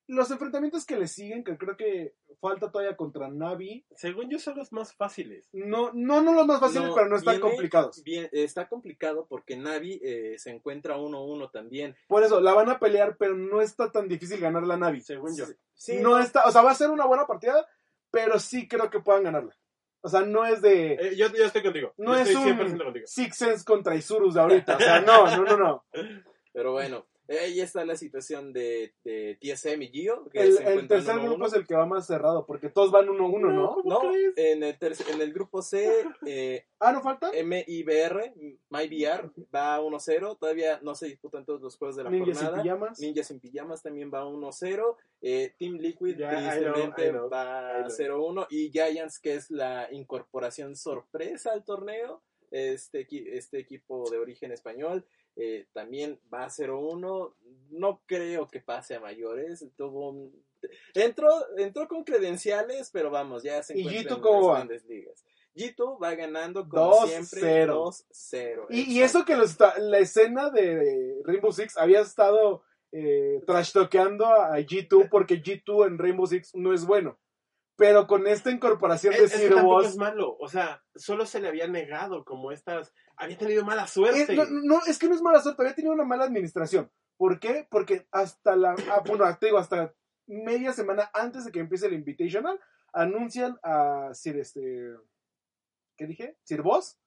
los 0.09 0.31
enfrentamientos 0.31 0.85
que 0.85 0.97
le 0.97 1.07
siguen, 1.07 1.45
que 1.45 1.57
creo 1.57 1.77
que 1.77 2.15
falta 2.41 2.71
todavía 2.71 2.97
contra 2.97 3.29
Navi, 3.29 3.85
Según 3.95 4.29
yo, 4.31 4.39
son 4.39 4.57
los 4.57 4.73
más 4.73 4.93
fáciles. 4.95 5.49
no, 5.53 5.91
no, 5.95 6.21
no 6.23 6.33
los 6.35 6.47
más 6.47 6.61
fáciles, 6.61 6.89
No, 6.89 6.95
pero 6.95 7.09
no 7.09 7.17
están 7.17 7.35
viene 7.37 7.49
complicados. 7.51 8.03
Bien, 8.03 8.29
está 8.33 8.69
complicado 8.69 9.27
porque 9.29 9.57
Navi 9.57 10.01
eh, 10.03 10.35
se 10.39 10.51
encuentra 10.51 10.97
1-1 10.97 11.51
también. 11.53 11.95
Por 12.09 12.23
eso, 12.25 12.41
la 12.41 12.55
van 12.55 12.71
a 12.71 12.79
pelear, 12.79 13.17
pero 13.19 13.35
no 13.37 13.61
está 13.61 13.91
tan 13.93 14.09
difícil 14.09 14.41
ganar 14.41 14.65
la 14.65 14.77
Navi. 14.77 15.01
Según 15.01 15.37
yo. 15.37 15.45
Sí, 15.75 15.99
no 16.01 16.19
está, 16.19 16.45
o 16.47 16.51
sea, 16.51 16.63
va 16.63 16.71
a 16.73 16.75
ser 16.75 16.91
una 16.91 17.07
buena 17.07 17.27
partida, 17.27 17.67
pero 18.11 18.39
sí 18.41 18.67
creo 18.67 18.91
que 18.91 19.01
puedan 19.01 19.25
ganarla. 19.25 19.57
O 20.01 20.09
sea, 20.09 20.21
no 20.23 20.47
es 20.47 20.63
de 20.63 20.93
Eh, 20.95 21.17
yo, 21.17 21.27
yo 21.33 21.45
estoy 21.45 21.63
contigo. 21.63 21.93
No 21.99 22.15
Yo 22.15 22.21
es 22.21 22.29
estoy 22.29 22.53
un- 22.53 22.59
100% 22.59 22.85
contigo. 22.85 23.07
Six 23.09 23.37
Sense 23.37 23.65
contra 23.65 23.97
Isurus 23.97 24.35
de 24.35 24.41
ahorita. 24.41 24.77
O 24.77 24.79
sea, 24.81 25.01
no, 25.01 25.27
no, 25.37 25.45
no, 25.45 25.57
no. 25.57 25.85
Pero 26.53 26.73
bueno, 26.73 27.07
ahí 27.29 27.61
está 27.61 27.85
la 27.85 27.97
situación 27.97 28.53
de, 28.53 28.95
de 29.05 29.37
TSM 29.41 29.83
y 29.83 29.89
Gio. 29.89 30.25
Que 30.31 30.41
El, 30.41 30.53
se 30.57 30.73
el 30.73 30.89
tercer 30.89 31.17
1-1. 31.17 31.25
grupo 31.25 31.47
es 31.47 31.53
el 31.53 31.67
que 31.67 31.75
va 31.75 31.85
más 31.87 32.07
cerrado, 32.07 32.47
porque 32.47 32.69
todos 32.71 32.91
van 32.91 33.07
1-1, 33.07 33.53
¿no? 33.53 33.75
¿Cómo 33.75 33.83
No, 33.85 34.01
crees? 34.11 34.33
en 34.37 34.63
el, 34.63 34.77
en 35.13 35.21
el 35.21 35.33
grupo 35.33 35.61
C, 35.63 35.91
eh, 36.27 36.65
Ah, 36.81 36.93
¿no 36.93 37.03
falta? 37.03 37.31
MIBR, 37.33 38.33
MyBR, 38.71 39.33
va 39.55 39.81
1-0. 39.81 40.39
Todavía 40.39 40.79
no 40.83 40.95
se 40.95 41.07
disputan 41.07 41.45
todos 41.45 41.61
los 41.61 41.77
juegos 41.77 41.97
de 41.97 42.05
la 42.05 42.11
Ninjas 42.11 42.37
y 42.41 42.45
jornada. 42.45 42.63
pijamas. 42.63 43.01
Ninjas 43.01 43.31
en 43.33 43.41
pijamas 43.41 43.83
también 43.83 44.11
va 44.15 44.25
1-0. 44.25 44.97
Eh, 45.21 45.55
Team 45.59 45.75
Liquid, 45.79 46.15
I 46.15 46.17
know, 46.17 46.31
tristemente, 46.31 47.07
I 47.07 47.11
know, 47.11 47.29
va 47.29 47.81
I 47.81 47.83
know. 47.83 48.37
0-1. 48.37 48.47
Y 48.51 48.71
Giants, 48.71 49.19
que 49.19 49.35
es 49.35 49.51
la 49.51 49.89
incorporación 49.93 50.77
sorpresa 50.77 51.53
al 51.53 51.65
torneo. 51.65 52.23
Este, 52.51 53.07
este 53.37 53.59
equipo 53.59 54.09
de 54.11 54.17
origen 54.17 54.53
español 54.53 55.05
eh, 55.41 55.67
también 55.73 56.21
va 56.33 56.49
0-1. 56.51 57.35
No 57.71 58.03
creo 58.07 58.49
que 58.49 58.61
pase 58.61 58.97
a 58.97 59.01
mayores. 59.01 59.65
Tuvo 59.77 60.11
un- 60.11 60.45
entró, 60.95 61.29
entró 61.57 61.87
con 61.87 62.03
credenciales, 62.05 62.91
pero 62.93 63.11
vamos, 63.11 63.43
ya 63.45 63.63
se 63.63 63.79
¿Y 63.79 63.83
encuentra 63.83 64.13
G2 64.13 64.17
en 64.17 64.23
cómo 64.23 64.41
las 64.41 64.49
va? 64.49 64.55
grandes 64.57 64.85
ligas. 64.87 65.25
G2 65.55 66.03
va 66.03 66.15
ganando 66.15 66.69
como 66.69 66.91
2-0. 66.91 67.07
siempre 67.09 67.67
2-0. 67.67 68.67
Y, 68.71 68.93
y 68.99 69.03
eso 69.03 69.25
que 69.25 69.37
los 69.37 69.51
está- 69.51 69.79
la 69.79 69.99
escena 69.99 70.51
de 70.51 71.21
Rainbow 71.25 71.53
Six 71.53 71.77
había 71.77 72.01
estado 72.01 72.63
eh, 72.91 73.43
trashtoqueando 73.47 74.25
a 74.27 74.59
G2 74.61 75.09
porque 75.11 75.43
G2 75.43 75.87
en 75.89 75.99
Rainbow 75.99 76.27
Six 76.27 76.55
no 76.55 76.73
es 76.73 76.87
bueno. 76.87 77.19
Pero 77.79 78.09
con 78.09 78.27
esta 78.27 78.51
incorporación 78.51 79.15
de 79.15 79.23
Es, 79.23 79.63
Boss. 79.63 79.87
es 79.87 79.97
malo. 79.97 80.37
O 80.41 80.49
sea, 80.49 80.83
solo 80.97 81.25
se 81.27 81.41
le 81.41 81.47
había 81.47 81.69
negado 81.69 82.25
como 82.25 82.51
estas. 82.51 82.93
Había 83.17 83.39
tenido 83.39 83.65
mala 83.65 83.87
suerte. 83.87 84.35
no, 84.35 84.47
no, 84.47 84.81
es 84.89 84.99
que 84.99 85.09
no 85.09 85.15
es 85.15 85.23
mala 85.23 85.41
suerte, 85.41 85.63
había 85.63 85.77
tenido 85.77 85.95
una 85.95 86.05
mala 86.05 86.25
administración. 86.25 86.91
¿Por 87.17 87.39
qué? 87.39 87.69
Porque 87.71 88.09
hasta 88.11 88.57
la, 88.57 88.75
ah, 88.91 89.03
bueno, 89.07 89.25
te 89.39 89.47
digo, 89.47 89.59
hasta 89.59 89.95
media 90.27 90.73
semana 90.73 91.09
antes 91.15 91.45
de 91.45 91.53
que 91.53 91.61
empiece 91.61 91.87
el 91.87 91.93
Invitational, 91.93 92.59
anuncian 92.93 93.59
a 93.63 94.11
Sir, 94.13 94.39
este, 94.39 94.97
¿qué 95.97 96.07
dije? 96.07 96.37
Sir 96.43 96.63
Boss, 96.63 96.99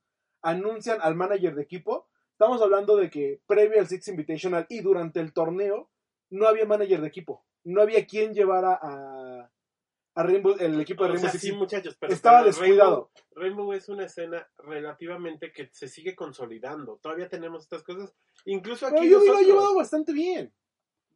anuncian 0.41 0.99
al 1.01 1.15
manager 1.15 1.53
de 1.53 1.63
equipo. 1.63 2.07
Estamos 2.31 2.61
hablando 2.61 2.95
de 2.95 3.09
que 3.09 3.41
previo 3.45 3.81
al 3.81 3.87
Six 3.87 4.07
Invitational 4.07 4.67
y 4.69 4.79
durante 4.79 5.19
el 5.19 5.33
torneo, 5.33 5.89
no 6.29 6.47
había 6.47 6.65
manager 6.65 7.01
de 7.01 7.07
equipo. 7.07 7.45
No 7.65 7.81
había 7.81 8.05
quien 8.07 8.33
llevara 8.33 8.79
a, 8.81 9.51
a 10.15 10.23
Rainbow, 10.23 10.55
el 10.59 10.79
equipo 10.81 11.03
de 11.03 11.09
O 11.09 11.13
Rainbow 11.13 11.31
sea, 11.31 11.39
Six. 11.39 11.53
sí, 11.53 11.57
muchachos, 11.57 11.95
pero 11.99 12.11
Estaba 12.13 12.39
pero 12.39 12.47
descuidado. 12.47 13.11
Rainbow, 13.35 13.65
Rainbow 13.65 13.73
es 13.73 13.87
una 13.89 14.05
escena 14.05 14.45
relativamente 14.57 15.51
que 15.53 15.69
se 15.71 15.87
sigue 15.87 16.15
consolidando. 16.15 16.97
Todavía 17.01 17.29
tenemos 17.29 17.63
estas 17.63 17.83
cosas. 17.83 18.13
Incluso 18.45 18.87
Pero 18.87 18.99
aquí 19.01 19.09
yo 19.09 19.19
hubiera 19.19 19.41
llevado 19.41 19.75
bastante 19.75 20.11
bien. 20.13 20.53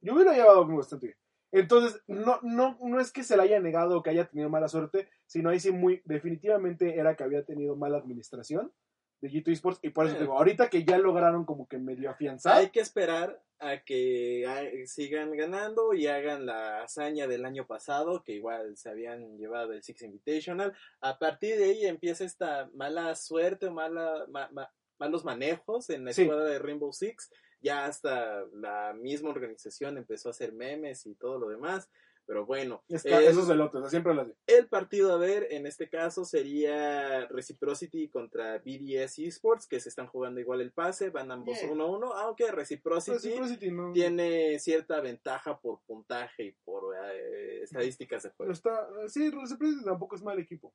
Yo 0.02 0.14
hubiera 0.14 0.34
llevado 0.34 0.66
bastante 0.68 1.08
bien. 1.08 1.18
Entonces, 1.52 2.02
no, 2.08 2.40
no, 2.42 2.78
no 2.82 3.00
es 3.00 3.12
que 3.12 3.24
se 3.24 3.38
le 3.38 3.44
haya 3.44 3.60
negado 3.60 3.98
o 3.98 4.04
que 4.04 4.10
haya 4.10 4.28
tenido 4.28 4.50
mala 4.50 4.68
suerte, 4.68 5.10
sino 5.26 5.50
ahí 5.50 5.60
sí 5.60 5.72
muy, 5.72 6.02
definitivamente 6.06 7.00
era 7.00 7.16
que 7.16 7.24
había 7.24 7.46
tenido 7.46 7.76
mala 7.76 7.98
administración 7.98 8.74
de 9.22 9.30
G2 9.30 9.52
Esports. 9.54 9.80
Y 9.82 9.90
por 9.92 10.06
eso 10.06 10.16
Eh. 10.18 10.20
digo, 10.22 10.38
ahorita 10.38 10.70
que 10.70 10.84
ya 10.84 10.98
lograron 10.98 11.46
como 11.46 11.68
que 11.68 11.78
medio 11.78 12.10
afianzar. 12.10 12.58
Hay 12.58 12.70
que 12.72 12.82
esperar 12.82 13.42
a 13.60 13.84
que 13.84 14.84
sigan 14.88 15.36
ganando 15.36 15.94
y 15.94 16.08
hagan 16.08 16.46
la 16.46 16.84
hazaña 16.84 17.28
del 17.28 17.46
año 17.46 17.66
pasado, 17.66 18.22
que 18.24 18.34
igual 18.34 18.76
se 18.78 18.90
habían 18.90 19.38
llevado 19.38 19.74
el 19.74 19.82
Six 19.84 20.02
Invitational. 20.04 20.74
A 21.02 21.18
partir 21.18 21.58
de 21.58 21.66
ahí 21.66 21.86
empieza 21.86 22.26
esta 22.26 22.70
mala 22.74 23.16
suerte 23.16 23.68
o 23.68 23.72
mala, 23.72 24.26
ma- 24.30 24.50
ma- 24.52 24.72
malos 25.00 25.24
manejos 25.26 25.90
en 25.90 26.06
la 26.06 26.14
Sí. 26.14 26.22
escuadra 26.24 26.46
de 26.46 26.60
Rainbow 26.60 26.92
Six. 26.92 27.32
Ya 27.62 27.86
hasta 27.86 28.46
la 28.54 28.94
misma 28.94 29.30
organización 29.30 29.98
empezó 29.98 30.30
a 30.30 30.32
hacer 30.32 30.52
memes 30.54 31.06
y 31.06 31.16
todo 31.16 31.40
lo 31.40 31.50
demás. 31.50 31.90
Pero 32.28 32.44
bueno, 32.46 32.84
Es 32.90 33.04
que 33.04 33.14
el- 33.16 33.26
esos 33.26 33.48
velotes, 33.48 33.76
o 33.76 33.82
sea, 33.82 33.90
siempre 33.92 34.14
el 34.48 34.68
partido 34.68 35.14
a 35.14 35.18
ver 35.18 35.48
en 35.52 35.68
este 35.68 35.90
caso 35.90 36.26
sería 36.26 37.28
Reciprocity 37.28 38.10
contra 38.10 38.58
BDS 38.58 39.20
Esports, 39.28 39.68
que 39.68 39.80
se 39.80 39.90
están 39.90 40.08
jugando 40.08 40.40
igual 40.40 40.62
el 40.62 40.72
pase, 40.72 41.12
van 41.12 41.30
ambos 41.32 41.60
Yeah. 41.60 41.70
1-1, 41.72 42.14
aunque 42.16 42.52
Reciprocity 42.52 43.14
Reciprocity 43.18 43.72
no- 43.72 43.92
tiene 43.94 44.58
cierta 44.60 45.02
ventaja 45.02 45.60
por 45.60 45.82
puntaje 45.86 46.46
y 46.46 46.52
por 46.64 46.96
eh, 46.96 47.62
estadísticas 47.62 48.24
de 48.24 48.30
Pero 48.30 48.38
juego. 48.38 48.52
está, 48.54 49.08
sí, 49.10 49.30
Reciprocity 49.30 49.84
tampoco 49.86 50.16
es 50.16 50.24
mal 50.24 50.40
equipo. 50.40 50.74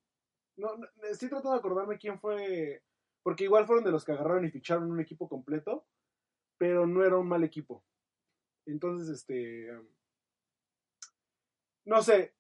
No, 0.56 0.76
no, 0.76 0.86
estoy 1.08 1.28
tratando 1.30 1.52
de 1.52 1.58
acordarme 1.58 1.98
quién 1.98 2.20
fue. 2.20 2.82
Porque 3.22 3.44
igual 3.44 3.66
fueron 3.66 3.84
de 3.84 3.90
los 3.90 4.04
que 4.04 4.12
agarraron 4.12 4.44
y 4.44 4.50
ficharon 4.50 4.90
un 4.90 5.00
equipo 5.00 5.28
completo. 5.28 5.84
Pero 6.58 6.86
no 6.86 7.04
era 7.04 7.16
un 7.18 7.26
mal 7.28 7.42
equipo. 7.44 7.82
Entonces, 8.66 9.08
este. 9.08 9.72
um, 9.72 9.86
No 11.90 12.02
sé. 12.02 12.36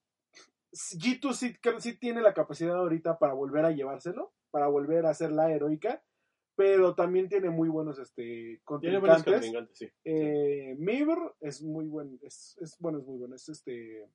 G2 0.72 1.32
sí, 1.34 1.56
sí 1.80 1.98
tiene 1.98 2.22
la 2.22 2.32
capacidad 2.32 2.76
ahorita 2.76 3.18
para 3.18 3.32
volver 3.32 3.64
a 3.64 3.72
llevárselo. 3.72 4.32
Para 4.52 4.68
volver 4.68 5.06
a 5.06 5.14
ser 5.14 5.32
la 5.32 5.50
heroica. 5.50 6.02
Pero 6.54 6.94
también 6.94 7.28
tiene 7.28 7.50
muy 7.50 7.68
buenos 7.68 7.98
este, 7.98 8.60
Tiene 8.80 8.98
buenos 8.98 9.24
contrincantes. 9.24 9.32
contrincantes, 9.32 9.76
sí. 9.76 9.90
Eh, 10.04 10.76
Mibr 10.78 11.34
es 11.40 11.62
muy 11.62 11.86
buen, 11.86 12.18
es, 12.22 12.56
es 12.60 12.76
bueno, 12.78 12.98
es 12.98 13.06
muy 13.06 13.18
bueno, 13.18 13.34
es 13.34 13.48
este, 13.48 14.08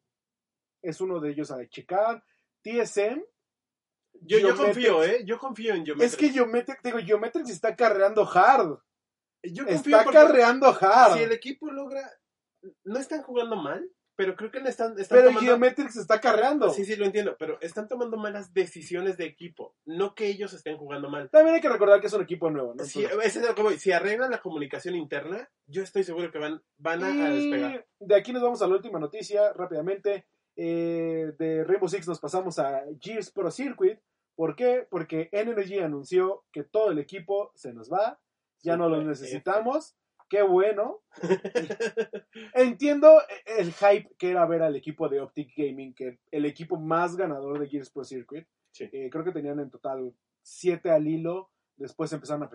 es 0.82 1.02
uno 1.02 1.20
de 1.20 1.32
ellos 1.32 1.50
a 1.52 1.68
checar. 1.68 2.24
TSM, 2.62 3.22
Yo, 4.22 4.40
yo 4.40 4.56
confío, 4.56 5.04
¿eh? 5.04 5.24
Yo 5.26 5.40
confío 5.40 5.74
en 5.74 5.86
Geometrics. 5.86 6.14
es 6.14 6.20
que 6.20 6.30
Geometric, 6.30 6.82
digo, 6.84 7.00
está 7.48 7.76
carreando 7.76 8.28
hard, 8.32 8.78
yo 9.44 9.66
confío 9.66 9.96
está 9.96 10.04
porque 10.04 10.20
carreando 10.20 10.68
hard, 10.68 11.18
si 11.18 11.24
el 11.24 11.32
equipo 11.32 11.72
logra... 11.72 12.10
No 12.84 13.00
están 13.00 13.22
jugando 13.24 13.56
mal, 13.56 13.90
pero 14.16 14.36
creo 14.36 14.52
que 14.52 14.60
le 14.60 14.70
están, 14.70 14.98
están 15.00 15.18
pero 15.18 15.30
tomando... 15.30 15.42
Geometrics 15.50 15.98
está 15.98 16.20
carreando. 16.22 16.70
Sí, 16.72 16.86
sí, 16.86 16.96
lo 16.96 17.06
entiendo, 17.06 17.36
pero 17.38 17.60
están 17.62 17.88
tomando 17.88 18.18
malas 18.18 18.54
decisiones 18.54 19.18
de 19.18 19.26
equipo. 19.26 19.76
No 19.86 20.16
que 20.16 20.28
ellos 20.28 20.54
estén 20.54 20.78
jugando 20.78 21.10
mal. 21.10 21.30
También 21.30 21.56
hay 21.56 21.62
que 21.62 21.70
recordar 21.70 22.00
que 22.02 22.08
es 22.08 22.14
un 22.14 22.24
equipo 22.24 22.50
nuevo, 22.50 22.74
¿no? 22.76 22.84
Si, 22.84 23.04
Entonces- 23.04 23.28
ese 23.28 23.40
es 23.40 23.46
a 23.46 23.50
lo 23.50 23.56
que 23.56 23.62
voy. 23.62 23.78
Si 23.78 23.92
arreglan 23.92 24.32
la 24.32 24.42
comunicación 24.42 24.96
interna, 24.96 25.50
yo 25.68 25.84
estoy 25.84 26.04
seguro 26.04 26.32
que 26.32 26.40
van, 26.40 26.62
van 26.78 27.04
a, 27.04 27.08
a 27.08 27.34
y 27.34 27.50
despegar. 27.52 27.88
de 28.00 28.16
aquí 28.16 28.32
nos 28.34 28.42
vamos 28.44 28.62
a 28.62 28.68
la 28.68 28.76
última 28.76 29.00
noticia 29.00 29.52
rápidamente. 29.54 30.26
Eh, 30.58 31.34
de 31.38 31.64
Rainbow 31.66 31.90
Six 31.90 32.08
nos 32.08 32.20
pasamos 32.20 32.60
a 32.60 32.84
Gears 33.02 33.32
Pro 33.32 33.52
Circuit. 33.52 34.00
¿Por 34.36 34.56
qué? 34.56 34.88
Porque 34.90 35.30
NRG 35.32 35.84
anunció 35.84 36.44
que 36.52 36.64
todo 36.64 36.92
el 36.92 37.00
equipo 37.00 37.52
se 37.56 37.74
nos 37.74 37.92
va. 37.92 38.20
Ya 38.64 38.78
no 38.78 38.90
lo 38.90 39.02
necesitamos. 39.04 39.96
Qué 40.30 40.42
bueno. 40.42 41.02
Entiendo 42.54 43.22
el 43.46 43.74
hype 43.74 44.10
que 44.18 44.32
era 44.32 44.46
ver 44.46 44.64
al 44.64 44.76
equipo 44.76 45.08
de 45.08 45.22
Optic 45.22 45.54
Gaming, 45.56 45.94
que 45.94 46.20
el 46.32 46.46
equipo 46.46 46.78
más 46.78 47.16
ganador 47.16 47.60
de 47.60 47.68
Gears 47.68 47.92
Pro 47.92 48.04
Circuit. 48.04 48.48
Sí. 48.72 48.90
Eh, 48.92 49.10
creo 49.12 49.24
que 49.24 49.32
tenían 49.32 49.60
en 49.60 49.70
total 49.70 50.16
7 50.42 50.90
al 50.90 51.08
hilo. 51.08 51.52
Después 51.78 52.12
empezaron 52.14 52.44
a, 52.44 52.50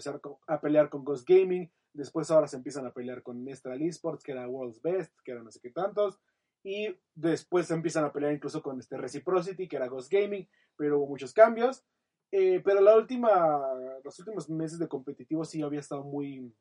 a 0.46 0.60
pelear 0.60 0.88
con 0.90 1.04
Ghost 1.04 1.28
Gaming. 1.28 1.70
Después 1.92 2.30
ahora 2.30 2.46
se 2.46 2.56
empiezan 2.56 2.86
a 2.86 2.92
pelear 2.92 3.22
con 3.22 3.42
Mestral 3.42 3.82
Esports, 3.82 4.22
que 4.22 4.32
era 4.32 4.48
World's 4.48 4.82
Best, 4.82 5.12
que 5.24 5.32
era 5.32 5.42
no 5.42 5.50
sé 5.50 5.60
qué 5.60 5.70
tantos. 5.70 6.20
Y 6.62 6.96
después 7.14 7.66
se 7.66 7.74
empiezan 7.74 8.04
a 8.04 8.12
pelear 8.12 8.32
incluso 8.32 8.62
con 8.62 8.78
este 8.78 8.96
Reciprocity, 8.96 9.68
que 9.68 9.76
era 9.76 9.88
Ghost 9.88 10.12
Gaming, 10.12 10.48
pero 10.76 10.98
hubo 10.98 11.06
muchos 11.06 11.32
cambios. 11.32 11.84
Eh, 12.32 12.60
pero 12.64 12.80
la 12.80 12.96
última, 12.96 13.60
los 14.04 14.18
últimos 14.18 14.48
meses 14.48 14.78
de 14.78 14.88
competitivo 14.88 15.44
sí 15.44 15.62
había 15.62 15.80
estado 15.80 16.04
muy, 16.04 16.54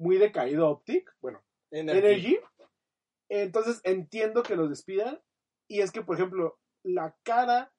muy 0.00 0.16
decaído 0.16 0.68
Optic. 0.68 1.14
Bueno, 1.20 1.42
Energy. 1.70 2.38
Entonces 3.28 3.80
entiendo 3.84 4.42
que 4.42 4.56
los 4.56 4.68
despidan. 4.68 5.20
Y 5.68 5.80
es 5.80 5.92
que, 5.92 6.02
por 6.02 6.16
ejemplo, 6.16 6.58
la 6.82 7.16
cara 7.22 7.72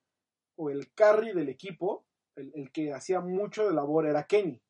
o 0.55 0.69
el 0.69 0.93
carry 0.93 1.34
del 1.34 1.49
equipo, 1.49 2.05
el, 2.38 2.51
el 2.55 2.72
que 2.72 2.93
hacía 2.93 3.19
mucho 3.19 3.67
de 3.67 3.74
labor 3.74 4.05
era 4.05 4.28
Kenny. 4.28 4.61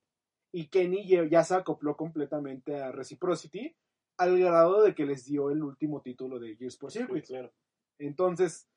Y 0.54 0.68
Kenny 0.68 1.06
ya 1.30 1.44
se 1.44 1.56
acopló 1.56 1.96
completamente 1.96 2.82
a 2.82 2.92
Reciprocity 2.92 3.76
al 4.18 4.40
grado 4.40 4.82
de 4.84 4.94
que 4.96 5.06
les 5.06 5.26
dio 5.26 5.50
el 5.50 5.64
último 5.64 6.02
título 6.02 6.40
de 6.40 6.56
Gears 6.56 6.78
Pro 6.78 6.90
Sí, 6.90 7.00
Circuit. 7.00 7.26
claro. 7.26 7.52
Entonces, 8.00 8.68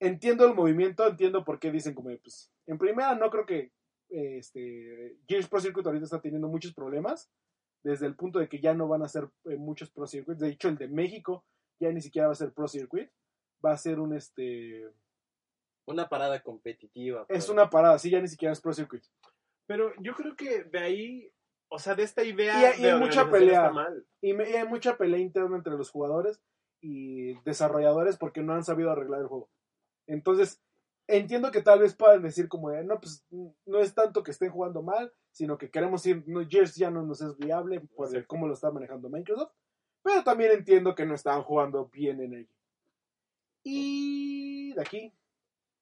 entiendo 0.00 0.46
el 0.46 0.54
movimiento, 0.54 1.06
entiendo 1.06 1.44
por 1.44 1.58
qué 1.58 1.70
dicen 1.70 1.94
como, 1.94 2.10
pues, 2.18 2.50
en 2.66 2.78
primera 2.78 3.14
no 3.14 3.30
creo 3.30 3.46
que 3.46 3.72
este, 4.08 5.18
Gears 5.26 5.48
Pro 5.48 5.60
Circuit 5.60 5.86
ahorita 5.86 6.04
está 6.04 6.20
teniendo 6.20 6.48
muchos 6.48 6.72
problemas, 6.74 7.30
desde 7.84 8.06
el 8.06 8.16
punto 8.16 8.38
de 8.40 8.48
que 8.48 8.60
ya 8.60 8.74
no 8.74 8.88
van 8.88 9.02
a 9.02 9.08
ser 9.08 9.28
eh, 9.44 9.56
muchos 9.56 9.90
Pro 9.90 10.06
Circuits, 10.06 10.40
de 10.40 10.48
hecho 10.48 10.68
el 10.68 10.76
de 10.78 10.88
México 10.88 11.44
ya 11.80 11.90
ni 11.92 12.00
siquiera 12.00 12.26
va 12.28 12.32
a 12.32 12.36
ser 12.36 12.52
Pro 12.52 12.66
Circuit, 12.66 13.10
va 13.64 13.72
a 13.72 13.76
ser 13.76 14.00
un, 14.00 14.14
este, 14.14 14.88
Una 15.86 16.08
parada 16.08 16.40
competitiva. 16.42 17.22
es 17.22 17.26
pues. 17.44 17.48
una 17.50 17.68
parada, 17.68 17.98
sí, 17.98 18.10
ya 18.10 18.20
ni 18.20 18.28
siquiera 18.28 18.52
es 18.52 18.60
Pro 18.60 18.72
Circuit. 18.72 19.02
Pero 19.66 19.92
yo 20.00 20.14
creo 20.14 20.34
que 20.36 20.64
de 20.64 20.78
ahí, 20.78 21.32
o 21.68 21.78
sea, 21.78 21.94
de 21.94 22.02
esta 22.04 22.22
idea 22.24 22.60
Y 22.60 22.64
hay- 22.64 22.80
y 22.80 22.82
de 22.84 22.92
hay 22.92 22.98
mucha 23.00 23.30
pelea. 23.30 23.60
está 23.66 23.70
mal. 23.72 24.06
Y, 24.22 24.32
me- 24.32 24.48
y 24.50 24.54
hay 24.54 24.66
mucha 24.66 24.96
pelea 24.96 25.18
interna 25.20 25.56
entre 25.56 25.74
los 25.74 25.90
jugadores 25.90 26.40
y 26.80 27.34
desarrolladores 27.44 28.16
porque 28.16 28.42
no 28.42 28.54
han 28.54 28.64
sabido 28.64 28.90
arreglar 28.90 29.20
el 29.20 29.26
juego. 29.26 29.50
Entonces, 30.06 30.62
entiendo 31.06 31.50
que 31.50 31.62
tal 31.62 31.80
vez 31.80 31.94
puedan 31.94 32.22
decir 32.22 32.48
como 32.48 32.70
de, 32.70 32.84
no, 32.84 33.00
pues 33.00 33.24
no 33.66 33.78
es 33.80 33.94
tanto 33.94 34.22
que 34.22 34.30
estén 34.30 34.50
jugando 34.50 34.82
mal, 34.82 35.12
sino 35.32 35.58
que 35.58 35.70
queremos 35.70 36.04
ir, 36.06 36.22
no, 36.26 36.46
Gears 36.48 36.74
ya 36.76 36.90
no 36.90 37.02
nos 37.02 37.20
es 37.20 37.36
viable 37.36 37.80
por 37.80 38.06
el- 38.08 38.14
Exacto. 38.14 38.28
cómo 38.28 38.46
lo 38.46 38.54
está 38.54 38.70
manejando 38.70 39.08
Microsoft, 39.08 39.52
pero 40.02 40.22
también 40.24 40.52
entiendo 40.52 40.94
que 40.94 41.06
no 41.06 41.14
estaban 41.14 41.42
jugando 41.42 41.86
bien 41.86 42.20
en 42.20 42.34
ello. 42.34 42.54
Y 43.62 44.72
de 44.74 44.80
aquí, 44.80 45.12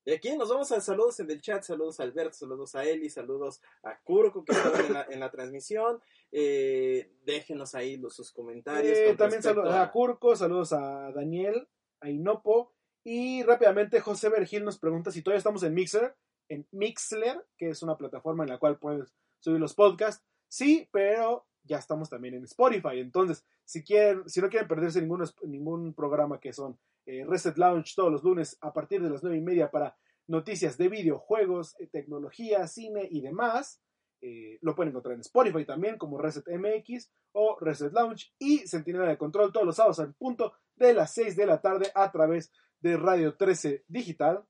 Y 0.04 0.12
aquí 0.12 0.36
nos 0.36 0.48
vamos 0.48 0.72
a 0.72 0.80
saludos 0.80 1.20
en 1.20 1.30
el 1.30 1.40
chat, 1.40 1.62
saludos 1.62 2.00
a 2.00 2.02
Alberto, 2.02 2.34
saludos 2.36 2.74
a 2.74 2.82
Eli, 2.84 3.08
saludos 3.08 3.60
a 3.84 3.96
Kurko 4.02 4.44
que 4.44 4.50
estaban 4.52 4.86
en 4.86 4.92
la, 4.92 5.06
en 5.08 5.20
la 5.20 5.30
transmisión. 5.30 6.00
Eh, 6.32 7.12
déjenos 7.24 7.76
ahí 7.76 7.96
los, 7.98 8.16
sus 8.16 8.32
comentarios. 8.32 8.98
eh, 8.98 9.14
también 9.16 9.42
saludos 9.44 9.72
a 9.74 9.88
Curco, 9.92 10.34
saludos 10.34 10.72
a 10.72 11.12
Daniel, 11.12 11.68
a 12.00 12.10
Inopo, 12.10 12.71
y 13.04 13.42
rápidamente 13.42 14.00
José 14.00 14.28
Vergil 14.28 14.64
nos 14.64 14.78
pregunta 14.78 15.10
si 15.10 15.22
todavía 15.22 15.38
estamos 15.38 15.62
en 15.62 15.74
Mixer, 15.74 16.14
en 16.48 16.66
Mixler, 16.70 17.44
que 17.56 17.70
es 17.70 17.82
una 17.82 17.96
plataforma 17.96 18.44
en 18.44 18.50
la 18.50 18.58
cual 18.58 18.78
puedes 18.78 19.14
subir 19.40 19.60
los 19.60 19.74
podcasts. 19.74 20.24
Sí, 20.48 20.88
pero 20.92 21.46
ya 21.64 21.78
estamos 21.78 22.10
también 22.10 22.34
en 22.34 22.44
Spotify. 22.44 22.98
Entonces, 22.98 23.44
si 23.64 23.82
quieren, 23.82 24.28
si 24.28 24.40
no 24.40 24.48
quieren 24.48 24.68
perderse 24.68 25.00
ningún, 25.00 25.24
ningún 25.44 25.94
programa 25.94 26.38
que 26.40 26.52
son 26.52 26.78
eh, 27.06 27.24
Reset 27.26 27.56
Lounge 27.56 27.94
todos 27.96 28.12
los 28.12 28.22
lunes 28.22 28.56
a 28.60 28.72
partir 28.72 29.02
de 29.02 29.10
las 29.10 29.22
nueve 29.22 29.38
y 29.38 29.42
media 29.42 29.70
para 29.70 29.96
noticias 30.26 30.78
de 30.78 30.88
videojuegos, 30.88 31.74
eh, 31.80 31.88
tecnología, 31.88 32.66
cine 32.66 33.08
y 33.10 33.20
demás, 33.20 33.80
eh, 34.20 34.58
lo 34.60 34.76
pueden 34.76 34.90
encontrar 34.90 35.14
en 35.14 35.20
Spotify 35.22 35.64
también 35.64 35.98
como 35.98 36.18
Reset 36.18 36.46
MX 36.46 37.10
o 37.32 37.58
Reset 37.60 37.92
Lounge 37.92 38.32
y 38.38 38.58
Sentinela 38.58 39.08
de 39.08 39.18
Control 39.18 39.52
todos 39.52 39.66
los 39.66 39.76
sábados 39.76 39.98
al 39.98 40.14
punto 40.14 40.54
de 40.76 40.94
las 40.94 41.12
6 41.14 41.34
de 41.34 41.46
la 41.46 41.60
tarde 41.60 41.90
a 41.94 42.12
través 42.12 42.52
de 42.82 42.96
Radio 42.96 43.34
13 43.36 43.84
Digital. 43.88 44.44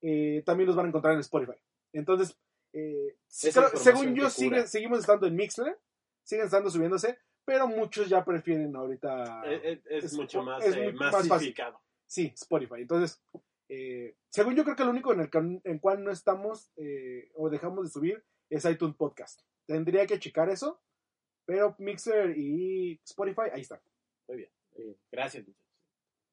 Eh, 0.00 0.42
también 0.46 0.66
los 0.68 0.76
van 0.76 0.86
a 0.86 0.88
encontrar 0.90 1.14
en 1.14 1.20
Spotify. 1.20 1.58
Entonces, 1.92 2.36
eh, 2.72 3.16
creo- 3.52 3.70
según 3.76 4.08
yo, 4.14 4.14
que 4.14 4.20
cura. 4.20 4.30
sigue- 4.30 4.66
seguimos 4.68 5.00
estando 5.00 5.26
en 5.26 5.34
Mixler, 5.34 5.76
siguen 6.22 6.44
estando 6.46 6.70
subiéndose, 6.70 7.18
pero 7.44 7.66
muchos 7.66 8.08
ya 8.08 8.24
prefieren 8.24 8.76
ahorita. 8.76 9.42
Es, 9.46 9.80
es- 9.86 10.04
es 10.04 10.12
mucho 10.14 10.42
más, 10.42 10.64
es 10.64 10.76
eh, 10.76 10.82
muy- 10.84 10.92
más 10.92 11.26
fácil. 11.28 11.54
Sí, 12.06 12.32
Spotify. 12.34 12.82
Entonces, 12.82 13.20
eh, 13.68 14.14
según 14.30 14.54
yo 14.54 14.64
creo 14.64 14.76
que 14.76 14.84
lo 14.84 14.90
único 14.90 15.12
en 15.12 15.20
el 15.20 15.30
que- 15.30 15.60
en 15.64 15.78
cual 15.78 16.04
no 16.04 16.10
estamos 16.10 16.70
eh, 16.76 17.30
o 17.34 17.50
dejamos 17.50 17.84
de 17.84 17.90
subir 17.90 18.24
es 18.50 18.64
iTunes 18.64 18.96
Podcast. 18.96 19.40
Tendría 19.66 20.06
que 20.06 20.18
checar 20.18 20.48
eso, 20.48 20.80
pero 21.44 21.74
Mixer 21.78 22.36
y 22.38 23.00
Spotify, 23.04 23.50
ahí 23.52 23.62
están. 23.62 23.80
Eh, 24.28 24.96
Gracias. 25.10 25.44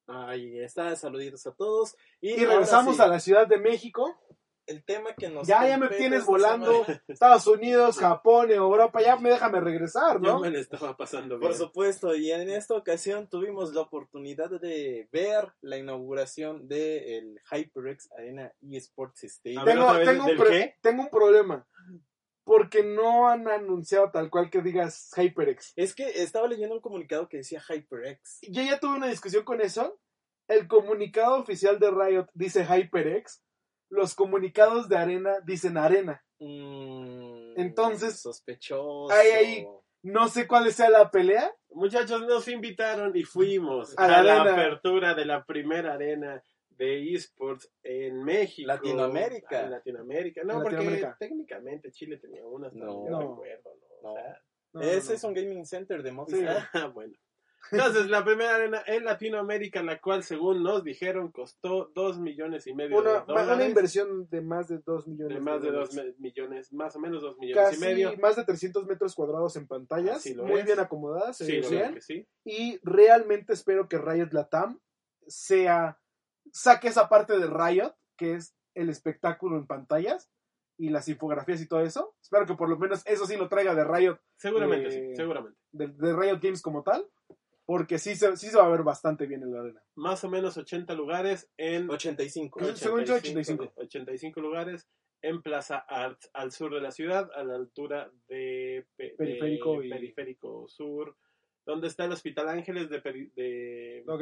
Ahí 0.08 0.60
está, 0.60 0.96
saluditos 0.96 1.46
a 1.48 1.52
todos. 1.54 1.96
Y, 2.22 2.32
Y 2.34 2.46
regresamos 2.46 3.00
a 3.00 3.08
la 3.08 3.20
Ciudad 3.20 3.48
de 3.48 3.58
México. 3.58 4.16
El 4.68 4.84
tema 4.84 5.14
que 5.14 5.30
nos. 5.30 5.48
Ya, 5.48 5.68
ya 5.68 5.78
me 5.78 5.90
tienes 5.90 6.26
volando. 6.26 6.84
semana. 6.86 7.04
Estados 7.08 7.46
Unidos, 7.46 8.00
Japón, 8.00 8.50
Europa, 8.52 9.00
ya 9.00 9.16
me 9.16 9.30
déjame 9.30 9.60
regresar, 9.62 10.16
Yo 10.16 10.34
¿no? 10.34 10.40
me 10.40 10.50
la 10.50 10.60
estaba 10.60 10.98
pasando 10.98 11.38
bien. 11.38 11.52
Por 11.52 11.56
supuesto, 11.56 12.16
y 12.16 12.32
en 12.32 12.50
esta 12.50 12.74
ocasión 12.74 13.28
tuvimos 13.30 13.76
la 13.76 13.82
oportunidad 13.82 14.50
de 14.60 15.08
ver 15.12 15.54
la 15.62 15.78
inauguración 15.78 16.68
del 16.68 17.40
HyperX 17.52 18.12
Arena 18.14 18.52
eSports 18.68 19.24
Stadium. 19.26 19.66
Tengo, 19.66 19.84
otra 19.86 19.98
vez, 20.00 20.08
tengo 20.10 20.22
un 20.24 20.28
¿del 20.30 20.38
pro- 20.38 20.50
qué? 20.50 20.76
tengo 20.82 21.02
un 21.04 21.10
problema. 21.10 21.68
Porque 22.46 22.84
no 22.84 23.28
han 23.28 23.48
anunciado 23.50 24.12
tal 24.12 24.30
cual 24.30 24.50
que 24.50 24.62
digas 24.62 25.12
HyperX. 25.18 25.74
Es 25.76 25.96
que 25.96 26.06
estaba 26.22 26.48
leyendo 26.48 26.76
un 26.76 26.82
comunicado 26.82 27.28
que 27.28 27.38
decía 27.38 27.62
HyperX. 27.68 28.40
Yo 28.44 28.62
ya 28.62 28.80
tuve 28.80 28.96
una 28.96 29.08
discusión 29.08 29.44
con 29.44 29.62
eso. 29.62 30.00
El 30.48 30.68
comunicado 30.68 31.40
oficial 31.40 31.80
de 31.80 31.90
Riot 31.90 32.28
dice 32.36 32.64
HyperX. 32.64 33.44
Los 33.90 34.14
comunicados 34.14 34.88
de 34.88 34.98
Arena 34.98 35.34
dicen 35.44 35.76
Arena. 35.78 36.24
Mm, 36.40 37.60
Entonces, 37.60 38.22
sospechoso. 38.22 39.12
ahí, 39.12 39.30
ahí. 39.32 39.68
No 40.04 40.28
sé 40.28 40.48
cuál 40.48 40.72
sea 40.72 40.92
la 40.92 41.10
pelea. 41.10 41.52
Muchachos, 41.70 42.22
nos 42.28 42.48
invitaron 42.48 43.16
y 43.16 43.24
fuimos 43.24 43.98
A 43.98 44.06
a, 44.06 44.24
la 44.24 44.44
apertura 44.44 45.16
de 45.16 45.26
la 45.26 45.44
primera 45.46 45.96
arena 45.96 46.44
de 46.78 47.14
esports 47.14 47.72
en 47.84 48.24
México. 48.24 48.68
Latinoamérica. 48.68 49.64
En 49.64 49.72
Latinoamérica. 49.72 50.44
No, 50.44 50.54
En 50.54 50.60
porque 50.62 50.76
Latinoamérica. 50.76 51.18
técnicamente 51.20 51.92
Chile 51.92 52.18
tenía 52.18 52.46
una. 52.46 52.68
hasta 52.68 52.80
No. 52.80 53.06
No. 53.10 53.20
recuerdo, 53.20 53.76
¿no? 53.76 54.02
No. 54.04 54.12
O 54.14 54.16
sea, 54.16 54.42
No, 54.74 54.82
Ese 54.82 55.10
no. 55.10 55.16
es 55.16 55.24
un 55.24 55.34
gaming 55.34 55.66
center 55.66 56.04
de 56.04 56.12
Movistar. 56.12 56.68
ah, 56.74 56.88
bueno. 56.88 57.14
Entonces, 57.72 58.08
la 58.10 58.24
primera 58.24 58.54
arena 58.56 58.84
en 58.86 59.06
Latinoamérica, 59.06 59.82
la 59.82 60.00
cual, 60.00 60.22
según 60.22 60.62
nos 60.62 60.84
dijeron, 60.84 61.32
costó 61.32 61.90
dos 61.96 62.20
millones 62.20 62.68
y 62.68 62.76
medio 62.76 63.00
Una, 63.00 63.22
de 63.22 63.26
dólares. 63.26 63.56
una 63.56 63.66
inversión 63.66 64.30
de 64.30 64.42
más 64.42 64.68
de 64.68 64.78
2 64.86 65.08
millones. 65.08 65.34
de 65.36 65.42
más 65.42 65.62
de 65.64 65.72
dos 65.72 65.90
dólares. 65.90 66.16
me- 66.20 66.28
millones, 66.28 66.72
más 66.74 66.96
o 66.96 67.00
menos 67.00 67.24
dos 67.24 67.40
millones 67.40 67.64
Casi 67.70 67.78
y 67.78 67.80
medio. 67.80 68.16
más 68.18 68.36
de 68.36 68.44
300 68.46 68.86
metros 68.86 69.16
cuadrados 69.16 69.56
en 69.56 69.66
pantallas, 69.66 70.24
muy 70.36 70.60
es. 70.60 70.66
bien 70.66 70.80
acomodadas, 70.80 71.38
Sí, 71.38 71.60
bien. 71.62 71.96
que 71.96 72.02
sí. 72.02 72.28
y 72.44 72.78
realmente 72.84 73.54
espero 73.54 73.90
que 73.90 73.98
Riot 73.98 74.30
Latam 74.32 74.80
sea 75.26 75.98
saque 76.52 76.88
esa 76.88 77.10
parte 77.10 77.38
de 77.38 77.48
Riot 77.48 77.94
que 78.18 78.34
es 78.36 78.56
el 78.76 78.90
espectáculo 78.90 79.58
en 79.58 79.68
pantallas 79.68 80.30
y 80.78 80.90
las 80.90 81.08
infografías 81.08 81.62
y 81.62 81.68
todo 81.68 81.82
eso. 81.82 82.16
Espero 82.22 82.46
que 82.46 82.56
por 82.56 82.70
lo 82.70 82.78
menos 82.78 83.02
eso 83.06 83.26
sí 83.26 83.38
lo 83.38 83.48
traiga 83.50 83.74
de 83.76 83.84
Riot 83.86 84.20
Seguramente, 84.38 84.88
Eh, 84.90 85.10
sí, 85.12 85.16
seguramente. 85.16 85.58
de, 85.72 85.88
de 85.88 86.14
Riot 86.16 86.40
Games 86.42 86.62
como 86.62 86.84
tal, 86.84 87.06
porque 87.66 87.98
sí 87.98 88.16
se, 88.16 88.36
sí 88.38 88.48
se 88.48 88.58
va 88.58 88.66
a 88.66 88.70
ver 88.70 88.84
bastante 88.84 89.26
bien 89.26 89.42
en 89.44 89.52
la 89.54 89.62
arena. 89.62 89.82
Más 89.96 90.24
o 90.24 90.30
menos 90.30 90.58
80 90.58 90.94
lugares 90.94 91.50
en 91.58 91.90
85. 91.90 92.60
Pues, 92.60 92.78
según 92.80 93.04
yo, 93.06 93.16
85. 93.16 93.74
85 93.78 94.40
lugares 94.42 94.88
en 95.22 95.42
Plaza 95.42 95.78
Arts, 95.88 96.30
al 96.34 96.52
sur 96.52 96.74
de 96.74 96.82
la 96.82 96.92
ciudad, 96.92 97.32
a 97.36 97.44
la 97.44 97.56
altura 97.56 98.12
de, 98.28 98.86
Pe- 98.96 99.12
de 99.12 99.16
Periférico 99.18 99.82
y- 99.82 99.90
Periférico 99.90 100.68
Sur, 100.68 101.16
donde 101.66 101.88
está 101.88 102.06
el 102.06 102.12
Hospital 102.12 102.50
Ángeles 102.50 102.90
de, 102.90 103.02
Peri- 103.02 103.32
de- 103.34 104.04
Ok. 104.08 104.22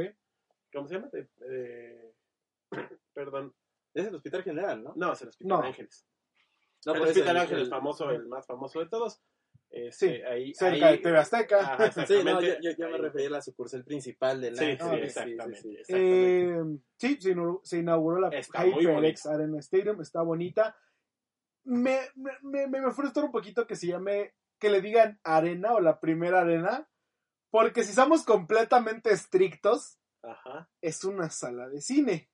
¿Cómo 0.73 0.87
se 0.87 0.95
llama? 0.95 1.09
De- 1.11 1.29
de- 1.47 2.13
perdón, 3.13 3.53
Es 3.93 4.07
el 4.07 4.15
hospital 4.15 4.43
general, 4.43 4.83
¿no? 4.83 4.93
no, 4.95 5.13
es 5.13 5.21
el 5.21 5.29
Hospital 5.29 5.49
No. 5.59 5.63
Ángeles. 5.63 6.07
No, 6.85 6.93
el 6.93 6.99
por 6.99 7.07
eso 7.07 7.19
Hospital 7.19 7.35
el- 7.37 7.41
Ángeles, 7.43 7.63
el- 7.63 7.69
famoso, 7.69 8.09
el 8.11 8.27
más 8.27 8.45
famoso 8.47 8.79
de 8.79 8.87
todos. 8.87 9.21
Sí, 9.69 9.79
Este, 10.07 10.25
ahí, 10.27 10.53
Cerca 10.53 10.87
ahí- 10.87 10.97
de 10.97 11.03
TV 11.03 11.17
Azteca. 11.17 11.59
Ajá, 11.61 11.75
Sí, 11.75 11.79
no, 11.79 11.85
exactamente. 12.03 12.59
yo, 12.61 12.69
yo- 12.71 12.77
yo 12.77 12.89
me 12.89 12.97
refería 12.99 13.27
a 13.27 13.31
la 13.31 13.41
sucursal 13.41 13.83
principal 13.83 14.39
del 14.41 14.55
Sí, 14.55 14.65
Ángeles. 14.65 14.83
sí, 14.83 14.89
sí, 14.97 15.03
exactamente. 15.31 15.61
sí. 15.61 15.75
exactamente. 15.77 16.49
Eh, 16.49 16.79
sí, 16.97 17.17
se 17.21 17.31
inauguró, 17.31 17.61
se 17.63 17.77
inauguró 17.79 18.19
la 18.19 18.27
Está 18.29 18.65
muy 18.65 18.83
HyperX. 18.85 19.25
Arena 19.25 19.59
Stadium, 19.59 20.01
está 20.01 20.21
bonita. 20.21 20.77
Me, 21.63 21.99
me, 22.15 22.31
me, 22.43 22.67
me 22.67 22.91
frustra 22.91 23.23
un 23.23 23.31
poquito 23.31 23.65
que 23.65 23.75
se 23.75 23.87
llame, 23.87 24.33
que 24.59 24.69
le 24.69 24.81
digan 24.81 25.19
arena 25.23 25.73
o 25.73 25.79
la 25.79 25.99
primera 25.99 26.41
arena, 26.41 26.87
porque 27.49 27.83
si 27.83 27.93
somos 27.93 28.23
completamente 28.25 29.11
estrictos, 29.11 29.97
Ajá. 30.23 30.69
es 30.81 31.03
una 31.03 31.29
sala 31.29 31.69
de 31.69 31.81
cine 31.81 32.29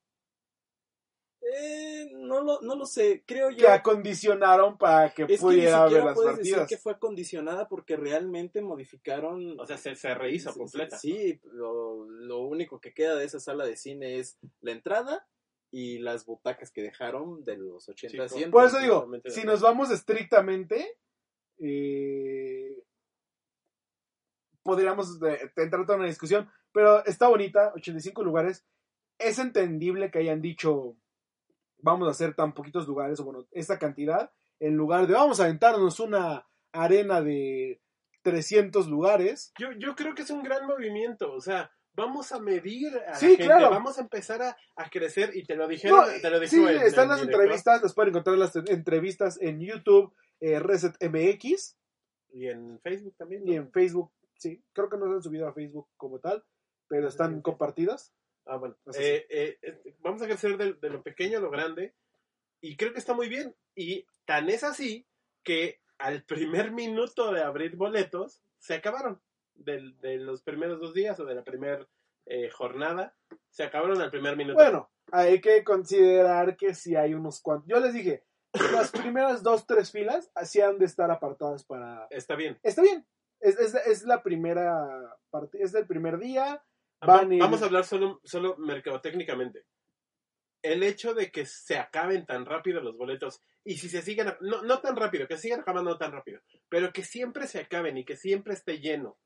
Eh, 1.41 2.09
no, 2.13 2.41
lo, 2.43 2.61
no 2.61 2.75
lo 2.75 2.85
sé, 2.85 3.23
creo 3.25 3.49
yo. 3.49 3.57
que 3.57 3.67
acondicionaron 3.67 4.77
para 4.77 5.11
que 5.13 5.23
Es 5.23 5.27
que 5.29 5.37
pudiera 5.39 5.79
ver 5.83 5.87
siquiera 5.89 6.05
las 6.05 6.15
puedes 6.15 6.37
decir 6.37 6.57
que 6.67 6.77
fue 6.77 6.91
acondicionada 6.93 7.67
porque 7.67 7.95
realmente 7.95 8.61
modificaron. 8.61 9.59
O 9.59 9.65
sea, 9.65 9.77
se, 9.77 9.95
se 9.95 10.13
rehizo 10.13 10.51
Sí, 10.51 10.59
completa. 10.59 10.97
Sí, 10.97 11.39
lo, 11.45 12.05
lo 12.09 12.39
único 12.41 12.79
que 12.79 12.93
queda 12.93 13.15
de 13.15 13.25
esa 13.25 13.39
sala 13.39 13.65
de 13.65 13.77
cine 13.77 14.19
es 14.19 14.37
la 14.61 14.71
entrada 14.73 15.27
y 15.71 15.99
las 15.99 16.25
butacas 16.25 16.71
que 16.71 16.81
dejaron 16.83 17.43
de 17.43 17.57
los 17.57 17.87
80 17.89 18.11
Sí, 18.11 18.19
asientos. 18.19 18.51
Por 18.51 18.65
eso 18.65 18.79
digo, 18.79 19.09
si 19.25 19.43
nos 19.43 19.61
vamos 19.61 19.89
estrictamente, 19.91 20.97
eh, 21.57 22.83
podríamos 24.69 25.19
de- 25.19 25.51
de 25.55 25.63
entrar 25.63 25.85
toda 25.85 25.97
una 25.97 26.07
discusión, 26.07 26.49
pero 26.71 27.03
está 27.05 27.27
bonita, 27.27 27.71
85 27.75 28.23
lugares. 28.23 28.65
Es 29.17 29.39
entendible 29.39 30.11
que 30.11 30.19
hayan 30.19 30.41
dicho, 30.41 30.95
vamos 31.79 32.07
a 32.07 32.11
hacer 32.11 32.35
tan 32.35 32.53
poquitos 32.53 32.87
lugares, 32.87 33.19
o 33.19 33.23
bueno, 33.25 33.47
esta 33.51 33.79
cantidad, 33.79 34.31
en 34.59 34.75
lugar 34.75 35.07
de 35.07 35.13
vamos 35.13 35.39
a 35.39 35.45
aventarnos 35.45 35.99
una 35.99 36.47
arena 36.71 37.21
de 37.21 37.81
300 38.21 38.87
lugares. 38.87 39.51
Yo, 39.57 39.71
yo 39.73 39.95
creo 39.95 40.13
que 40.13 40.21
es 40.23 40.29
un 40.29 40.43
gran 40.43 40.67
movimiento, 40.67 41.33
o 41.33 41.41
sea, 41.41 41.71
vamos 41.93 42.31
a 42.31 42.39
medir 42.39 42.95
a 43.07 43.15
Sí, 43.15 43.25
la 43.25 43.29
gente, 43.31 43.43
claro. 43.45 43.69
vamos 43.71 43.97
a 43.97 44.01
empezar 44.01 44.41
a, 44.41 44.57
a 44.75 44.89
crecer 44.89 45.31
y 45.35 45.43
te 45.45 45.55
lo 45.55 45.67
dijeron, 45.67 45.99
No, 45.99 46.05
te 46.21 46.29
lo 46.29 46.39
dijo 46.39 46.51
sí, 46.51 46.63
el- 46.63 46.81
están 46.83 47.05
el 47.05 47.09
las 47.09 47.17
director 47.21 47.41
entrevistas, 47.41 47.81
las 47.81 47.93
pueden 47.93 48.09
encontrar 48.09 48.37
las 48.37 48.55
entrevistas 48.55 49.37
en 49.41 49.59
YouTube, 49.59 50.13
eh, 50.41 50.59
Reset 50.59 50.95
MX, 51.01 51.75
y 52.31 52.47
en 52.47 52.79
Facebook 52.81 53.15
también. 53.17 53.43
¿no? 53.43 53.51
y 53.51 53.55
en 53.55 53.71
Facebook, 53.71 54.11
sí, 54.39 54.63
creo 54.73 54.89
que 54.89 54.97
no 54.97 55.05
se 55.07 55.13
han 55.13 55.23
subido 55.23 55.47
a 55.47 55.53
Facebook 55.53 55.87
como 55.97 56.19
tal, 56.19 56.43
pero 56.87 57.07
están 57.07 57.35
sí. 57.35 57.41
compartidas. 57.41 58.13
Ah, 58.45 58.55
bueno, 58.57 58.75
eh, 58.97 59.27
eh, 59.29 59.59
eh, 59.61 59.95
vamos 59.99 60.21
a 60.21 60.25
crecer 60.25 60.57
de, 60.57 60.73
de 60.73 60.89
lo 60.89 61.03
pequeño 61.03 61.37
a 61.37 61.41
lo 61.41 61.51
grande 61.51 61.93
y 62.61 62.75
creo 62.77 62.93
que 62.93 62.99
está 62.99 63.13
muy 63.13 63.29
bien 63.29 63.55
y 63.75 64.07
tan 64.25 64.49
es 64.49 64.63
así 64.63 65.07
que 65.43 65.81
al 65.99 66.23
primer 66.23 66.71
minuto 66.71 67.31
de 67.31 67.43
abrir 67.43 67.75
boletos 67.75 68.41
se 68.57 68.73
acabaron 68.73 69.21
del- 69.53 69.99
de 69.99 70.17
los 70.17 70.41
primeros 70.41 70.79
dos 70.79 70.93
días 70.95 71.19
o 71.19 71.25
de 71.25 71.35
la 71.35 71.43
primera 71.43 71.87
eh, 72.25 72.49
jornada 72.49 73.15
se 73.49 73.63
acabaron 73.63 74.01
al 74.01 74.09
primer 74.11 74.35
minuto. 74.37 74.55
Bueno, 74.55 74.89
hay 75.11 75.41
que 75.41 75.63
considerar 75.63 76.55
que 76.57 76.73
si 76.75 76.95
hay 76.95 77.13
unos 77.13 77.41
cuantos. 77.41 77.67
Yo 77.67 77.79
les 77.79 77.93
dije, 77.93 78.23
las 78.71 78.91
primeras 79.13 79.43
dos, 79.43 79.65
tres 79.67 79.91
filas 79.91 80.31
así 80.35 80.61
han 80.61 80.77
de 80.79 80.85
estar 80.85 81.09
apartadas 81.11 81.63
para. 81.65 82.07
está 82.09 82.35
bien. 82.35 82.57
Está 82.63 82.81
bien. 82.81 83.05
Es, 83.39 83.57
es, 83.59 83.73
es 83.75 84.03
la 84.03 84.21
primera 84.23 85.17
parte, 85.29 85.61
es 85.61 85.71
del 85.71 85.87
primer 85.87 86.17
día. 86.19 86.63
Va- 87.01 87.17
Van 87.17 87.31
a 87.31 87.35
ir- 87.35 87.39
Vamos 87.39 87.61
a 87.61 87.65
hablar 87.65 87.85
solo, 87.85 88.19
solo 88.23 88.57
mercadotécnicamente. 88.57 89.65
El 90.61 90.83
hecho 90.83 91.13
de 91.13 91.31
que 91.31 91.45
se 91.45 91.77
acaben 91.77 92.25
tan 92.25 92.45
rápido 92.45 92.81
los 92.81 92.97
boletos 92.97 93.41
y 93.63 93.77
si 93.77 93.87
se 93.87 94.01
siguen, 94.01 94.33
no, 94.41 94.61
no 94.63 94.79
tan 94.81 94.95
rápido, 94.97 95.27
que 95.27 95.37
sigan 95.37 95.61
acabando 95.61 95.97
tan 95.97 96.11
rápido, 96.11 96.41
pero 96.67 96.91
que 96.91 97.03
siempre 97.03 97.47
se 97.47 97.59
acaben 97.59 97.97
y 97.97 98.03
que 98.03 98.17
siempre 98.17 98.53
esté 98.53 98.79
lleno 98.79 99.17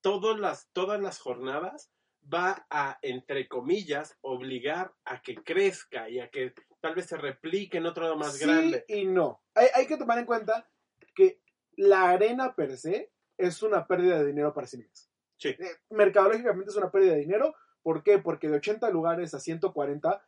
todas 0.00 0.38
las, 0.38 0.68
todas 0.72 1.00
las 1.00 1.18
jornadas, 1.18 1.90
va 2.32 2.66
a, 2.70 2.98
entre 3.02 3.48
comillas, 3.48 4.16
obligar 4.20 4.92
a 5.04 5.22
que 5.22 5.34
crezca 5.36 6.08
y 6.08 6.20
a 6.20 6.28
que 6.30 6.54
tal 6.80 6.94
vez 6.94 7.06
se 7.06 7.16
replique 7.16 7.78
en 7.78 7.86
otro 7.86 8.04
lado 8.04 8.16
más 8.16 8.34
sí 8.36 8.44
grande. 8.44 8.84
y 8.88 9.06
no. 9.06 9.42
Hay, 9.54 9.66
hay 9.74 9.86
que 9.86 9.96
tomar 9.96 10.18
en 10.18 10.26
cuenta 10.26 10.68
que 11.16 11.40
la 11.78 12.10
arena 12.10 12.54
per 12.54 12.76
se 12.76 13.10
es 13.36 13.62
una 13.62 13.86
pérdida 13.86 14.18
de 14.18 14.26
dinero 14.26 14.52
para 14.52 14.66
Cinemex. 14.66 15.08
Sí. 15.36 15.50
Eh, 15.50 15.70
mercadológicamente 15.90 16.70
es 16.70 16.76
una 16.76 16.90
pérdida 16.90 17.12
de 17.14 17.20
dinero. 17.20 17.54
¿Por 17.82 18.02
qué? 18.02 18.18
Porque 18.18 18.48
de 18.48 18.56
80 18.56 18.90
lugares 18.90 19.32
a 19.34 19.40
140, 19.40 20.20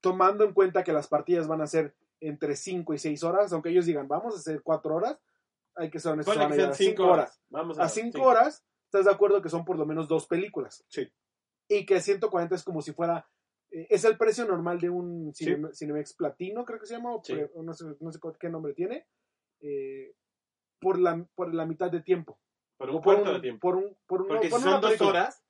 tomando 0.00 0.44
en 0.44 0.52
cuenta 0.52 0.84
que 0.84 0.92
las 0.92 1.08
partidas 1.08 1.48
van 1.48 1.60
a 1.60 1.66
ser 1.66 1.94
entre 2.20 2.54
5 2.54 2.94
y 2.94 2.98
6 2.98 3.24
horas, 3.24 3.52
aunque 3.52 3.70
ellos 3.70 3.84
digan, 3.86 4.06
vamos 4.06 4.34
a 4.34 4.38
hacer 4.38 4.62
4 4.62 4.94
horas, 4.94 5.18
hay 5.74 5.90
que 5.90 5.98
ser 5.98 6.12
honestos, 6.12 6.36
van 6.36 6.60
a 6.60 6.68
a 6.68 6.72
5 6.74 7.04
horas. 7.04 7.40
Vamos 7.50 7.78
A 7.80 7.88
5 7.88 8.22
horas, 8.22 8.64
¿estás 8.84 9.06
de 9.06 9.10
acuerdo 9.10 9.42
que 9.42 9.48
son 9.48 9.64
por 9.64 9.76
lo 9.76 9.84
menos 9.86 10.06
dos 10.06 10.28
películas? 10.28 10.84
Sí. 10.88 11.08
Y 11.68 11.84
que 11.84 12.00
140 12.00 12.54
es 12.54 12.62
como 12.62 12.80
si 12.80 12.92
fuera... 12.92 13.28
eh, 13.72 13.88
es 13.90 14.04
el 14.04 14.16
precio 14.16 14.44
normal 14.46 14.78
de 14.78 14.90
un 14.90 15.34
Sí. 15.34 15.46
Cinemex 15.74 16.14
Platino, 16.14 16.64
creo 16.64 16.78
que 16.78 16.86
se 16.86 16.94
llama, 16.94 17.14
o 17.16 17.22
Sí. 17.24 17.34
no, 17.56 17.72
sé, 17.72 17.86
no 17.98 18.12
sé 18.12 18.20
qué 18.38 18.48
nombre 18.48 18.74
tiene, 18.74 19.08
eh, 19.60 20.14
por, 20.82 20.98
la, 20.98 21.26
por 21.34 21.54
la 21.54 21.64
mitad 21.64 21.90
de 21.90 22.00
tiempo. 22.02 22.38
Por 22.76 22.90
un 22.90 22.96
por 22.96 23.04
cuarto 23.14 23.30
un, 23.30 23.34
de 23.36 23.40
tiempo. 23.40 23.60
Por 23.60 23.76
un, 23.76 23.96
por 24.06 24.22
un- 24.22 24.28
Porque 24.28 24.48
por 24.48 24.58
si 24.60 24.64
una 24.66 24.72
son 24.74 24.80
dos 24.82 24.90
película. 24.90 25.10
horas, 25.10 25.42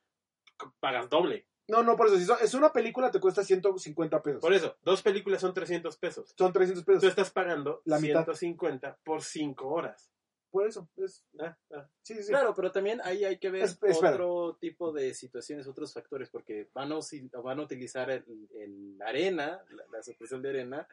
pagas 0.80 1.08
doble. 1.10 1.48
No, 1.68 1.82
no, 1.82 1.96
por 1.96 2.06
eso. 2.08 2.16
Si 2.18 2.24
son- 2.24 2.38
es 2.42 2.54
una 2.54 2.72
película, 2.72 3.10
te 3.10 3.20
cuesta 3.20 3.42
150 3.42 4.22
pesos. 4.22 4.40
Por 4.40 4.52
eso, 4.52 4.76
dos 4.82 5.00
películas 5.02 5.40
son 5.40 5.54
300 5.54 5.96
pesos. 5.96 6.34
Son 6.36 6.52
300 6.52 6.84
Tú 6.84 6.92
pesos. 6.92 7.04
estás 7.04 7.30
pagando 7.30 7.80
La 7.84 7.98
mitad. 7.98 8.24
150 8.24 8.98
por 9.04 9.22
5 9.22 9.68
horas. 9.68 10.10
Por 10.50 10.66
eso. 10.66 10.86
Es, 10.96 11.24
Ah, 11.40 11.56
ah. 11.72 11.88
sí, 12.02 12.14
sí, 12.14 12.24
sí. 12.24 12.28
Claro, 12.28 12.52
pero 12.54 12.70
también 12.70 13.00
ahí 13.04 13.24
hay 13.24 13.38
que 13.38 13.48
ver 13.50 13.62
Es- 13.62 13.78
otro 14.04 14.58
tipo 14.60 14.92
de 14.92 15.14
situaciones, 15.14 15.66
otros 15.66 15.94
factores, 15.94 16.28
porque 16.28 16.68
van 16.74 16.92
a, 16.92 16.98
van 17.42 17.58
a 17.58 17.62
utilizar 17.62 18.10
el, 18.10 18.24
el 18.54 19.00
arena, 19.00 19.64
la, 19.70 19.84
la 19.90 20.02
sucursal 20.02 20.42
de 20.42 20.50
arena, 20.50 20.86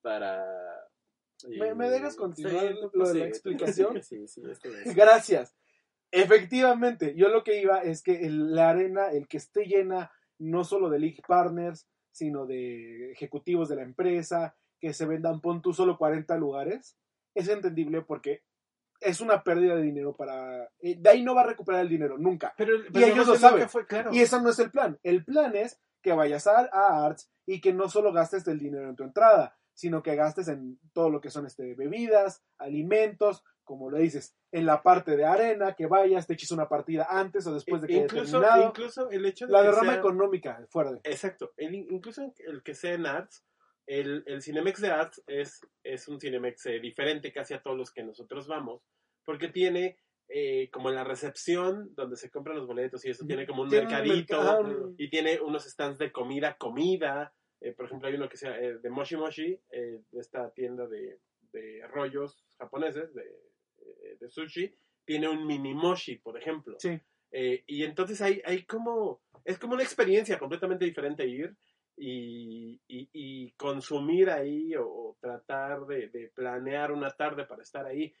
para... 0.00 0.42
¿Me- 1.50 1.74
me 1.74 1.90
dejas 1.90 2.16
continuar 2.16 2.64
lo 2.92 3.08
de 3.08 3.14
la 3.20 3.26
explicación? 3.26 3.92
Sí, 4.02 4.26
sí, 4.28 4.42
está 4.50 4.68
bien. 4.68 4.94
Gracias. 4.94 5.54
Efectivamente, 6.10 7.14
yo 7.16 7.28
lo 7.28 7.42
que 7.42 7.60
iba 7.60 7.78
es 7.82 8.02
que 8.02 8.26
el- 8.26 8.54
la 8.54 8.70
arena, 8.70 9.10
el 9.10 9.26
que 9.26 9.38
esté 9.38 9.64
llena 9.64 10.12
no 10.38 10.62
solo 10.64 10.90
de 10.90 10.98
League 10.98 11.22
Partners, 11.26 11.88
sino 12.10 12.46
de 12.46 13.12
ejecutivos 13.12 13.68
de 13.68 13.76
la 13.76 13.82
empresa, 13.82 14.54
que 14.78 14.92
se 14.92 15.06
vendan, 15.06 15.40
pon 15.40 15.62
tú 15.62 15.72
solo 15.72 15.96
40 15.96 16.36
lugares, 16.36 16.96
es 17.34 17.48
entendible 17.48 18.02
porque 18.02 18.42
es 19.00 19.20
una 19.20 19.42
pérdida 19.42 19.74
de 19.74 19.82
dinero 19.82 20.14
para... 20.14 20.64
eh, 20.80 20.96
De 20.98 21.10
ahí 21.10 21.22
no 21.22 21.34
va 21.34 21.42
a 21.42 21.46
recuperar 21.46 21.80
el 21.80 21.88
dinero, 21.88 22.18
nunca. 22.18 22.52
Pero, 22.56 22.72
ellos 23.06 23.26
lo 23.26 23.34
saben. 23.36 23.68
Fue, 23.68 23.86
claro. 23.86 24.12
Y 24.12 24.20
ese 24.20 24.40
no 24.40 24.50
es 24.50 24.58
el 24.58 24.70
plan. 24.70 24.98
El 25.02 25.24
plan 25.24 25.56
es 25.56 25.80
que 26.02 26.12
vayas 26.12 26.46
a, 26.46 26.68
a 26.72 27.06
Arts 27.06 27.30
y 27.46 27.60
que 27.60 27.72
no 27.72 27.88
solo 27.88 28.12
gastes 28.12 28.46
el 28.48 28.58
dinero 28.58 28.88
en 28.88 28.96
tu 28.96 29.02
entrada, 29.04 29.56
sino 29.74 30.02
que 30.02 30.14
gastes 30.16 30.48
en 30.48 30.78
todo 30.92 31.10
lo 31.10 31.20
que 31.20 31.30
son 31.30 31.46
este, 31.46 31.74
bebidas, 31.74 32.42
alimentos, 32.58 33.42
como 33.64 33.90
lo 33.90 33.98
dices, 33.98 34.36
en 34.50 34.66
la 34.66 34.82
parte 34.82 35.16
de 35.16 35.24
arena, 35.24 35.74
que 35.74 35.86
vayas, 35.86 36.26
te 36.26 36.34
eches 36.34 36.50
una 36.50 36.68
partida 36.68 37.06
antes 37.08 37.46
o 37.46 37.54
después 37.54 37.80
de 37.80 37.88
que 37.88 37.94
haya 37.94 38.02
incluso, 38.04 38.40
terminado. 38.40 38.68
incluso 38.68 39.10
el 39.10 39.24
hecho 39.24 39.46
de 39.46 39.52
La 39.52 39.60
que 39.60 39.66
derrama 39.68 39.92
sea- 39.92 39.98
económica 40.00 40.66
fuera 40.68 40.92
de... 40.92 41.00
Exacto. 41.04 41.52
El, 41.56 41.74
incluso 41.74 42.22
el 42.38 42.62
que 42.62 42.74
sea 42.74 42.94
en 42.94 43.06
Arts, 43.06 43.44
el, 43.86 44.24
el 44.26 44.42
Cinemex 44.42 44.80
de 44.80 44.90
Arts 44.90 45.22
es, 45.26 45.60
es 45.82 46.08
un 46.08 46.20
Cinemex 46.20 46.66
eh, 46.66 46.80
diferente 46.80 47.32
casi 47.32 47.54
a 47.54 47.62
todos 47.62 47.76
los 47.76 47.92
que 47.92 48.02
nosotros 48.02 48.46
vamos, 48.48 48.82
porque 49.24 49.48
tiene 49.48 49.96
eh, 50.28 50.70
como 50.70 50.88
en 50.88 50.94
la 50.96 51.04
recepción 51.04 51.94
donde 51.94 52.16
se 52.16 52.30
compran 52.30 52.56
los 52.56 52.66
boletos 52.66 53.04
y 53.04 53.10
eso 53.10 53.24
tiene 53.26 53.46
como 53.46 53.62
un 53.62 53.68
mercadito 53.68 54.94
y 54.96 55.08
tiene 55.10 55.40
unos 55.40 55.64
stands 55.64 55.98
de 55.98 56.10
comida, 56.12 56.56
comida. 56.58 57.34
Eh, 57.62 57.72
por 57.72 57.86
ejemplo, 57.86 58.08
hay 58.08 58.14
uno 58.14 58.28
que 58.28 58.36
sea 58.36 58.58
eh, 58.60 58.78
de 58.78 58.90
Moshi 58.90 59.16
Moshi, 59.16 59.58
eh, 59.70 60.00
de 60.10 60.20
esta 60.20 60.50
tienda 60.50 60.86
de, 60.86 61.18
de 61.52 61.86
rollos 61.88 62.44
japoneses, 62.58 63.14
de, 63.14 63.22
eh, 63.22 64.16
de 64.20 64.28
sushi. 64.28 64.74
Tiene 65.04 65.28
un 65.28 65.46
mini 65.46 65.74
Moshi, 65.74 66.16
por 66.16 66.36
ejemplo. 66.38 66.76
Sí. 66.78 67.00
Y 67.66 67.82
entonces 67.84 68.20
hay, 68.20 68.42
hay 68.44 68.64
como, 68.64 69.22
es 69.44 69.58
como 69.58 69.72
una 69.74 69.82
experiencia 69.82 70.38
completamente 70.38 70.84
diferente 70.84 71.26
ir 71.26 71.56
y, 71.96 72.78
y- 72.86 73.08
y 73.12 73.52
consumir 73.52 74.28
ahí 74.28 74.74
o, 74.76 74.86
o 74.86 75.16
tratar 75.20 75.86
de, 75.86 76.08
de 76.08 76.28
planear 76.34 76.92
una 76.92 77.10
tarde 77.10 77.46
para 77.46 77.62
estar 77.62 77.86
ahí, 77.86 78.14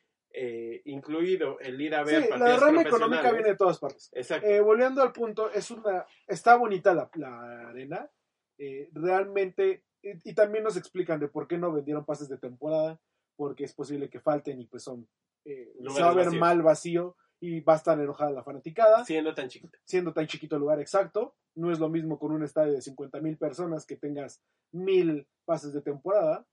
incluido 0.86 1.58
el 1.60 1.80
ir 1.80 1.94
a 1.94 2.04
ver 2.04 2.22
Sí, 2.22 2.28
la 2.30 2.44
derrama 2.52 2.82
económica 2.82 3.30
viene 3.32 3.48
de 3.50 3.56
todas 3.56 3.78
partes. 3.78 4.10
Exacto. 4.14 4.48
Volviendo 4.64 5.02
al 5.02 5.12
punto, 5.12 5.50
es 5.50 5.70
una, 5.70 6.06
está 6.26 6.56
bonita 6.56 6.94
la, 6.94 7.10
la 7.14 7.68
arena. 7.68 8.10
Eh, 8.58 8.88
realmente, 8.92 9.84
y, 10.02 10.30
y 10.30 10.34
también 10.34 10.64
nos 10.64 10.76
explican 10.76 11.20
de 11.20 11.28
por 11.28 11.46
qué 11.48 11.58
no 11.58 11.72
vendieron 11.72 12.04
pases 12.04 12.28
de 12.28 12.38
temporada, 12.38 13.00
porque 13.36 13.64
es 13.64 13.74
posible 13.74 14.10
que 14.10 14.20
falten 14.20 14.60
y 14.60 14.66
pues 14.66 14.82
son, 14.84 15.08
eh, 15.44 15.72
se 15.94 16.02
va 16.02 16.10
a 16.10 16.14
ver 16.14 16.30
mal 16.32 16.62
vacío 16.62 17.16
y 17.40 17.60
va 17.60 17.72
a 17.72 17.76
estar 17.76 17.98
enojada 17.98 18.30
la 18.30 18.44
fanaticada, 18.44 19.04
Siendo 19.04 19.34
tan 19.34 19.48
chiquita. 19.48 19.78
siendo 19.84 20.12
tan 20.12 20.26
chiquito 20.26 20.56
el 20.56 20.60
lugar 20.60 20.80
exacto. 20.80 21.34
No 21.54 21.72
es 21.72 21.80
lo 21.80 21.88
mismo 21.88 22.18
con 22.18 22.32
un 22.32 22.44
estadio 22.44 22.72
de 22.72 22.80
50 22.80 23.20
mil 23.20 23.36
personas 23.36 23.84
que 23.84 23.96
tengas 23.96 24.40
mil 24.72 25.26
pases 25.44 25.72
de 25.72 25.82
temporada. 25.82 26.46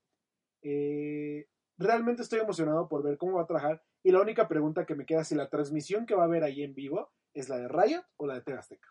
Eh, 0.62 1.46
realmente 1.78 2.22
estoy 2.22 2.40
emocionado 2.40 2.88
por 2.88 3.02
ver 3.02 3.16
cómo 3.16 3.34
va 3.34 3.42
a 3.42 3.46
trabajar. 3.46 3.82
Y 4.02 4.10
la 4.10 4.20
única 4.20 4.48
pregunta 4.48 4.84
que 4.84 4.94
me 4.94 5.06
queda 5.06 5.20
es 5.20 5.28
si 5.28 5.34
la 5.34 5.48
transmisión 5.48 6.06
que 6.06 6.14
va 6.14 6.22
a 6.22 6.26
haber 6.26 6.42
ahí 6.42 6.62
en 6.62 6.74
vivo 6.74 7.10
es 7.34 7.48
la 7.48 7.58
de 7.58 7.68
Riot 7.68 8.02
o 8.16 8.26
la 8.26 8.34
de 8.34 8.40
TV 8.42 8.58
Azteca. 8.58 8.88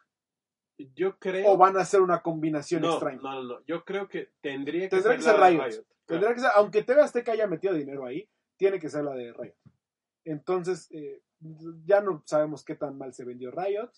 Yo 0.95 1.17
creo... 1.19 1.51
O 1.51 1.57
van 1.57 1.77
a 1.77 1.81
hacer 1.81 2.01
una 2.01 2.21
combinación 2.21 2.81
no, 2.81 2.93
extraña. 2.93 3.19
no, 3.21 3.33
no, 3.33 3.43
no. 3.43 3.65
Yo 3.65 3.83
creo 3.83 4.07
que 4.07 4.29
tendría 4.41 4.87
que 4.87 5.01
ser 5.01 5.15
que 5.17 5.21
ser 5.21 5.39
la 5.39 5.49
Riot. 5.49 5.63
Riot. 5.63 5.85
Tendría 6.05 6.33
que 6.33 6.39
ser, 6.39 6.49
aunque 6.55 6.83
TV 6.83 7.01
Azteca 7.01 7.33
haya 7.33 7.47
metido 7.47 7.73
dinero 7.73 8.05
ahí, 8.05 8.29
tiene 8.57 8.79
que 8.79 8.89
ser 8.89 9.03
la 9.03 9.13
de 9.13 9.33
Riot. 9.33 9.55
Entonces, 10.23 10.87
eh, 10.91 11.21
ya 11.85 12.01
no 12.01 12.23
sabemos 12.25 12.63
qué 12.63 12.75
tan 12.75 12.97
mal 12.97 13.13
se 13.13 13.25
vendió 13.25 13.51
Riot. 13.51 13.91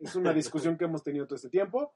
Es 0.00 0.14
una 0.16 0.32
discusión 0.34 0.76
que 0.76 0.84
hemos 0.84 1.02
tenido 1.02 1.26
todo 1.26 1.36
este 1.36 1.50
tiempo. 1.50 1.94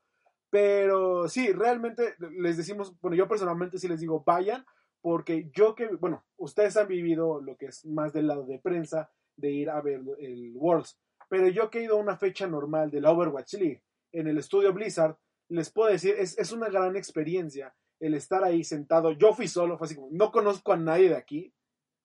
Pero 0.50 1.28
sí, 1.28 1.52
realmente 1.52 2.14
les 2.38 2.56
decimos, 2.56 2.98
bueno, 3.00 3.16
yo 3.16 3.26
personalmente 3.26 3.78
sí 3.78 3.88
les 3.88 4.00
digo, 4.00 4.22
vayan, 4.24 4.66
porque 5.00 5.50
yo 5.54 5.74
que, 5.74 5.86
bueno, 5.96 6.24
ustedes 6.36 6.76
han 6.76 6.88
vivido 6.88 7.40
lo 7.40 7.56
que 7.56 7.66
es 7.66 7.86
más 7.86 8.12
del 8.12 8.26
lado 8.26 8.44
de 8.44 8.58
prensa, 8.58 9.10
de 9.36 9.50
ir 9.50 9.70
a 9.70 9.80
ver 9.80 10.02
el 10.18 10.52
Worlds, 10.56 10.98
pero 11.30 11.48
yo 11.48 11.70
que 11.70 11.78
he 11.78 11.84
ido 11.84 11.96
a 11.96 12.00
una 12.00 12.18
fecha 12.18 12.46
normal 12.46 12.90
de 12.90 13.00
la 13.00 13.10
Overwatch 13.10 13.54
League 13.54 13.82
en 14.12 14.28
el 14.28 14.38
estudio 14.38 14.72
Blizzard, 14.72 15.16
les 15.48 15.70
puedo 15.70 15.90
decir, 15.90 16.14
es, 16.18 16.38
es 16.38 16.52
una 16.52 16.68
gran 16.68 16.96
experiencia 16.96 17.74
el 18.00 18.14
estar 18.14 18.42
ahí 18.44 18.64
sentado. 18.64 19.12
Yo 19.12 19.32
fui 19.34 19.48
solo, 19.48 19.78
fue 19.78 19.86
así 19.86 19.94
como, 19.94 20.08
no 20.10 20.32
conozco 20.32 20.72
a 20.72 20.76
nadie 20.76 21.08
de 21.08 21.16
aquí, 21.16 21.52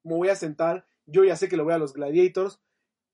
me 0.03 0.15
voy 0.15 0.29
a 0.29 0.35
sentar, 0.35 0.85
yo 1.05 1.23
ya 1.23 1.35
sé 1.35 1.47
que 1.49 1.57
le 1.57 1.63
voy 1.63 1.73
a 1.73 1.77
los 1.79 1.93
Gladiators, 1.93 2.61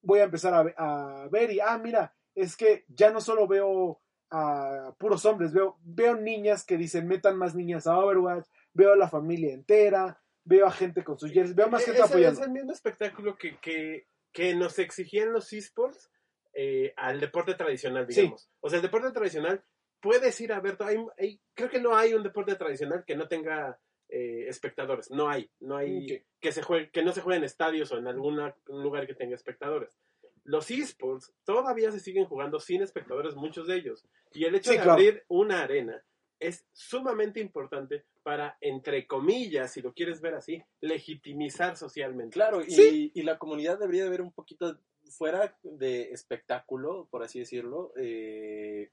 voy 0.02 0.20
a 0.20 0.24
empezar 0.24 0.54
a, 0.54 0.64
ve- 0.64 0.76
a 0.78 1.28
ver 1.32 1.52
y, 1.52 1.60
ah, 1.60 1.78
mira, 1.78 2.16
es 2.36 2.58
que 2.58 2.84
ya 2.88 3.12
no 3.12 3.22
solo 3.22 3.48
veo 3.48 4.02
a 4.32 4.96
puros 4.98 5.24
hombres, 5.26 5.54
veo, 5.54 5.78
veo 5.84 6.16
niñas 6.16 6.66
que 6.66 6.76
dicen 6.78 7.08
metan 7.08 7.38
más 7.38 7.54
niñas 7.56 7.86
a 7.88 7.98
Overwatch, 8.00 8.48
veo 8.74 8.94
a 8.94 8.98
la 8.98 9.08
familia 9.08 9.54
entera, 9.54 10.20
veo 10.44 10.66
a 10.66 10.72
gente 10.72 11.04
con 11.04 11.18
sus 11.20 11.32
jerseys, 11.32 11.56
veo 11.56 11.70
más 11.70 11.86
gente 11.86 12.00
es, 12.02 12.06
apoyando. 12.06 12.41
es 12.41 12.48
el 12.48 12.52
mismo 12.52 12.72
espectáculo 12.72 13.38
que, 13.38 13.60
que, 13.60 14.08
que 14.32 14.56
nos 14.56 14.78
exigían 14.80 15.32
los 15.32 15.54
esports 15.54 16.10
eh, 16.54 16.93
al 16.97 17.20
deporte 17.20 17.56
tradicional, 17.56 18.06
Sí. 18.10 18.22
digamos. 18.22 18.49
O 18.60 18.70
sea, 18.70 18.78
el 18.78 18.84
deporte 18.84 19.12
tradicional, 19.12 19.64
puedes 19.99 20.39
ir 20.41 20.54
a 20.54 20.60
ver, 20.60 20.78
hay, 20.82 20.97
hay- 21.18 21.39
creo 21.54 21.70
que 21.70 21.80
no 21.82 21.95
hay 21.95 22.14
un 22.14 22.24
deporte 22.24 22.56
tradicional 22.56 23.04
que 23.06 23.16
no 23.16 23.28
tenga 23.28 23.80
eh, 24.10 24.47
espectadores, 24.47 25.10
no 25.10 25.28
hay, 25.30 25.49
no 25.60 25.76
hay 25.78 26.24
que, 26.39 26.51
se 26.51 26.62
juegue, 26.62 26.91
que 26.91 27.01
no 27.04 27.14
se 27.14 27.22
juegue 27.22 27.38
en 27.39 27.45
estadios 27.45 27.91
o 27.91 27.97
en 27.97 28.06
algún 28.08 28.36
lugar 28.68 29.08
que 29.08 29.16
tenga 29.16 29.34
espectadores. 29.34 29.97
Los 30.43 30.70
esports 30.70 31.34
todavía 31.45 31.91
se 31.91 31.99
siguen 31.99 32.26
jugando 32.26 32.60
sin 32.60 32.84
espectadores, 32.84 33.34
muchos 33.34 33.66
de 33.66 33.78
ellos. 33.78 34.06
Y 34.34 34.43
el 34.45 34.54
hecho 34.54 34.70
Sí, 34.72 34.78
de 34.78 34.84
claro. 34.84 34.91
abrir 34.99 35.24
una 35.30 35.64
arena 35.64 36.04
es 36.39 36.68
sumamente 36.74 37.39
importante 37.39 38.04
para, 38.22 38.58
entre 38.62 39.08
comillas, 39.08 39.72
si 39.74 39.82
lo 39.82 39.93
quieres 39.93 40.20
ver 40.22 40.36
así, 40.36 40.62
legitimizar 40.82 41.76
socialmente. 41.78 42.34
Claro, 42.34 42.62
y, 42.62 42.70
Sí. 42.72 43.12
y 43.16 43.24
la 43.24 43.38
comunidad 43.39 43.80
debería 43.80 44.04
de 44.04 44.10
ver 44.10 44.22
un 44.22 44.32
poquito 44.34 44.78
fuera 45.10 45.58
de 45.64 46.12
espectáculo, 46.12 47.08
por 47.10 47.24
así 47.24 47.39
decirlo. 47.39 47.91
eh, 47.97 48.91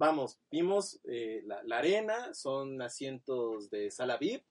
vamos, 0.00 0.38
vimos 0.50 0.98
eh, 1.04 1.42
la, 1.44 1.62
la 1.64 1.78
arena, 1.78 2.32
son 2.32 2.80
asientos 2.80 3.68
de 3.68 3.90
sala 3.90 4.16
VIP, 4.16 4.42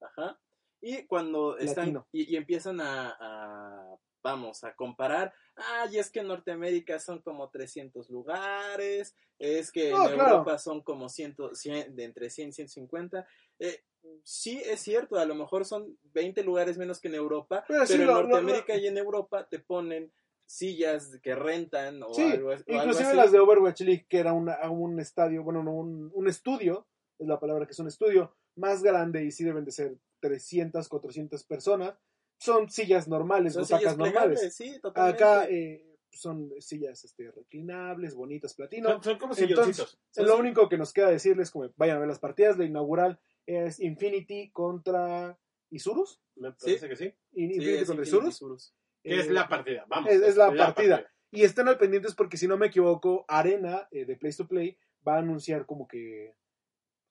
ajá, 0.00 0.38
y 0.80 1.06
cuando 1.06 1.58
están 1.58 2.04
y, 2.12 2.32
y 2.32 2.36
empiezan 2.36 2.80
a, 2.80 3.16
a, 3.18 3.96
vamos, 4.22 4.62
a 4.62 4.74
comparar, 4.74 5.34
ah, 5.56 5.86
y 5.90 5.98
es 5.98 6.08
que 6.08 6.20
en 6.20 6.28
Norteamérica 6.28 7.00
son 7.00 7.20
como 7.20 7.50
300 7.50 8.10
lugares, 8.10 9.16
es 9.40 9.72
que 9.72 9.90
en 9.90 9.96
claro. 9.96 10.12
Europa 10.12 10.58
son 10.58 10.82
como 10.82 11.08
100, 11.08 11.36
100, 11.52 11.96
de 11.96 12.04
entre 12.04 12.30
100 12.30 12.50
y 12.50 12.52
150, 12.52 13.26
eh, 13.58 13.82
sí 14.22 14.62
es 14.64 14.80
cierto, 14.80 15.18
a 15.18 15.24
lo 15.24 15.34
mejor 15.34 15.64
son 15.64 15.98
20 16.14 16.44
lugares 16.44 16.78
menos 16.78 17.00
que 17.00 17.08
en 17.08 17.16
Europa, 17.16 17.64
Pero 17.66 17.80
pero, 17.80 17.86
sí, 17.86 17.94
en 17.94 18.06
Norteamérica 18.06 18.76
y 18.76 18.86
en 18.86 18.98
Europa 18.98 19.48
te 19.48 19.58
ponen 19.58 20.12
sillas 20.52 21.18
que 21.22 21.34
rentan 21.34 22.02
o 22.02 22.12
Sí, 22.12 22.22
algo, 22.22 22.48
o 22.48 22.52
algo 22.52 22.64
inclusive 22.68 23.08
así. 23.08 23.16
las 23.16 23.32
de 23.32 23.38
Overwatch 23.38 23.80
League, 23.80 24.06
que 24.08 24.18
era 24.18 24.32
una- 24.34 24.70
un 24.70 25.00
estadio, 25.00 25.42
bueno, 25.42 25.62
no, 25.62 25.72
un, 25.72 26.10
un 26.14 26.28
estudio, 26.28 26.86
es 27.18 27.26
la 27.26 27.40
palabra 27.40 27.64
que 27.66 27.72
es 27.72 27.78
un 27.78 27.88
estudio, 27.88 28.34
más 28.56 28.82
grande 28.82 29.24
y 29.24 29.30
sí 29.30 29.44
deben 29.44 29.64
de 29.64 29.72
ser 29.72 29.96
300, 30.20 30.88
400 30.88 31.44
personas, 31.44 31.94
son 32.38 32.68
sillas 32.68 33.08
normales, 33.08 33.54
Son 33.54 33.62
butacas 33.62 33.80
sillas 33.80 33.96
normales. 33.96 34.54
sí, 34.54 34.78
totalmente. 34.80 35.24
Acá 35.24 35.46
eh, 35.48 35.86
son 36.10 36.52
sillas 36.60 37.02
este, 37.04 37.30
reclinables, 37.30 38.14
bonitas, 38.14 38.52
platino. 38.52 38.90
Son, 38.90 39.02
son 39.02 39.18
como 39.18 39.32
Entonces, 39.32 39.48
silloncitos. 39.76 39.98
Son 40.10 40.26
Lo 40.26 40.36
único 40.36 40.68
que 40.68 40.76
nos 40.76 40.92
queda 40.92 41.08
decirles, 41.08 41.50
como 41.50 41.70
vayan 41.76 41.96
a 41.96 42.00
ver 42.00 42.08
las 42.08 42.18
partidas, 42.18 42.58
la 42.58 42.66
inaugural 42.66 43.18
es 43.46 43.80
Infinity 43.80 44.50
contra 44.50 45.38
Isurus. 45.70 46.20
Me 46.36 46.52
parece 46.52 46.88
que 46.90 46.96
sí. 46.96 47.04
In- 47.32 47.48
Sí, 47.52 47.56
Infinity 47.56 47.86
contra 47.86 47.94
Infinity 48.04 48.08
Isurus. 48.08 48.36
Surus. 48.36 48.74
Que 49.02 49.20
es 49.20 49.26
Eh, 49.26 49.30
la 49.32 49.48
partida, 49.48 49.84
vamos. 49.88 50.10
es- 50.10 50.22
es 50.22 50.36
la 50.36 50.52
partida. 50.54 51.06
Y 51.30 51.44
estén 51.44 51.66
al 51.68 51.78
pendientes 51.78 52.14
porque 52.14 52.36
si 52.36 52.46
no 52.46 52.56
me 52.58 52.66
equivoco, 52.66 53.24
Arena 53.28 53.88
eh, 53.90 54.04
de 54.04 54.16
Place 54.16 54.36
to 54.36 54.46
Play 54.48 54.76
va 55.06 55.16
a 55.16 55.18
anunciar 55.20 55.64
como 55.66 55.88
que 55.88 56.34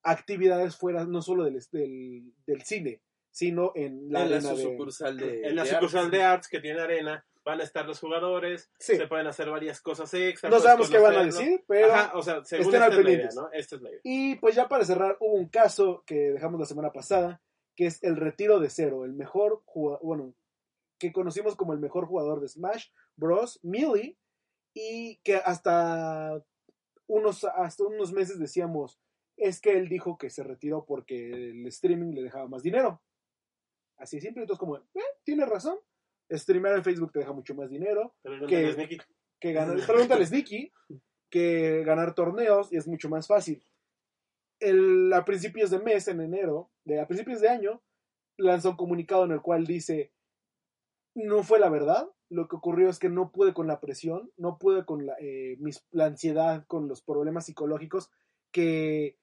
actividades 0.04 0.76
fuera 0.76 1.06
no 1.06 1.22
solo 1.22 1.44
del, 1.44 1.60
del, 1.72 2.34
del 2.46 2.62
cine, 2.64 3.02
sino 3.30 3.72
en 3.76 4.12
la 4.12 4.24
en 4.24 4.32
la 4.32 4.38
arena 4.38 4.54
de... 4.54 4.64
sucursal 4.64 5.18
de 5.18 5.48
En 5.48 5.56
la 5.56 5.64
de 5.64 5.70
sucursal 5.70 6.02
Arts. 6.06 6.12
de 6.12 6.24
Arts 6.24 6.48
que 6.50 6.60
tiene 6.60 6.82
arena, 6.82 7.26
van 7.44 7.60
a 7.62 7.64
estar 7.64 7.86
los 7.88 8.00
jugadores, 8.00 8.72
Sí. 8.80 8.96
se 8.98 9.08
pueden 9.08 9.28
hacer 9.28 9.50
varias 9.50 9.82
cosas 9.82 10.14
extra. 10.14 10.50
No 10.50 10.60
sabemos 10.60 10.90
qué 10.90 11.00
van 11.00 11.16
a 11.16 11.24
decir, 11.24 11.64
pero... 11.68 11.92
Ajá, 11.94 12.12
o 12.18 12.22
sea, 12.22 12.44
según 12.46 12.66
estén 12.68 12.84
esta 12.84 12.86
al 12.86 12.92
la 12.92 12.96
pendientes. 12.98 13.36
¿no? 13.36 13.50
Esta 13.52 13.76
es 13.76 13.82
la 13.82 13.90
idea. 13.90 14.00
Y 14.04 14.36
pues 14.36 14.56
ya 14.56 14.68
para 14.68 14.86
cerrar, 14.86 15.18
hubo 15.20 15.34
un 15.34 15.50
caso 15.50 16.04
que 16.06 16.16
dejamos 16.32 16.60
la 16.60 16.66
semana 16.68 16.92
pasada, 16.92 17.42
que 17.76 17.88
es 17.88 18.04
el 18.04 18.16
retiro 18.18 18.60
de 18.60 18.70
cero, 18.70 19.06
el 19.06 19.14
mejor 19.14 19.62
jugador, 19.66 20.00
bueno, 20.04 20.34
que 21.02 21.14
conocimos 21.14 21.56
como 21.56 21.74
el 21.74 21.80
mejor 21.80 22.06
jugador 22.06 22.40
de 22.42 22.48
Smash 22.48 22.88
Bros. 23.16 23.60
Melee, 23.64 24.18
y 24.74 25.18
que 25.24 25.36
hasta 25.36 26.42
unos, 27.08 27.44
hasta 27.44 27.84
unos 27.84 28.14
meses 28.14 28.40
decíamos, 28.40 29.00
es 29.36 29.60
que 29.60 29.72
él 29.78 29.90
dijo 29.90 30.18
que 30.18 30.30
se 30.30 30.44
retiró 30.44 30.86
porque 30.86 31.32
el 31.32 31.66
streaming 31.68 32.14
le 32.14 32.24
dejaba 32.24 32.48
más 32.48 32.64
dinero. 32.64 33.02
Así 33.98 34.18
de 34.18 34.22
simple, 34.22 34.44
entonces 34.44 34.60
como, 34.60 34.78
eh, 34.78 34.84
tiene 35.24 35.46
razón, 35.46 35.78
streamear 36.32 36.78
en 36.78 36.84
Facebook 36.84 37.12
te 37.12 37.20
deja 37.20 37.34
mucho 37.34 37.54
más 37.56 37.70
dinero, 37.70 38.16
Pero 38.22 38.48
que- 38.48 38.74
Nicky, 38.76 38.98
que 39.40 39.54
ganar, 39.54 39.86
pregúntale 39.86 40.30
Nicky, 40.30 40.72
que 41.30 41.84
ganar 41.84 42.14
torneos 42.14 42.72
y 42.72 42.78
es 42.78 42.88
mucho 42.88 43.10
más 43.10 43.28
fácil. 43.28 43.64
El, 44.60 45.12
a 45.14 45.26
principios 45.26 45.72
de 45.72 45.80
mes, 45.80 46.08
en 46.08 46.22
enero, 46.22 46.70
de, 46.86 47.00
a 47.00 47.08
principios 47.08 47.42
de 47.42 47.50
año, 47.50 47.82
lanzó 48.38 48.72
un 48.72 48.78
comunicado 48.78 49.26
en 49.26 49.32
el 49.32 49.42
cual 49.42 49.66
dice 49.66 50.12
no 51.16 51.44
fue 51.44 51.60
la 51.60 51.70
verdad. 51.70 52.08
Lo 52.30 52.48
que 52.48 52.56
ocurrió 52.56 52.90
es 52.90 53.00
que 53.00 53.10
no 53.10 53.32
pude 53.32 53.54
con 53.54 53.68
la 53.68 53.80
presión, 53.80 54.32
no 54.38 54.58
pude 54.58 54.86
con 54.86 55.06
la, 55.06 55.16
eh, 55.20 55.58
ansiedad, 56.00 56.66
con 56.68 56.88
los 56.88 57.02
problemas 57.02 57.46
psicológicos 57.46 58.10
que 58.52 59.18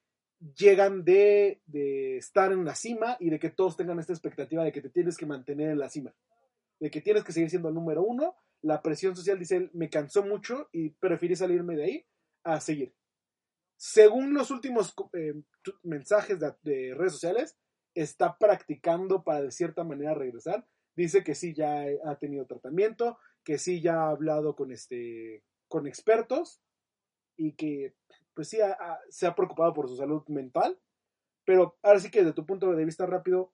llegan 0.56 1.04
de, 1.04 1.60
estar 2.18 2.52
en 2.52 2.64
la 2.64 2.74
cima 2.74 3.16
y 3.18 3.30
de 3.30 3.38
que 3.38 3.50
todos 3.50 3.76
tengan 3.76 3.98
esta 3.98 4.12
expectativa 4.12 4.62
de 4.62 4.72
que 4.72 4.82
te 4.82 4.90
tienes 4.90 5.16
que 5.16 5.26
mantener 5.26 5.70
en 5.70 5.78
la 5.78 5.88
cima, 5.88 6.14
de 6.78 6.90
que 6.90 7.00
tienes 7.00 7.24
que 7.24 7.32
seguir 7.32 7.50
siendo 7.50 7.68
el 7.68 7.74
número 7.74 8.02
uno. 8.02 8.36
La 8.60 8.82
presión 8.82 9.16
social, 9.16 9.38
dice 9.38 9.56
él, 9.56 9.70
me 9.72 9.88
cansó 9.88 10.22
mucho 10.22 10.68
y 10.72 10.90
preferí 10.90 11.34
salirme 11.34 11.76
de 11.76 11.84
ahí 11.84 12.06
a 12.44 12.60
seguir. 12.60 12.94
Según 13.76 14.34
los 14.34 14.50
últimos 14.50 14.94
eh, 15.12 15.34
mensajes 15.82 16.38
de 16.40 16.94
redes 16.94 17.12
sociales, 17.12 17.56
está 17.94 18.36
practicando 18.36 19.22
para 19.22 19.42
de 19.42 19.50
cierta 19.50 19.84
manera 19.84 20.14
regresar. 20.14 20.66
Dice 20.98 21.22
que 21.22 21.36
sí 21.36 21.54
ya 21.54 21.84
ha 22.04 22.18
tenido 22.18 22.44
tratamiento, 22.46 23.18
que 23.44 23.56
sí 23.56 23.80
ya 23.80 23.94
ha 24.02 24.10
hablado 24.10 24.56
con 24.56 24.72
este 24.72 25.44
con 25.68 25.86
expertos 25.86 26.60
y 27.36 27.52
que 27.54 27.94
pues 28.34 28.48
sí 28.48 28.60
ha- 28.60 28.72
ha- 28.80 28.98
se 29.08 29.26
ha 29.28 29.36
preocupado 29.36 29.72
por 29.74 29.88
su 29.88 29.96
salud 29.96 30.24
mental. 30.26 30.76
Pero 31.44 31.78
ahora 31.82 32.00
sí 32.00 32.10
que 32.10 32.18
desde 32.20 32.32
tu 32.34 32.44
punto 32.46 32.72
de 32.74 32.84
vista 32.84 33.06
rápido, 33.06 33.52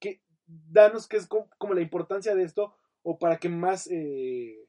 que 0.00 0.22
danos 0.46 1.06
qué 1.06 1.18
es 1.18 1.26
co- 1.26 1.50
como, 1.58 1.74
la 1.74 1.82
importancia 1.82 2.34
de 2.34 2.44
esto 2.44 2.74
o 3.02 3.18
para 3.18 3.36
que 3.36 3.50
más 3.50 3.86
eh, 3.90 4.66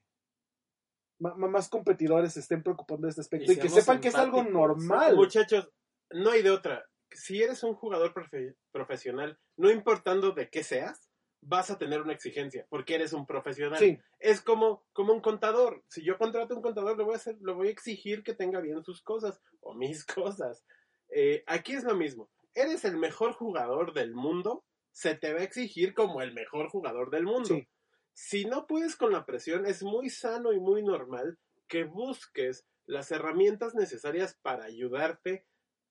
ma- 1.20 1.36
más 1.36 1.70
competidores 1.70 2.34
se 2.34 2.42
estén 2.42 2.62
preocupando 2.62 3.08
de 3.08 3.12
este 3.12 3.22
aspecto 3.22 3.52
y, 3.54 3.56
que 3.56 3.70
sepan 3.70 4.02
que 4.02 4.10
es 4.10 4.16
algo 4.16 4.44
normal. 4.44 5.16
Muchachos, 5.16 5.72
no 6.10 6.32
hay 6.32 6.42
de 6.44 6.52
otra. 6.52 6.86
Si 7.12 7.42
eres 7.42 7.64
un 7.64 7.74
jugador 7.74 8.14
profe- 8.14 8.56
profesional, 8.72 9.40
no 9.58 9.70
importando 9.72 10.32
de 10.34 10.50
qué 10.50 10.64
seas, 10.64 11.10
vas 11.42 11.72
a 11.72 11.78
tener 11.78 12.02
una 12.02 12.14
exigencia, 12.14 12.66
porque 12.70 12.96
eres 12.96 13.14
un 13.14 13.26
profesional. 13.26 13.80
Sí, 13.80 14.00
Es 14.20 14.42
como, 14.42 14.86
como 14.94 15.14
un 15.14 15.22
contador. 15.22 15.84
Si 15.88 16.04
yo 16.04 16.18
contrato 16.18 16.54
a 16.54 16.58
un 16.58 16.64
contador, 16.64 16.98
le 16.98 17.04
voy 17.04 17.14
a, 17.14 17.18
hacer, 17.18 17.38
le 17.42 17.52
voy 17.52 17.68
a 17.68 17.72
exigir 17.72 18.24
que 18.24 18.34
tenga 18.34 18.60
bien 18.60 18.84
sus 18.84 19.02
cosas 19.02 19.42
o 19.60 19.74
mis 19.74 20.06
cosas. 20.06 20.64
Eh, 21.10 21.44
aquí 21.48 21.74
es 21.74 21.84
lo 21.84 21.96
mismo. 21.96 22.30
Eres 22.54 22.86
el 22.86 22.98
mejor 22.98 23.34
jugador 23.34 23.94
del 23.94 24.14
mundo, 24.14 24.64
se 24.92 25.16
te 25.16 25.34
va 25.34 25.40
a 25.40 25.44
exigir 25.44 25.94
como 25.94 26.22
el 26.22 26.34
mejor 26.34 26.70
jugador 26.70 27.10
del 27.10 27.24
mundo. 27.24 27.46
sí. 27.46 27.68
Si 28.14 28.46
no 28.46 28.68
puedes 28.68 28.96
con 28.96 29.14
la 29.14 29.26
presión, 29.26 29.66
es 29.66 29.84
muy 29.84 30.10
sano 30.10 30.52
y 30.52 30.60
muy 30.60 30.84
normal 30.84 31.40
que 31.68 31.86
busques 31.86 32.66
las 32.86 33.12
herramientas 33.12 33.74
necesarias 33.74 34.38
para 34.42 34.66
ayudarte 34.66 35.46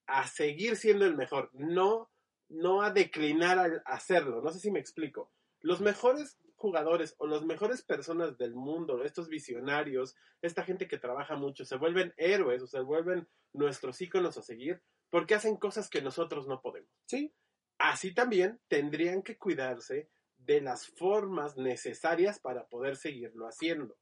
a 0.06 0.26
seguir 0.26 0.76
siendo 0.76 1.06
el 1.06 1.16
mejor, 1.16 1.50
no, 1.54 2.10
no 2.48 2.82
a 2.82 2.90
declinar 2.90 3.58
al 3.58 3.82
hacerlo. 3.86 4.42
No 4.42 4.50
sé 4.50 4.58
si 4.58 4.70
me 4.70 4.80
explico. 4.80 5.32
Los 5.60 5.80
mejores 5.80 6.38
jugadores 6.56 7.14
o 7.18 7.26
las 7.26 7.42
mejores 7.42 7.82
personas 7.82 8.36
del 8.36 8.54
mundo, 8.54 9.02
estos 9.02 9.28
visionarios, 9.28 10.14
esta 10.42 10.62
gente 10.62 10.86
que 10.88 10.98
trabaja 10.98 11.36
mucho, 11.36 11.64
se 11.64 11.76
vuelven 11.76 12.12
héroes 12.18 12.62
o 12.62 12.66
se 12.66 12.80
vuelven 12.80 13.28
nuestros 13.52 14.00
íconos 14.00 14.36
a 14.36 14.42
seguir 14.42 14.82
porque 15.10 15.34
hacen 15.34 15.56
cosas 15.56 15.88
que 15.88 16.02
nosotros 16.02 16.46
no 16.46 16.60
podemos 16.60 16.90
Sí, 17.06 17.34
así 17.78 18.14
también 18.14 18.60
tendrían 18.68 19.22
que 19.22 19.38
cuidarse 19.38 20.08
de 20.38 20.60
las 20.60 20.86
formas 20.86 21.56
necesarias 21.56 22.38
para 22.40 22.66
poder 22.68 22.96
seguirlo 22.96 23.46
haciendo. 23.46 23.96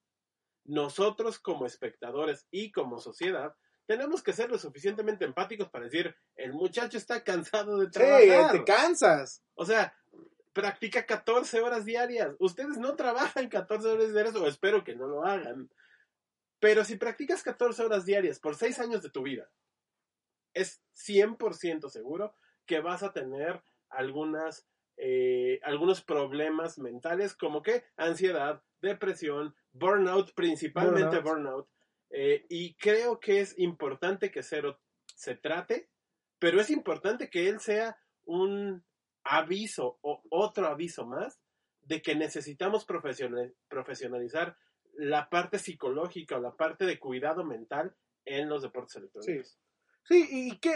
Nosotros 0.64 1.38
como 1.38 1.64
espectadores 1.64 2.46
y 2.50 2.72
como 2.72 2.98
sociedad 2.98 3.54
tenemos 3.86 4.22
que 4.22 4.34
ser 4.34 4.50
lo 4.50 4.59
suficientemente 4.59 5.24
empáticos 5.24 5.70
para 5.70 5.86
decir, 5.86 6.14
el 6.36 6.52
muchacho 6.52 6.98
está 6.98 7.24
cansado 7.24 7.78
de 7.78 7.86
sí, 7.86 7.92
trabajar. 7.92 8.52
te 8.52 8.64
cansas. 8.64 9.42
O 9.54 9.64
sea, 9.64 9.96
practica 10.59 11.06
14 11.06 11.61
horas 11.61 11.84
diarias. 11.84 12.34
Ustedes 12.40 12.78
no 12.78 12.96
trabajan 12.96 13.48
14 13.48 13.86
horas 13.90 14.12
diarias 14.12 14.34
o 14.34 14.48
espero 14.48 14.82
que 14.82 14.96
no 14.96 15.06
lo 15.06 15.24
hagan. 15.24 15.70
Pero 16.59 16.84
si 16.84 16.96
practicas 16.96 17.44
14 17.44 17.84
horas 17.84 18.04
diarias 18.04 18.40
por 18.40 18.56
6 18.56 18.80
años 18.80 19.00
de 19.04 19.11
tu 19.11 19.22
vida, 19.22 19.48
es 20.54 20.82
100% 20.96 21.88
seguro 21.90 22.34
que 22.66 22.80
vas 22.80 23.04
a 23.04 23.12
tener 23.12 23.62
algunas, 23.88 24.66
eh, 24.96 25.61
algunos 25.62 26.02
problemas 26.02 26.76
mentales 26.80 27.36
como 27.36 27.62
que 27.62 27.84
ansiedad, 27.96 28.61
depresión, 28.82 29.54
burnout, 29.70 30.34
principalmente 30.34 31.20
Burnout. 31.20 31.24
burnout. 31.24 31.68
Eh, 32.11 32.46
y 32.48 32.74
creo 32.74 33.20
que 33.20 33.40
es 33.40 33.56
importante 33.61 34.32
que 34.32 34.42
Cero 34.42 34.80
se 35.14 35.36
trate, 35.36 35.88
pero 36.40 36.61
es 36.61 36.68
importante 36.70 37.30
que 37.30 37.48
él 37.48 37.61
sea 37.61 37.96
un 38.24 38.84
aviso 39.29 39.99
o 40.03 40.22
otro 40.31 40.66
aviso 40.66 41.07
más 41.07 41.41
de 41.83 42.03
que 42.03 42.14
necesitamos 42.14 42.85
profesional- 42.85 43.55
profesionalizar 43.68 44.57
la 44.95 45.29
parte 45.31 45.59
psicológica 45.59 46.37
o 46.37 46.41
la 46.41 46.57
parte 46.57 46.85
de 46.87 46.99
cuidado 46.99 47.45
mental 47.45 47.95
en 48.24 48.49
los 48.49 48.62
deportes 48.62 48.97
electrónicos. 48.97 49.59
Sí, 50.05 50.26
y 50.31 50.59
qué, 50.59 50.72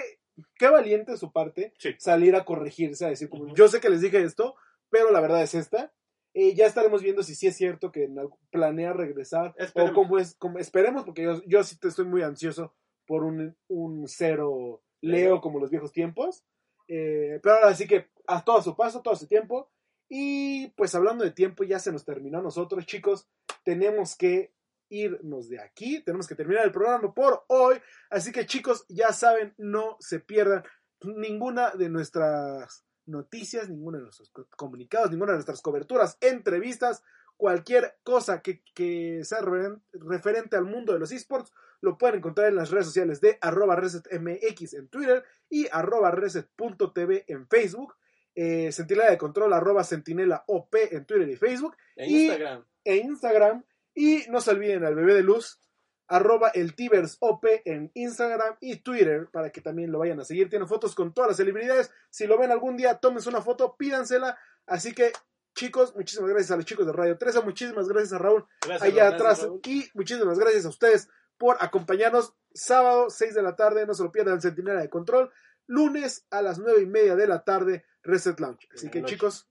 qué 0.57 0.69
valiente 0.69 1.17
su 1.17 1.33
parte 1.33 1.73
Sí. 1.79 1.95
salir 1.99 2.37
a 2.37 2.45
corregirse, 2.45 3.05
a 3.05 3.09
decir, 3.09 3.29
como, 3.29 3.45
Ujú. 3.45 3.55
yo 3.55 3.69
sé 3.69 3.81
que 3.81 3.91
les 3.91 4.01
dije 4.01 4.23
esto, 4.23 4.55
pero 4.91 5.11
la 5.11 5.21
verdad 5.21 5.43
es 5.43 5.55
esta. 5.55 5.93
Eh, 6.35 6.55
ya 6.55 6.67
estaremos 6.67 7.03
viendo 7.03 7.23
si 7.23 7.35
sí 7.35 7.47
es 7.49 7.57
cierto 7.57 7.93
que 7.93 8.09
planea 8.51 8.93
regresar 8.95 9.55
Esperemos. 9.59 9.93
o 9.93 9.95
cómo 9.95 10.19
es, 10.19 10.39
esperemos, 10.59 11.05
porque 11.05 11.23
yo, 11.25 11.43
yo 11.47 11.63
sí 11.63 11.79
te 11.79 11.89
estoy 11.89 12.07
muy 12.07 12.23
ansioso 12.23 12.75
por 13.07 13.25
un, 13.25 13.55
un 13.69 14.07
cero 14.09 14.83
Leo 15.03 15.41
como 15.41 15.59
los 15.59 15.69
viejos 15.71 15.93
tiempos. 15.93 16.45
Eh, 16.89 17.39
pero 17.43 17.57
ahora 17.57 17.75
sí 17.75 17.87
que 17.87 18.09
a 18.27 18.45
todo 18.45 18.63
su 18.63 18.77
paso, 18.77 19.03
todo 19.03 19.17
su 19.17 19.27
tiempo. 19.27 19.71
Y 20.09 20.69
pues 20.77 20.95
hablando 20.95 21.25
de 21.25 21.31
tiempo, 21.31 21.65
ya 21.65 21.79
se 21.79 21.91
nos 21.93 22.05
terminó 22.05 22.43
nosotros, 22.43 22.85
chicos. 22.87 23.29
Tenemos 23.65 24.17
que 24.17 24.53
irnos 24.91 25.49
de 25.49 25.59
aquí, 25.61 26.03
tenemos 26.05 26.27
que 26.29 26.35
terminar 26.35 26.67
el 26.67 26.73
programa 26.73 27.15
por 27.15 27.45
hoy. 27.49 27.81
Así 28.11 28.31
que 28.31 28.45
chicos, 28.45 28.85
ya 28.89 29.13
saben, 29.13 29.55
no 29.57 29.97
se 30.01 30.21
pierdan 30.21 30.65
ninguna 31.03 31.71
de 31.71 31.89
nuestras 31.89 32.85
noticias, 33.07 33.71
ninguno 33.71 33.97
de 33.99 34.05
nuestros 34.05 34.31
co- 34.31 34.47
comunicados, 34.57 35.11
ninguna 35.11 35.33
de 35.33 35.37
nuestras 35.39 35.63
coberturas, 35.63 36.19
entrevistas, 36.21 37.03
cualquier 37.39 37.97
cosa 38.05 38.43
que, 38.43 38.63
que 38.75 39.25
sea 39.25 39.41
referen- 39.41 39.83
referente 39.93 40.57
al 40.57 40.65
mundo 40.67 40.93
de 40.93 40.99
los 41.01 41.11
esports, 41.11 41.53
lo 41.81 41.97
pueden 41.99 42.17
encontrar 42.19 42.49
en 42.49 42.57
las 42.57 42.71
redes 42.71 42.87
sociales 42.87 43.21
de 43.21 43.39
arroba 43.41 43.75
resetmx 43.75 44.75
en 44.75 44.89
Twitter 44.89 45.25
y 45.49 45.67
arroba 45.73 46.11
reset.tv 46.13 47.25
en 47.27 47.49
Facebook. 47.49 47.95
Eh, 48.35 48.73
Centinela 48.73 49.11
de 49.11 49.19
Control, 49.19 49.53
arroba 49.53 49.85
Centinela 49.85 50.45
OP 50.47 50.75
en 50.97 51.05
Twitter 51.05 51.29
y 51.29 51.37
Facebook 51.37 51.77
En 51.97 52.11
Y- 52.11 52.23
Instagram. 52.25 52.65
e 52.85 52.97
Instagram. 52.97 53.65
Y 53.95 54.25
no 54.31 54.41
se 54.41 54.51
olviden 54.53 54.85
al 54.85 54.95
bebé 54.95 55.13
de 55.15 55.23
luz, 55.23 55.61
arroba 56.09 56.49
el 56.49 56.75
Tibers 56.75 57.19
OP 57.21 57.63
en 57.67 57.91
Instagram 57.95 58.57
y 58.61 58.77
Twitter, 58.77 59.29
para 59.31 59.51
que 59.51 59.61
también 59.61 59.93
lo 59.93 59.99
vayan 59.99 60.19
a 60.21 60.25
seguir. 60.25 60.49
Tiene 60.49 60.67
fotos 60.67 60.95
con 60.95 61.13
todas 61.13 61.29
las 61.29 61.37
celebridades. 61.37 61.91
Si 62.11 62.27
lo 62.27 62.39
ven 62.39 62.51
algún 62.51 62.77
día, 62.77 62.97
tómense 62.99 63.29
una 63.29 63.43
foto, 63.43 63.77
pídansela. 63.77 64.39
Así 64.67 64.95
que, 64.95 65.13
chicos, 65.55 65.95
muchísimas 65.95 66.31
gracias 66.31 66.51
a 66.53 66.57
los 66.57 66.65
chicos 66.65 66.87
de 66.87 66.93
Radio 66.93 67.19
13, 67.19 67.41
muchísimas 67.43 67.87
gracias 67.89 68.15
a 68.15 68.19
Raúl 68.19 68.47
Gracias, 68.67 68.83
allá 68.91 69.09
atrás. 69.09 69.43
Raúl. 69.43 69.61
Y 69.67 69.89
muchísimas 69.95 70.39
gracias 70.39 70.65
a 70.65 70.71
ustedes 70.71 71.09
por 71.37 71.57
acompañarnos 71.61 72.35
sábado 72.55 73.11
6 73.11 73.35
de 73.35 73.43
la 73.43 73.57
tarde. 73.57 73.87
No 73.87 73.93
se 73.95 74.03
lo 74.05 74.11
pierdan 74.13 74.41
Centinela 74.41 74.81
de 74.81 74.89
Control. 74.89 75.31
Lunes 75.67 76.27
a 76.31 76.41
las 76.43 76.59
9 76.59 76.83
y 76.83 76.87
media 76.87 77.15
de 77.17 77.27
la 77.27 77.45
tarde, 77.45 77.85
Reset 78.03 78.39
Lounge. 78.41 78.69
Así 78.75 78.91
que 78.91 79.05
chicos, 79.05 79.49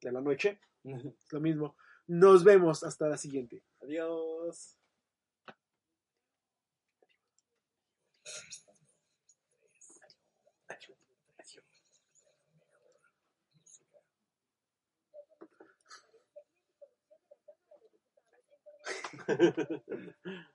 de 0.00 0.12
la 0.12 0.20
noche, 0.20 0.60
es 0.84 1.32
lo 1.32 1.40
mismo. 1.40 1.76
Nos 2.06 2.44
vemos 2.44 2.82
hasta 2.82 3.08
la 3.08 3.16
siguiente. 3.16 3.62
Adiós. 3.82 4.76